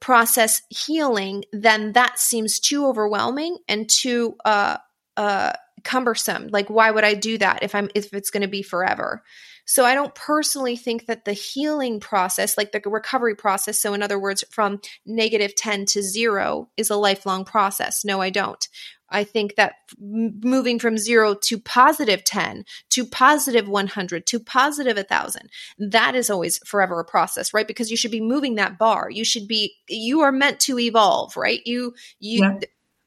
process 0.00 0.62
healing, 0.68 1.44
then 1.52 1.92
that 1.92 2.18
seems 2.18 2.58
too 2.58 2.86
overwhelming 2.86 3.58
and 3.68 3.88
too 3.88 4.36
uh, 4.44 4.78
uh, 5.16 5.52
cumbersome. 5.84 6.48
Like, 6.48 6.68
why 6.68 6.90
would 6.90 7.04
I 7.04 7.14
do 7.14 7.38
that 7.38 7.62
if 7.62 7.74
I'm 7.74 7.90
if 7.94 8.12
it's 8.12 8.30
going 8.30 8.42
to 8.42 8.48
be 8.48 8.62
forever? 8.62 9.22
So 9.66 9.84
I 9.84 9.94
don't 9.94 10.14
personally 10.14 10.76
think 10.76 11.06
that 11.06 11.24
the 11.24 11.32
healing 11.32 11.98
process, 12.00 12.56
like 12.56 12.72
the 12.72 12.80
recovery 12.86 13.34
process, 13.34 13.80
so 13.80 13.94
in 13.94 14.02
other 14.02 14.18
words, 14.18 14.44
from 14.50 14.80
negative 15.04 15.54
10 15.56 15.86
to 15.86 16.02
zero 16.02 16.70
is 16.76 16.88
a 16.88 16.96
lifelong 16.96 17.44
process. 17.44 18.04
No, 18.04 18.20
I 18.20 18.30
don't. 18.30 18.66
I 19.08 19.24
think 19.24 19.54
that 19.54 19.74
moving 19.98 20.78
from 20.78 20.98
zero 20.98 21.34
to 21.34 21.58
positive 21.58 22.24
10 22.24 22.64
to 22.90 23.04
positive 23.04 23.68
100 23.68 24.26
to 24.26 24.40
positive 24.40 24.96
1000, 24.96 25.50
that 25.78 26.14
is 26.14 26.30
always 26.30 26.58
forever 26.58 26.98
a 27.00 27.04
process, 27.04 27.54
right? 27.54 27.66
Because 27.66 27.90
you 27.90 27.96
should 27.96 28.10
be 28.10 28.20
moving 28.20 28.56
that 28.56 28.78
bar. 28.78 29.08
You 29.10 29.24
should 29.24 29.46
be, 29.46 29.74
you 29.88 30.20
are 30.20 30.32
meant 30.32 30.60
to 30.60 30.78
evolve, 30.78 31.36
right? 31.36 31.60
You, 31.64 31.94
you, 32.18 32.42
yeah. 32.42 32.58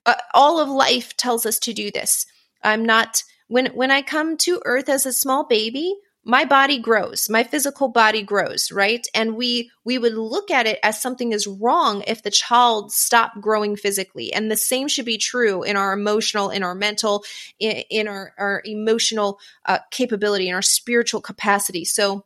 uh, 0.05 0.15
all 0.33 0.59
of 0.59 0.69
life 0.69 1.15
tells 1.17 1.45
us 1.45 1.59
to 1.59 1.73
do 1.73 1.91
this. 1.91 2.25
I'm 2.63 2.85
not, 2.85 3.23
when, 3.47 3.67
when 3.67 3.91
I 3.91 4.01
come 4.01 4.37
to 4.37 4.61
earth 4.65 4.89
as 4.89 5.05
a 5.05 5.13
small 5.13 5.47
baby, 5.47 5.95
my 6.29 6.45
body 6.45 6.77
grows 6.77 7.29
my 7.29 7.43
physical 7.43 7.87
body 7.87 8.21
grows 8.21 8.71
right? 8.71 9.07
And 9.13 9.35
we 9.35 9.71
we 9.83 9.97
would 9.97 10.13
look 10.13 10.51
at 10.51 10.67
it 10.67 10.79
as 10.83 11.01
something 11.01 11.31
is 11.31 11.47
wrong 11.47 12.03
if 12.07 12.23
the 12.23 12.31
child 12.31 12.91
stopped 12.91 13.41
growing 13.41 13.75
physically. 13.75 14.31
And 14.31 14.49
the 14.51 14.57
same 14.57 14.87
should 14.87 15.05
be 15.05 15.17
true 15.17 15.63
in 15.63 15.75
our 15.75 15.93
emotional 15.93 16.49
in 16.49 16.63
our 16.63 16.75
mental 16.75 17.23
in, 17.59 17.83
in 17.89 18.07
our, 18.07 18.33
our 18.37 18.61
emotional 18.65 19.39
uh, 19.65 19.79
capability 19.91 20.49
in 20.49 20.55
our 20.55 20.61
spiritual 20.61 21.21
capacity. 21.21 21.85
So 21.85 22.25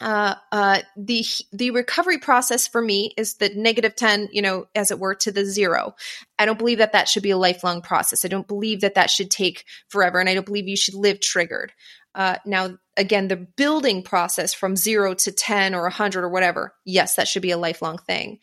uh, 0.00 0.34
uh, 0.50 0.80
the 0.96 1.24
the 1.52 1.70
recovery 1.70 2.18
process 2.18 2.66
for 2.66 2.82
me 2.82 3.14
is 3.16 3.34
the 3.34 3.50
negative 3.54 3.94
10 3.94 4.30
you 4.32 4.42
know 4.42 4.66
as 4.74 4.90
it 4.90 4.98
were 4.98 5.14
to 5.14 5.32
the 5.32 5.44
zero. 5.44 5.94
I 6.38 6.44
don't 6.44 6.58
believe 6.58 6.78
that 6.78 6.92
that 6.92 7.08
should 7.08 7.22
be 7.22 7.30
a 7.30 7.38
lifelong 7.38 7.82
process. 7.82 8.24
I 8.24 8.28
don't 8.28 8.48
believe 8.48 8.80
that 8.80 8.94
that 8.94 9.10
should 9.10 9.30
take 9.30 9.64
forever 9.88 10.18
and 10.18 10.28
i 10.28 10.34
don't 10.34 10.46
believe 10.46 10.68
you 10.68 10.76
should 10.76 10.94
live 10.94 11.20
triggered. 11.20 11.72
Uh, 12.14 12.36
now, 12.44 12.76
again, 12.96 13.28
the 13.28 13.36
building 13.36 14.02
process 14.02 14.52
from 14.52 14.76
zero 14.76 15.14
to 15.14 15.32
10 15.32 15.74
or 15.74 15.82
100 15.82 16.24
or 16.24 16.28
whatever, 16.28 16.74
yes, 16.84 17.14
that 17.16 17.28
should 17.28 17.42
be 17.42 17.50
a 17.50 17.58
lifelong 17.58 17.98
thing. 17.98 18.38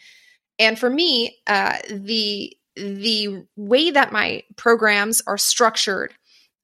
And 0.58 0.78
for 0.78 0.90
me, 0.90 1.38
uh, 1.48 1.78
the 1.90 2.56
the 2.76 3.46
way 3.58 3.92
that 3.92 4.14
my 4.14 4.44
programs 4.56 5.22
are 5.28 5.38
structured 5.38 6.14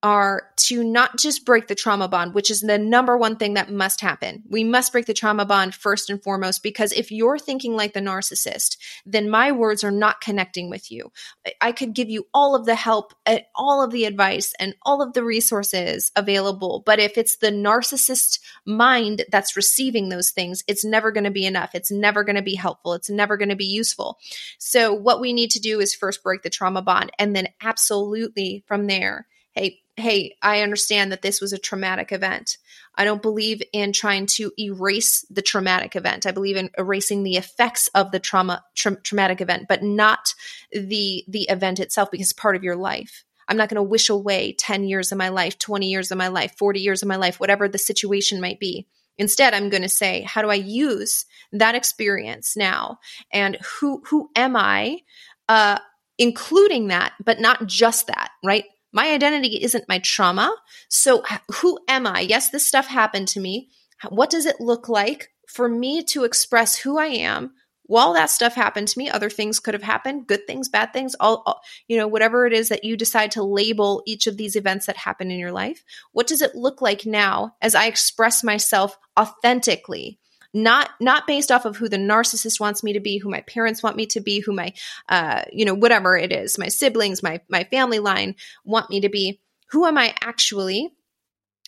are 0.05 0.51
to 0.55 0.83
not 0.83 1.17
just 1.17 1.47
break 1.47 1.65
the 1.65 1.73
trauma 1.73 2.07
bond, 2.07 2.35
which 2.35 2.51
is 2.51 2.61
the 2.61 2.77
number 2.77 3.17
one 3.17 3.37
thing 3.37 3.55
that 3.55 3.71
must 3.71 4.01
happen. 4.01 4.43
We 4.47 4.63
must 4.63 4.91
break 4.91 5.07
the 5.07 5.15
trauma 5.15 5.45
bond 5.45 5.73
first 5.73 6.11
and 6.11 6.21
foremost, 6.21 6.61
because 6.61 6.91
if 6.91 7.11
you're 7.11 7.39
thinking 7.39 7.75
like 7.75 7.93
the 7.93 8.01
narcissist, 8.01 8.77
then 9.03 9.31
my 9.31 9.51
words 9.51 9.83
are 9.83 9.89
not 9.89 10.21
connecting 10.21 10.69
with 10.69 10.91
you. 10.91 11.11
I 11.59 11.71
could 11.71 11.95
give 11.95 12.07
you 12.07 12.27
all 12.35 12.55
of 12.55 12.67
the 12.67 12.75
help 12.75 13.15
and 13.25 13.41
all 13.55 13.83
of 13.83 13.89
the 13.89 14.05
advice 14.05 14.53
and 14.59 14.75
all 14.83 15.01
of 15.01 15.13
the 15.13 15.23
resources 15.23 16.11
available. 16.15 16.83
But 16.85 16.99
if 16.99 17.17
it's 17.17 17.37
the 17.37 17.49
narcissist 17.49 18.37
mind 18.63 19.25
that's 19.31 19.57
receiving 19.57 20.09
those 20.09 20.29
things, 20.29 20.63
it's 20.67 20.85
never 20.85 21.11
going 21.11 21.23
to 21.23 21.31
be 21.31 21.47
enough. 21.47 21.71
It's 21.73 21.89
never 21.89 22.23
going 22.23 22.35
to 22.35 22.43
be 22.43 22.53
helpful. 22.53 22.93
It's 22.93 23.09
never 23.09 23.37
going 23.37 23.49
to 23.49 23.55
be 23.55 23.65
useful. 23.65 24.19
So 24.59 24.93
what 24.93 25.19
we 25.19 25.33
need 25.33 25.49
to 25.51 25.59
do 25.59 25.79
is 25.79 25.95
first 25.95 26.21
break 26.21 26.43
the 26.43 26.51
trauma 26.51 26.83
bond 26.83 27.11
and 27.17 27.35
then 27.35 27.47
absolutely 27.59 28.63
from 28.67 28.85
there 28.85 29.25
hey, 29.55 29.81
hey, 29.97 30.35
I 30.41 30.61
understand 30.61 31.11
that 31.11 31.21
this 31.21 31.41
was 31.41 31.53
a 31.53 31.57
traumatic 31.57 32.11
event. 32.11 32.57
I 32.95 33.05
don't 33.05 33.21
believe 33.21 33.61
in 33.73 33.93
trying 33.93 34.25
to 34.27 34.51
erase 34.59 35.25
the 35.29 35.41
traumatic 35.41 35.95
event. 35.95 36.25
I 36.25 36.31
believe 36.31 36.57
in 36.57 36.69
erasing 36.77 37.23
the 37.23 37.37
effects 37.37 37.87
of 37.95 38.11
the 38.11 38.19
trauma 38.19 38.63
tra- 38.75 39.01
traumatic 39.01 39.41
event, 39.41 39.65
but 39.67 39.83
not 39.83 40.33
the 40.71 41.23
the 41.27 41.43
event 41.49 41.79
itself 41.79 42.11
because 42.11 42.27
it's 42.27 42.33
part 42.33 42.55
of 42.55 42.63
your 42.63 42.75
life. 42.75 43.23
I'm 43.47 43.57
not 43.57 43.69
going 43.69 43.75
to 43.75 43.83
wish 43.83 44.09
away 44.09 44.53
10 44.53 44.85
years 44.85 45.11
of 45.11 45.17
my 45.17 45.29
life, 45.29 45.59
20 45.59 45.87
years 45.87 46.11
of 46.11 46.17
my 46.17 46.29
life, 46.29 46.55
40 46.57 46.79
years 46.79 47.01
of 47.01 47.07
my 47.07 47.15
life, 47.15 47.39
whatever 47.39 47.67
the 47.67 47.77
situation 47.77 48.41
might 48.41 48.59
be. 48.59 48.87
Instead, 49.17 49.53
I'm 49.53 49.69
going 49.69 49.83
to 49.83 49.89
say, 49.89 50.23
how 50.23 50.41
do 50.41 50.49
I 50.49 50.55
use 50.55 51.25
that 51.53 51.75
experience 51.75 52.57
now? 52.57 52.99
And 53.31 53.57
who 53.79 54.01
who 54.07 54.29
am 54.35 54.55
I? 54.55 54.99
Uh, 55.47 55.79
including 56.17 56.87
that, 56.87 57.13
but 57.23 57.39
not 57.39 57.67
just 57.67 58.07
that, 58.07 58.31
right? 58.43 58.65
My 58.95 59.11
identity 59.11 59.61
isn't 59.61 59.89
my 59.89 59.99
trauma. 59.99 60.55
So, 60.87 61.21
who 61.55 61.77
am 61.89 62.07
I? 62.07 62.21
Yes, 62.21 62.49
this 62.49 62.65
stuff 62.65 62.87
happened 62.87 63.27
to 63.29 63.41
me. 63.41 63.69
What 64.07 64.29
does 64.29 64.45
it 64.45 64.61
look 64.61 64.87
like 64.87 65.33
for 65.49 65.67
me 65.67 66.01
to 66.05 66.23
express 66.23 66.77
who 66.77 66.97
I 66.97 67.07
am 67.07 67.51
while 67.83 68.13
that 68.13 68.29
stuff 68.29 68.55
happened 68.55 68.87
to 68.87 68.97
me? 68.97 69.09
Other 69.09 69.29
things 69.29 69.59
could 69.59 69.73
have 69.73 69.83
happened, 69.83 70.27
good 70.27 70.47
things, 70.47 70.69
bad 70.69 70.93
things, 70.93 71.13
all, 71.19 71.43
all 71.45 71.59
you 71.89 71.97
know, 71.97 72.07
whatever 72.07 72.47
it 72.47 72.53
is 72.53 72.69
that 72.69 72.85
you 72.85 72.95
decide 72.95 73.31
to 73.31 73.43
label 73.43 74.01
each 74.07 74.27
of 74.27 74.37
these 74.37 74.55
events 74.55 74.85
that 74.85 74.95
happen 74.95 75.29
in 75.29 75.39
your 75.39 75.51
life. 75.51 75.83
What 76.13 76.27
does 76.27 76.41
it 76.41 76.55
look 76.55 76.81
like 76.81 77.05
now 77.05 77.57
as 77.61 77.75
I 77.75 77.87
express 77.87 78.45
myself 78.45 78.97
authentically? 79.19 80.19
Not 80.55 80.89
not 81.01 81.27
based 81.27 81.51
off 81.51 81.65
of 81.65 81.75
who 81.75 81.89
the 81.89 81.97
narcissist 81.97 82.61
wants 82.61 82.81
me 82.81 82.93
to 82.93 83.01
be 83.01 83.17
who 83.17 83.29
my 83.29 83.41
parents 83.41 83.83
want 83.83 83.97
me 83.97 84.05
to 84.05 84.21
be 84.21 84.39
who 84.39 84.53
my 84.53 84.73
uh 85.09 85.41
you 85.51 85.65
know 85.65 85.73
whatever 85.73 86.15
it 86.15 86.31
is 86.31 86.57
my 86.57 86.69
siblings 86.69 87.21
my 87.21 87.41
my 87.49 87.65
family 87.65 87.99
line 87.99 88.35
want 88.63 88.89
me 88.89 89.01
to 89.01 89.09
be. 89.09 89.41
Who 89.71 89.85
am 89.85 89.97
i 89.97 90.15
actually? 90.21 90.93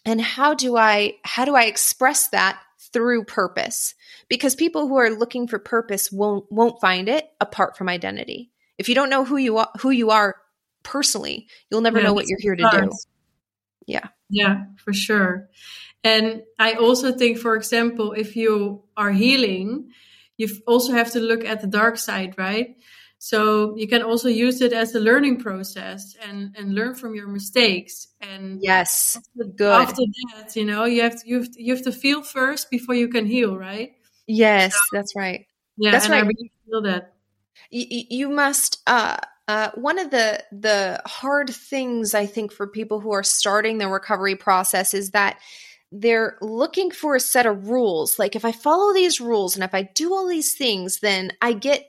And 0.05 0.21
how 0.21 0.53
do 0.53 0.77
i 0.77 1.15
how 1.25 1.43
do 1.43 1.53
i 1.53 1.63
express 1.63 2.29
that 2.29 2.61
through 2.93 3.25
purpose? 3.25 3.93
Because 4.29 4.55
people 4.55 4.87
who 4.87 4.95
are 4.95 5.09
looking 5.09 5.49
for 5.49 5.59
purpose 5.59 6.09
won't 6.09 6.49
won't 6.49 6.79
find 6.79 7.09
it 7.09 7.27
apart 7.41 7.75
from 7.75 7.89
identity. 7.89 8.51
If 8.77 8.87
you 8.87 8.95
don't 8.95 9.09
know 9.09 9.25
who 9.25 9.35
you 9.35 9.57
are 9.57 9.69
who 9.81 9.89
you 9.89 10.11
are 10.11 10.37
personally 10.83 11.47
you'll 11.69 11.81
never 11.81 11.97
yeah, 11.97 12.05
know 12.05 12.13
what 12.13 12.27
you're 12.27 12.39
here 12.39 12.55
to 12.55 12.69
do. 12.71 12.89
yeah. 13.85 14.07
Yeah 14.29 14.63
for 14.77 14.93
sure 14.93 15.49
and 16.07 16.43
I 16.59 16.73
also 16.73 17.11
think, 17.11 17.37
for 17.37 17.55
example, 17.55 18.13
if 18.13 18.35
you 18.35 18.83
are 18.95 19.11
healing, 19.11 19.91
you 20.37 20.47
also 20.65 20.93
have 20.93 21.11
to 21.11 21.19
look 21.19 21.43
at 21.43 21.61
the 21.61 21.67
dark 21.67 21.97
side, 21.97 22.35
right? 22.37 22.75
So 23.19 23.75
you 23.75 23.87
can 23.87 24.03
also 24.03 24.29
use 24.29 24.61
it 24.61 24.73
as 24.73 24.93
a 24.93 24.99
learning 24.99 25.37
process 25.41 26.15
and 26.21 26.55
and 26.57 26.75
learn 26.75 26.93
from 26.95 27.15
your 27.15 27.27
mistakes. 27.27 28.07
And 28.21 28.59
yes, 28.61 29.17
after, 29.17 29.51
good. 29.63 29.81
After 29.81 30.03
that, 30.35 30.55
you 30.55 30.65
know, 30.65 30.85
you 30.85 31.01
have 31.01 31.19
to 31.21 31.27
you 31.27 31.39
have 31.39 31.51
to, 31.53 31.63
you 31.63 31.75
have 31.75 31.83
to 31.85 31.91
feel 31.91 32.21
first 32.21 32.69
before 32.69 32.95
you 32.95 33.07
can 33.07 33.25
heal, 33.25 33.57
right? 33.57 33.91
Yes, 34.27 34.73
so, 34.75 34.79
that's 34.91 35.15
right. 35.15 35.47
Yeah, 35.77 35.91
that's 35.91 36.09
right. 36.09 36.23
I 36.23 36.27
really 36.27 36.51
feel 36.65 36.81
that. 36.83 37.13
You, 37.71 38.03
you 38.09 38.29
must. 38.29 38.81
Uh, 38.85 39.17
uh, 39.47 39.71
one 39.75 39.97
of 39.97 40.11
the 40.11 40.43
the 40.51 41.01
hard 41.05 41.49
things 41.49 42.13
I 42.13 42.25
think 42.25 42.51
for 42.51 42.67
people 42.67 42.99
who 42.99 43.13
are 43.13 43.23
starting 43.23 43.77
the 43.77 43.87
recovery 43.87 44.35
process 44.35 44.93
is 44.93 45.11
that 45.11 45.39
they're 45.91 46.37
looking 46.41 46.91
for 46.91 47.15
a 47.15 47.19
set 47.19 47.45
of 47.45 47.69
rules. 47.69 48.19
Like, 48.19 48.35
if 48.35 48.45
I 48.45 48.51
follow 48.51 48.93
these 48.93 49.21
rules 49.21 49.55
and 49.55 49.63
if 49.63 49.73
I 49.73 49.83
do 49.83 50.13
all 50.13 50.27
these 50.27 50.53
things, 50.55 50.99
then 50.99 51.31
I 51.41 51.53
get 51.53 51.87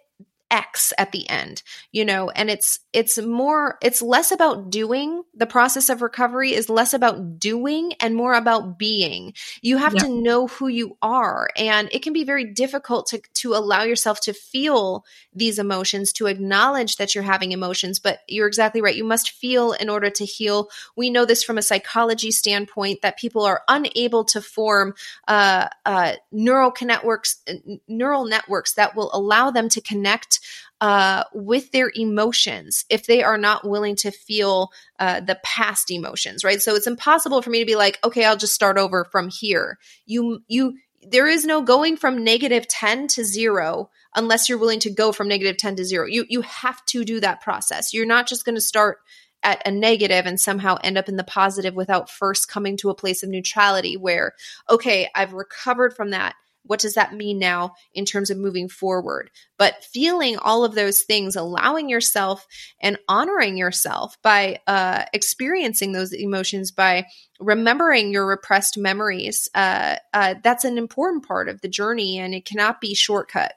X 0.50 0.92
at 0.98 1.12
the 1.12 1.28
end, 1.28 1.62
you 1.92 2.04
know, 2.04 2.30
and 2.30 2.50
it's 2.50 2.78
it's 2.92 3.18
more 3.18 3.78
it's 3.82 4.00
less 4.02 4.32
about 4.32 4.70
doing. 4.70 5.22
The 5.34 5.46
process 5.46 5.88
of 5.88 6.02
recovery 6.02 6.54
is 6.54 6.68
less 6.68 6.94
about 6.94 7.38
doing 7.38 7.92
and 8.00 8.14
more 8.14 8.34
about 8.34 8.78
being. 8.78 9.34
You 9.60 9.76
have 9.76 9.94
yeah. 9.94 10.04
to 10.04 10.08
know 10.08 10.46
who 10.46 10.68
you 10.68 10.96
are 11.02 11.48
and 11.56 11.88
it 11.92 12.02
can 12.02 12.12
be 12.12 12.24
very 12.24 12.44
difficult 12.44 13.08
to 13.08 13.20
to 13.34 13.54
allow 13.54 13.82
yourself 13.82 14.20
to 14.22 14.32
feel 14.32 15.04
these 15.34 15.58
emotions, 15.58 16.12
to 16.14 16.26
acknowledge 16.26 16.96
that 16.96 17.14
you're 17.14 17.24
having 17.24 17.52
emotions, 17.52 17.98
but 17.98 18.20
you're 18.26 18.48
exactly 18.48 18.80
right. 18.80 18.96
You 18.96 19.04
must 19.04 19.30
feel 19.30 19.72
in 19.72 19.88
order 19.88 20.10
to 20.10 20.24
heal. 20.24 20.70
We 20.96 21.10
know 21.10 21.24
this 21.24 21.44
from 21.44 21.58
a 21.58 21.62
psychology 21.62 22.30
standpoint 22.30 23.02
that 23.02 23.18
people 23.18 23.44
are 23.44 23.62
unable 23.68 24.24
to 24.26 24.40
form 24.40 24.94
uh, 25.26 25.68
uh, 25.84 26.14
neural 26.32 26.72
networks 26.80 27.42
neural 27.86 28.24
networks 28.24 28.74
that 28.74 28.96
will 28.96 29.10
allow 29.12 29.50
them 29.50 29.68
to 29.68 29.80
connect 29.80 30.37
uh, 30.80 31.24
with 31.32 31.72
their 31.72 31.90
emotions 31.94 32.84
if 32.88 33.06
they 33.06 33.22
are 33.22 33.38
not 33.38 33.68
willing 33.68 33.96
to 33.96 34.10
feel 34.10 34.70
uh, 34.98 35.20
the 35.20 35.38
past 35.42 35.90
emotions, 35.90 36.44
right? 36.44 36.62
So 36.62 36.74
it's 36.74 36.86
impossible 36.86 37.42
for 37.42 37.50
me 37.50 37.60
to 37.60 37.66
be 37.66 37.76
like, 37.76 37.98
okay, 38.04 38.24
I'll 38.24 38.36
just 38.36 38.54
start 38.54 38.78
over 38.78 39.04
from 39.04 39.28
here. 39.28 39.78
You, 40.06 40.42
you, 40.48 40.78
there 41.02 41.26
is 41.26 41.44
no 41.44 41.62
going 41.62 41.96
from 41.96 42.24
negative 42.24 42.68
10 42.68 43.08
to 43.08 43.24
zero 43.24 43.90
unless 44.14 44.48
you're 44.48 44.58
willing 44.58 44.80
to 44.80 44.90
go 44.90 45.12
from 45.12 45.28
negative 45.28 45.56
10 45.56 45.76
to 45.76 45.84
zero. 45.84 46.06
You, 46.06 46.26
you 46.28 46.42
have 46.42 46.84
to 46.86 47.04
do 47.04 47.20
that 47.20 47.40
process. 47.40 47.92
You're 47.92 48.06
not 48.06 48.28
just 48.28 48.44
going 48.44 48.54
to 48.54 48.60
start 48.60 48.98
at 49.42 49.66
a 49.66 49.70
negative 49.70 50.26
and 50.26 50.40
somehow 50.40 50.76
end 50.82 50.98
up 50.98 51.08
in 51.08 51.16
the 51.16 51.24
positive 51.24 51.74
without 51.74 52.10
first 52.10 52.48
coming 52.48 52.76
to 52.76 52.90
a 52.90 52.94
place 52.94 53.22
of 53.22 53.28
neutrality 53.28 53.96
where, 53.96 54.34
okay, 54.68 55.08
I've 55.14 55.32
recovered 55.32 55.94
from 55.94 56.10
that 56.10 56.34
what 56.68 56.80
does 56.80 56.94
that 56.94 57.14
mean 57.14 57.38
now 57.38 57.74
in 57.92 58.04
terms 58.04 58.30
of 58.30 58.38
moving 58.38 58.68
forward? 58.68 59.30
But 59.56 59.82
feeling 59.84 60.38
all 60.38 60.64
of 60.64 60.74
those 60.74 61.00
things, 61.00 61.34
allowing 61.34 61.88
yourself 61.88 62.46
and 62.80 62.98
honoring 63.08 63.56
yourself 63.56 64.16
by 64.22 64.60
uh, 64.66 65.06
experiencing 65.12 65.92
those 65.92 66.12
emotions, 66.12 66.70
by 66.70 67.06
remembering 67.40 68.12
your 68.12 68.26
repressed 68.26 68.78
memories, 68.78 69.48
uh, 69.54 69.96
uh, 70.14 70.34
that's 70.42 70.64
an 70.64 70.78
important 70.78 71.26
part 71.26 71.48
of 71.48 71.60
the 71.60 71.68
journey 71.68 72.18
and 72.18 72.34
it 72.34 72.44
cannot 72.44 72.80
be 72.80 72.94
shortcut. 72.94 73.54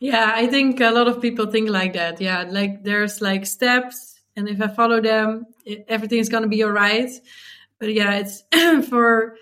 Yeah, 0.00 0.32
I 0.32 0.46
think 0.46 0.80
a 0.80 0.90
lot 0.90 1.08
of 1.08 1.20
people 1.20 1.46
think 1.46 1.68
like 1.68 1.94
that. 1.94 2.20
Yeah, 2.20 2.44
like 2.48 2.84
there's 2.84 3.20
like 3.20 3.46
steps, 3.46 4.20
and 4.36 4.48
if 4.48 4.60
I 4.62 4.68
follow 4.68 5.00
them, 5.00 5.46
everything's 5.88 6.28
gonna 6.28 6.46
be 6.46 6.62
all 6.62 6.70
right. 6.70 7.10
But 7.80 7.92
yeah, 7.92 8.22
it's 8.22 8.44
for 8.88 9.36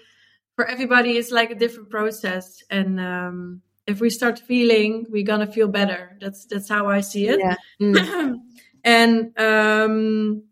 for 0.56 0.66
everybody 0.66 1.16
it's 1.16 1.30
like 1.30 1.50
a 1.50 1.54
different 1.54 1.90
process. 1.90 2.62
And 2.70 2.98
um, 2.98 3.62
if 3.86 4.00
we 4.00 4.10
start 4.10 4.38
feeling 4.40 5.06
we're 5.10 5.24
gonna 5.24 5.46
feel 5.46 5.68
better. 5.68 6.16
That's 6.20 6.46
that's 6.46 6.68
how 6.68 6.88
i 6.88 7.00
see 7.00 7.28
it. 7.28 7.38
Yeah. 7.38 7.56
mm. 7.80 8.40
and 8.84 9.38
um, 9.38 10.42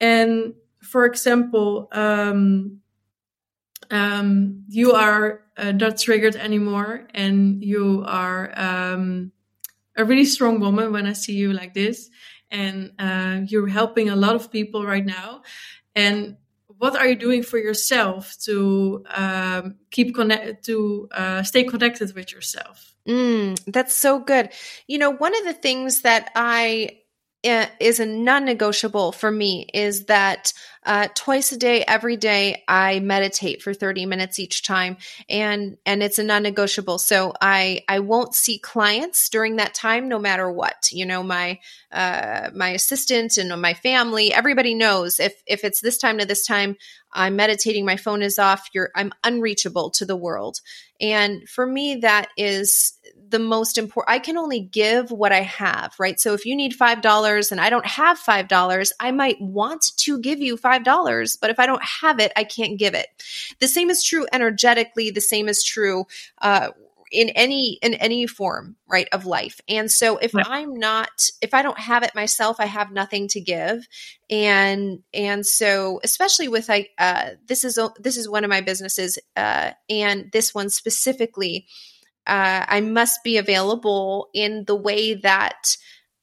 and 0.00 0.54
for 0.80 1.06
example 1.06 1.88
um, 1.92 2.82
um, 3.90 4.64
you 4.68 4.92
are 4.92 5.42
uh, 5.56 5.72
not 5.72 5.98
triggered 5.98 6.36
anymore. 6.36 7.06
And 7.14 7.62
you 7.62 8.04
are 8.06 8.52
um, 8.58 9.32
a 9.96 10.04
really 10.04 10.24
strong 10.24 10.58
woman 10.60 10.92
when 10.92 11.06
i 11.06 11.12
see 11.12 11.34
you 11.34 11.52
like 11.52 11.74
this. 11.74 12.10
And 12.50 12.92
uh, 12.98 13.40
you're 13.46 13.68
helping 13.68 14.10
a 14.10 14.16
lot 14.16 14.34
of 14.34 14.50
people 14.50 14.84
right 14.84 15.04
now. 15.04 15.42
And 15.94 16.36
what 16.82 16.96
are 16.96 17.06
you 17.06 17.14
doing 17.14 17.44
for 17.44 17.58
yourself 17.58 18.36
to 18.40 19.04
um, 19.14 19.76
keep 19.92 20.16
connect 20.16 20.64
to 20.64 21.08
uh, 21.12 21.44
stay 21.44 21.62
connected 21.62 22.12
with 22.12 22.32
yourself? 22.32 22.96
Mm, 23.06 23.56
that's 23.68 23.94
so 23.94 24.18
good. 24.18 24.50
You 24.88 24.98
know 24.98 25.12
one 25.12 25.32
of 25.38 25.44
the 25.44 25.52
things 25.52 26.02
that 26.02 26.32
i 26.34 27.01
is 27.44 28.00
a 28.00 28.06
non-negotiable 28.06 29.12
for 29.12 29.30
me 29.30 29.68
is 29.74 30.06
that 30.06 30.52
uh, 30.84 31.08
twice 31.14 31.52
a 31.52 31.56
day 31.56 31.84
every 31.86 32.16
day 32.16 32.62
i 32.66 32.98
meditate 33.00 33.62
for 33.62 33.72
30 33.72 34.06
minutes 34.06 34.38
each 34.38 34.62
time 34.62 34.96
and 35.28 35.76
and 35.86 36.02
it's 36.02 36.18
a 36.18 36.24
non-negotiable. 36.24 36.98
So 36.98 37.32
i 37.40 37.82
i 37.88 38.00
won't 38.00 38.34
see 38.34 38.58
clients 38.58 39.28
during 39.28 39.56
that 39.56 39.74
time 39.74 40.08
no 40.08 40.18
matter 40.18 40.50
what. 40.50 40.90
You 40.92 41.06
know 41.06 41.22
my 41.22 41.58
uh, 41.90 42.50
my 42.54 42.70
assistant 42.70 43.36
and 43.36 43.60
my 43.60 43.74
family 43.74 44.32
everybody 44.32 44.74
knows 44.74 45.20
if 45.20 45.34
if 45.46 45.64
it's 45.64 45.80
this 45.80 45.98
time 45.98 46.18
to 46.18 46.26
this 46.26 46.46
time 46.46 46.76
i'm 47.12 47.36
meditating 47.36 47.84
my 47.84 47.96
phone 47.96 48.22
is 48.22 48.38
off 48.38 48.68
you're 48.72 48.90
i'm 48.94 49.12
unreachable 49.24 49.90
to 49.90 50.04
the 50.04 50.16
world. 50.16 50.60
And 51.00 51.48
for 51.48 51.66
me 51.66 51.96
that 51.96 52.28
is 52.36 52.92
the 53.32 53.38
most 53.40 53.78
important. 53.78 54.14
I 54.14 54.20
can 54.20 54.36
only 54.36 54.60
give 54.60 55.10
what 55.10 55.32
I 55.32 55.40
have, 55.40 55.94
right? 55.98 56.20
So 56.20 56.34
if 56.34 56.46
you 56.46 56.54
need 56.54 56.78
$5 56.78 57.50
and 57.52 57.60
I 57.60 57.70
don't 57.70 57.86
have 57.86 58.20
$5, 58.20 58.92
I 59.00 59.10
might 59.10 59.40
want 59.40 59.96
to 59.96 60.20
give 60.20 60.38
you 60.38 60.56
$5, 60.56 61.40
but 61.40 61.50
if 61.50 61.58
I 61.58 61.66
don't 61.66 61.82
have 61.82 62.20
it, 62.20 62.30
I 62.36 62.44
can't 62.44 62.78
give 62.78 62.94
it. 62.94 63.08
The 63.58 63.66
same 63.66 63.90
is 63.90 64.04
true 64.04 64.26
energetically. 64.32 65.10
The 65.10 65.20
same 65.20 65.48
is 65.48 65.64
true, 65.64 66.04
uh, 66.40 66.70
in 67.10 67.28
any 67.30 67.74
in 67.82 67.92
any 67.94 68.26
form 68.26 68.74
right 68.88 69.06
of 69.12 69.26
life 69.26 69.60
and 69.68 69.90
so 69.90 70.16
if 70.16 70.32
yeah. 70.32 70.44
i'm 70.46 70.74
not 70.74 71.28
if 71.42 71.52
i 71.52 71.60
don't 71.60 71.78
have 71.78 72.02
it 72.02 72.14
myself 72.14 72.56
i 72.58 72.64
have 72.64 72.90
nothing 72.90 73.28
to 73.28 73.38
give 73.38 73.86
and 74.30 75.00
and 75.12 75.44
so 75.44 76.00
especially 76.02 76.48
with 76.48 76.70
like 76.70 76.90
uh 76.96 77.30
this 77.46 77.64
is 77.64 77.78
this 77.98 78.16
is 78.16 78.30
one 78.30 78.44
of 78.44 78.50
my 78.50 78.62
businesses 78.62 79.18
uh 79.36 79.72
and 79.90 80.30
this 80.32 80.54
one 80.54 80.70
specifically 80.70 81.66
uh, 82.26 82.64
I 82.68 82.80
must 82.80 83.24
be 83.24 83.36
available 83.36 84.28
in 84.32 84.64
the 84.66 84.76
way 84.76 85.14
that 85.14 85.76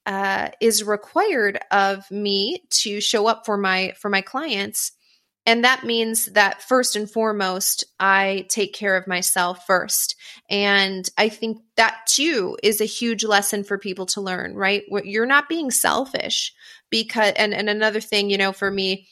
uh, 0.06 0.48
is 0.60 0.82
required 0.82 1.58
of 1.70 2.10
me 2.10 2.62
to 2.70 3.00
show 3.00 3.26
up 3.26 3.44
for 3.44 3.56
my 3.56 3.92
for 3.98 4.08
my 4.08 4.22
clients. 4.22 4.92
And 5.46 5.64
that 5.64 5.84
means 5.84 6.26
that 6.26 6.62
first 6.62 6.96
and 6.96 7.10
foremost 7.10 7.84
i 7.98 8.46
take 8.48 8.72
care 8.74 8.96
of 8.96 9.06
myself 9.06 9.66
first. 9.66 10.16
And 10.48 11.08
i 11.18 11.28
think 11.28 11.58
that 11.76 11.98
too 12.08 12.56
is 12.62 12.80
a 12.80 12.86
huge 12.86 13.24
lesson 13.24 13.62
for 13.62 13.78
people 13.78 14.06
to 14.06 14.20
learn 14.20 14.54
right? 14.54 14.84
You're 15.04 15.26
not 15.26 15.48
being 15.48 15.70
selfish 15.70 16.52
because 16.88 17.34
and, 17.36 17.52
and 17.52 17.68
another 17.68 18.00
thing 18.00 18.30
you 18.30 18.38
know 18.38 18.52
for 18.52 18.70
me 18.70 19.06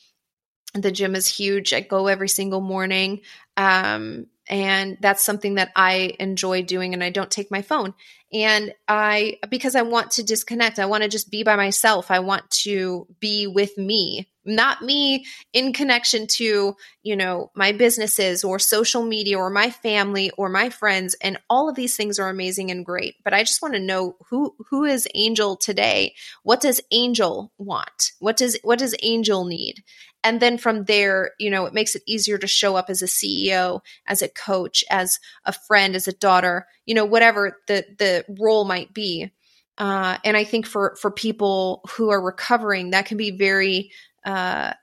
the 0.75 0.93
gym 0.93 1.15
is 1.15 1.27
huge. 1.27 1.73
I 1.73 1.81
go 1.81 2.07
every 2.07 2.29
single 2.29 2.61
morning 2.61 3.21
um, 3.57 4.27
and 4.49 4.97
that's 5.01 5.23
something 5.23 5.55
that 5.55 5.71
i 5.77 6.15
enjoy 6.19 6.63
doing 6.63 6.95
and 6.95 7.05
i 7.05 7.11
don't 7.11 7.31
take 7.31 7.51
my 7.51 7.63
phone. 7.63 7.95
And 8.33 8.75
i 8.87 9.39
because 9.49 9.75
i 9.75 9.83
want 9.83 10.13
to 10.13 10.23
disconnect 10.23 10.79
i 10.79 10.87
want 10.87 11.03
to 11.03 11.09
just 11.09 11.31
be 11.31 11.43
by 11.43 11.57
myself. 11.57 12.11
I 12.11 12.21
want 12.21 12.51
to 12.63 13.07
be 13.21 13.47
with 13.47 13.77
me 13.79 14.29
not 14.49 14.83
me 14.83 15.25
in 15.53 15.73
connection 15.73 16.27
to 16.27 16.75
you 17.03 17.17
know 17.17 17.51
my 17.55 17.73
businesses 17.73 18.45
or 18.45 18.59
social 18.59 19.05
media 19.05 19.39
or 19.39 19.51
my 19.51 19.71
family 19.71 20.31
or 20.37 20.49
my 20.49 20.71
friends 20.71 21.15
and 21.23 21.39
all 21.49 21.69
of 21.69 21.77
these 21.77 21.97
things 21.97 22.19
are 22.19 22.29
amazing 22.29 22.71
and 22.71 22.85
great 22.85 23.15
but 23.25 23.35
i 23.35 23.43
just 23.43 23.63
want 23.63 23.75
to 23.75 23.81
know 23.81 24.17
who 24.31 24.55
who 24.71 24.85
is 24.85 25.09
angel 25.15 25.57
today? 25.57 26.15
What 26.43 26.61
does 26.61 26.81
angel 26.91 27.53
want? 27.59 28.13
What 28.19 28.37
does 28.37 28.59
what 28.63 28.79
does 28.79 28.95
angel 29.03 29.45
need? 29.45 29.83
And 30.25 30.41
then 30.41 30.59
from 30.59 30.85
there 30.85 31.33
you 31.39 31.51
know 31.51 31.67
it 31.67 31.75
makes 31.75 31.95
it 31.95 32.03
easier 32.07 32.39
to 32.39 32.47
show 32.47 32.77
up 32.77 32.91
as 32.91 33.03
a 33.03 33.07
ceo 33.07 33.81
as 34.07 34.23
a 34.23 34.29
coach 34.29 34.85
as 34.91 35.19
a 35.45 35.53
friend 35.53 35.95
as 35.95 36.09
a 36.09 36.13
daughter 36.13 36.67
you 36.87 36.95
know 36.95 37.05
whatever 37.05 37.59
the 37.67 37.85
the 37.99 38.25
role 38.39 38.65
might 38.65 38.93
be. 38.93 39.33
Uh, 39.77 40.19
and 40.25 40.37
I 40.37 40.43
think 40.43 40.67
for 40.67 40.97
for 41.01 41.11
people 41.11 41.83
who 41.91 42.11
are 42.11 42.21
recovering, 42.21 42.91
that 42.91 43.07
can 43.07 43.17
be 43.17 43.31
very 43.31 43.93
uh, 44.29 44.75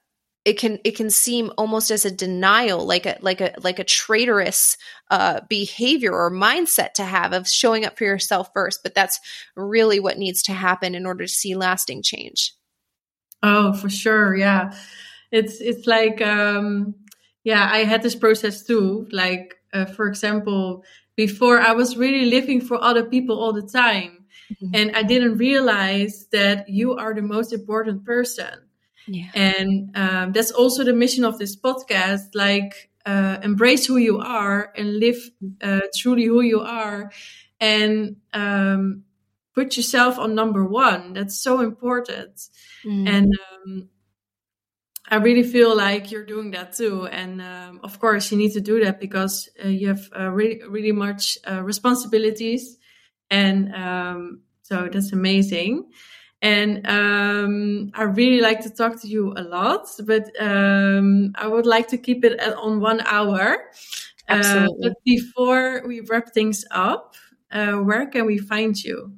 it 0.43 0.57
can 0.57 0.79
it 0.83 0.95
can 0.95 1.09
seem 1.09 1.51
almost 1.57 1.91
as 1.91 2.03
a 2.03 2.11
denial 2.11 2.85
like 2.85 3.05
a 3.05 3.17
like 3.21 3.41
a 3.41 3.53
like 3.63 3.77
a 3.79 3.83
traitorous 3.83 4.75
uh, 5.11 5.41
behavior 5.49 6.11
or 6.11 6.31
mindset 6.31 6.93
to 6.93 7.03
have 7.03 7.31
of 7.31 7.47
showing 7.47 7.85
up 7.85 7.97
for 7.97 8.05
yourself 8.05 8.49
first 8.53 8.81
but 8.83 8.95
that's 8.95 9.19
really 9.55 9.99
what 9.99 10.17
needs 10.17 10.41
to 10.43 10.53
happen 10.53 10.95
in 10.95 11.05
order 11.05 11.25
to 11.25 11.31
see 11.31 11.55
lasting 11.55 12.01
change. 12.01 12.53
Oh 13.43 13.73
for 13.73 13.89
sure. 13.89 14.35
Yeah. 14.35 14.73
It's 15.31 15.61
it's 15.61 15.85
like 15.85 16.21
um 16.21 16.95
yeah 17.43 17.69
i 17.71 17.79
had 17.79 18.01
this 18.01 18.15
process 18.15 18.63
too. 18.63 19.07
Like 19.11 19.55
uh, 19.73 19.85
for 19.85 20.07
example 20.07 20.83
before 21.15 21.59
i 21.59 21.71
was 21.71 21.97
really 21.97 22.25
living 22.25 22.61
for 22.61 22.81
other 22.81 23.05
people 23.05 23.39
all 23.39 23.53
the 23.53 23.61
time 23.61 24.25
mm-hmm. 24.51 24.71
and 24.73 24.95
i 24.95 25.03
didn't 25.03 25.37
realize 25.37 26.27
that 26.31 26.67
you 26.67 26.93
are 26.95 27.13
the 27.13 27.21
most 27.21 27.53
important 27.53 28.03
person 28.03 28.64
yeah. 29.07 29.29
And 29.33 29.95
um, 29.95 30.31
that's 30.31 30.51
also 30.51 30.83
the 30.83 30.93
mission 30.93 31.23
of 31.23 31.37
this 31.39 31.55
podcast 31.55 32.33
like, 32.33 32.89
uh, 33.05 33.37
embrace 33.43 33.85
who 33.85 33.97
you 33.97 34.19
are 34.19 34.71
and 34.75 34.99
live 34.99 35.29
uh, 35.61 35.81
truly 35.95 36.25
who 36.25 36.41
you 36.41 36.61
are 36.61 37.11
and 37.59 38.15
um, 38.33 39.03
put 39.53 39.77
yourself 39.77 40.17
on 40.17 40.35
number 40.35 40.65
one. 40.65 41.13
That's 41.13 41.37
so 41.39 41.61
important. 41.61 42.41
Mm. 42.83 43.07
And 43.07 43.33
um, 43.65 43.89
I 45.07 45.17
really 45.17 45.43
feel 45.43 45.75
like 45.75 46.11
you're 46.11 46.25
doing 46.25 46.51
that 46.51 46.73
too. 46.73 47.05
And 47.07 47.41
um, 47.41 47.79
of 47.83 47.99
course, 47.99 48.31
you 48.31 48.37
need 48.37 48.53
to 48.53 48.61
do 48.61 48.83
that 48.83 48.99
because 48.99 49.49
uh, 49.63 49.67
you 49.67 49.89
have 49.89 50.09
uh, 50.17 50.29
really, 50.29 50.61
really 50.67 50.91
much 50.91 51.37
uh, 51.49 51.61
responsibilities. 51.61 52.77
And 53.29 53.73
um, 53.73 54.41
so 54.63 54.89
that's 54.91 55.13
amazing. 55.13 55.91
And 56.41 56.85
um, 56.87 57.91
I 57.95 58.03
really 58.03 58.41
like 58.41 58.61
to 58.61 58.69
talk 58.69 59.01
to 59.01 59.07
you 59.07 59.33
a 59.35 59.41
lot, 59.41 59.87
but 60.05 60.29
um, 60.39 61.31
I 61.35 61.47
would 61.47 61.65
like 61.65 61.87
to 61.89 61.97
keep 61.97 62.23
it 62.23 62.39
on 62.57 62.81
one 62.81 63.01
hour. 63.01 63.71
Absolutely. 64.27 64.87
Uh, 64.87 64.89
but 64.89 65.03
before 65.05 65.83
we 65.87 66.01
wrap 66.01 66.33
things 66.33 66.65
up, 66.71 67.15
uh, 67.51 67.73
where 67.77 68.05
can 68.07 68.25
we 68.25 68.37
find 68.37 68.81
you? 68.83 69.13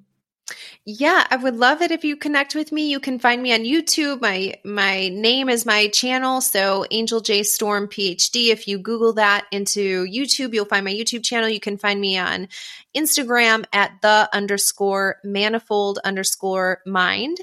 Yeah, 0.90 1.28
I 1.30 1.36
would 1.36 1.58
love 1.58 1.82
it 1.82 1.92
if 1.92 2.06
you 2.06 2.16
connect 2.16 2.56
with 2.56 2.72
me. 2.72 2.90
You 2.90 3.02
can 3.02 3.20
find 3.20 3.44
me 3.44 3.54
on 3.54 3.66
YouTube. 3.66 4.22
My 4.22 4.54
my 4.64 5.10
name 5.10 5.50
is 5.50 5.66
my 5.66 5.90
channel, 5.90 6.40
so 6.40 6.86
Angel 6.92 7.20
J 7.20 7.44
Storm 7.44 7.90
PhD. 7.90 8.52
If 8.52 8.70
you 8.70 8.80
Google 8.80 9.12
that 9.16 9.48
into 9.52 10.06
YouTube, 10.06 10.54
you'll 10.54 10.64
find 10.64 10.86
my 10.86 10.94
YouTube 10.94 11.26
channel. 11.26 11.50
You 11.50 11.60
can 11.60 11.78
find 11.78 12.00
me 12.00 12.18
on 12.18 12.48
Instagram 12.96 13.66
at 13.74 14.02
the 14.02 14.30
underscore 14.32 15.18
manifold 15.26 16.00
underscore 16.06 16.80
mind. 16.86 17.36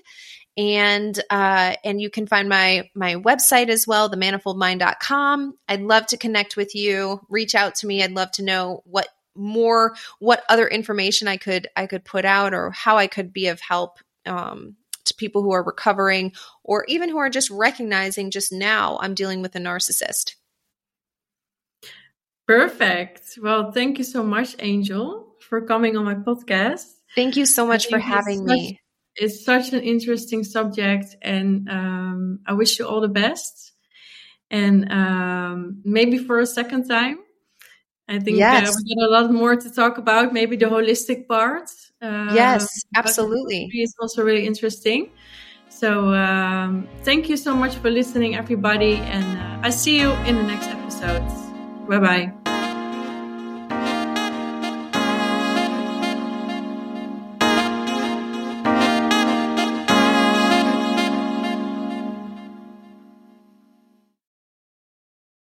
And 0.56 1.20
uh, 1.28 1.74
and 1.84 2.00
you 2.00 2.08
can 2.08 2.26
find 2.26 2.48
my 2.48 2.88
my 2.94 3.16
website 3.16 3.68
as 3.68 3.86
well, 3.86 4.08
themanifoldmind.com. 4.08 5.58
I'd 5.68 5.82
love 5.82 6.06
to 6.06 6.16
connect 6.16 6.56
with 6.56 6.74
you. 6.74 7.20
Reach 7.28 7.54
out 7.54 7.74
to 7.76 7.86
me. 7.86 8.02
I'd 8.02 8.12
love 8.12 8.30
to 8.32 8.42
know 8.42 8.80
what 8.86 9.08
more 9.34 9.94
what 10.18 10.44
other 10.48 10.68
information 10.68 11.28
I 11.28 11.36
could 11.36 11.68
I 11.76 11.86
could 11.86 12.04
put 12.04 12.24
out 12.24 12.54
or 12.54 12.70
how 12.70 12.96
I 12.96 13.06
could 13.06 13.32
be 13.32 13.48
of 13.48 13.60
help 13.60 13.98
um, 14.26 14.76
to 15.04 15.14
people 15.14 15.42
who 15.42 15.52
are 15.52 15.62
recovering 15.62 16.32
or 16.62 16.84
even 16.86 17.08
who 17.08 17.18
are 17.18 17.30
just 17.30 17.50
recognizing 17.50 18.30
just 18.30 18.52
now 18.52 18.98
I'm 19.00 19.14
dealing 19.14 19.42
with 19.42 19.54
a 19.56 19.60
narcissist. 19.60 20.34
Perfect. 22.46 23.38
Well, 23.40 23.72
thank 23.72 23.98
you 23.98 24.04
so 24.04 24.22
much, 24.22 24.54
Angel, 24.58 25.34
for 25.40 25.62
coming 25.62 25.96
on 25.96 26.04
my 26.04 26.14
podcast. 26.14 26.84
Thank 27.14 27.36
you 27.36 27.46
so 27.46 27.66
much 27.66 27.88
for 27.88 27.98
having 27.98 28.40
it's 28.40 28.48
me. 28.48 28.80
It's 29.16 29.44
such 29.44 29.72
an 29.72 29.80
interesting 29.80 30.42
subject, 30.42 31.16
and 31.22 31.68
um, 31.70 32.40
I 32.46 32.54
wish 32.54 32.78
you 32.78 32.86
all 32.86 33.00
the 33.00 33.08
best. 33.08 33.72
And 34.50 34.90
um, 34.92 35.80
maybe 35.84 36.18
for 36.18 36.40
a 36.40 36.46
second 36.46 36.88
time, 36.88 37.18
I 38.08 38.18
think 38.18 38.38
yes. 38.38 38.68
uh, 38.68 38.80
we 38.84 38.94
got 38.94 39.08
a 39.08 39.10
lot 39.10 39.32
more 39.32 39.56
to 39.56 39.70
talk 39.70 39.98
about. 39.98 40.32
Maybe 40.32 40.56
the 40.56 40.66
holistic 40.66 41.26
part. 41.26 41.70
Uh, 42.02 42.32
yes, 42.34 42.68
absolutely. 42.94 43.70
It's 43.72 43.94
also 44.00 44.22
really 44.22 44.46
interesting. 44.46 45.10
So 45.68 46.14
um, 46.14 46.86
thank 47.02 47.28
you 47.28 47.36
so 47.36 47.54
much 47.54 47.74
for 47.76 47.90
listening, 47.90 48.36
everybody, 48.36 48.96
and 48.96 49.38
uh, 49.38 49.66
I 49.66 49.70
see 49.70 49.98
you 49.98 50.12
in 50.28 50.36
the 50.36 50.44
next 50.44 50.68
episode. 50.68 51.26
Bye 51.88 51.98
bye. 51.98 52.53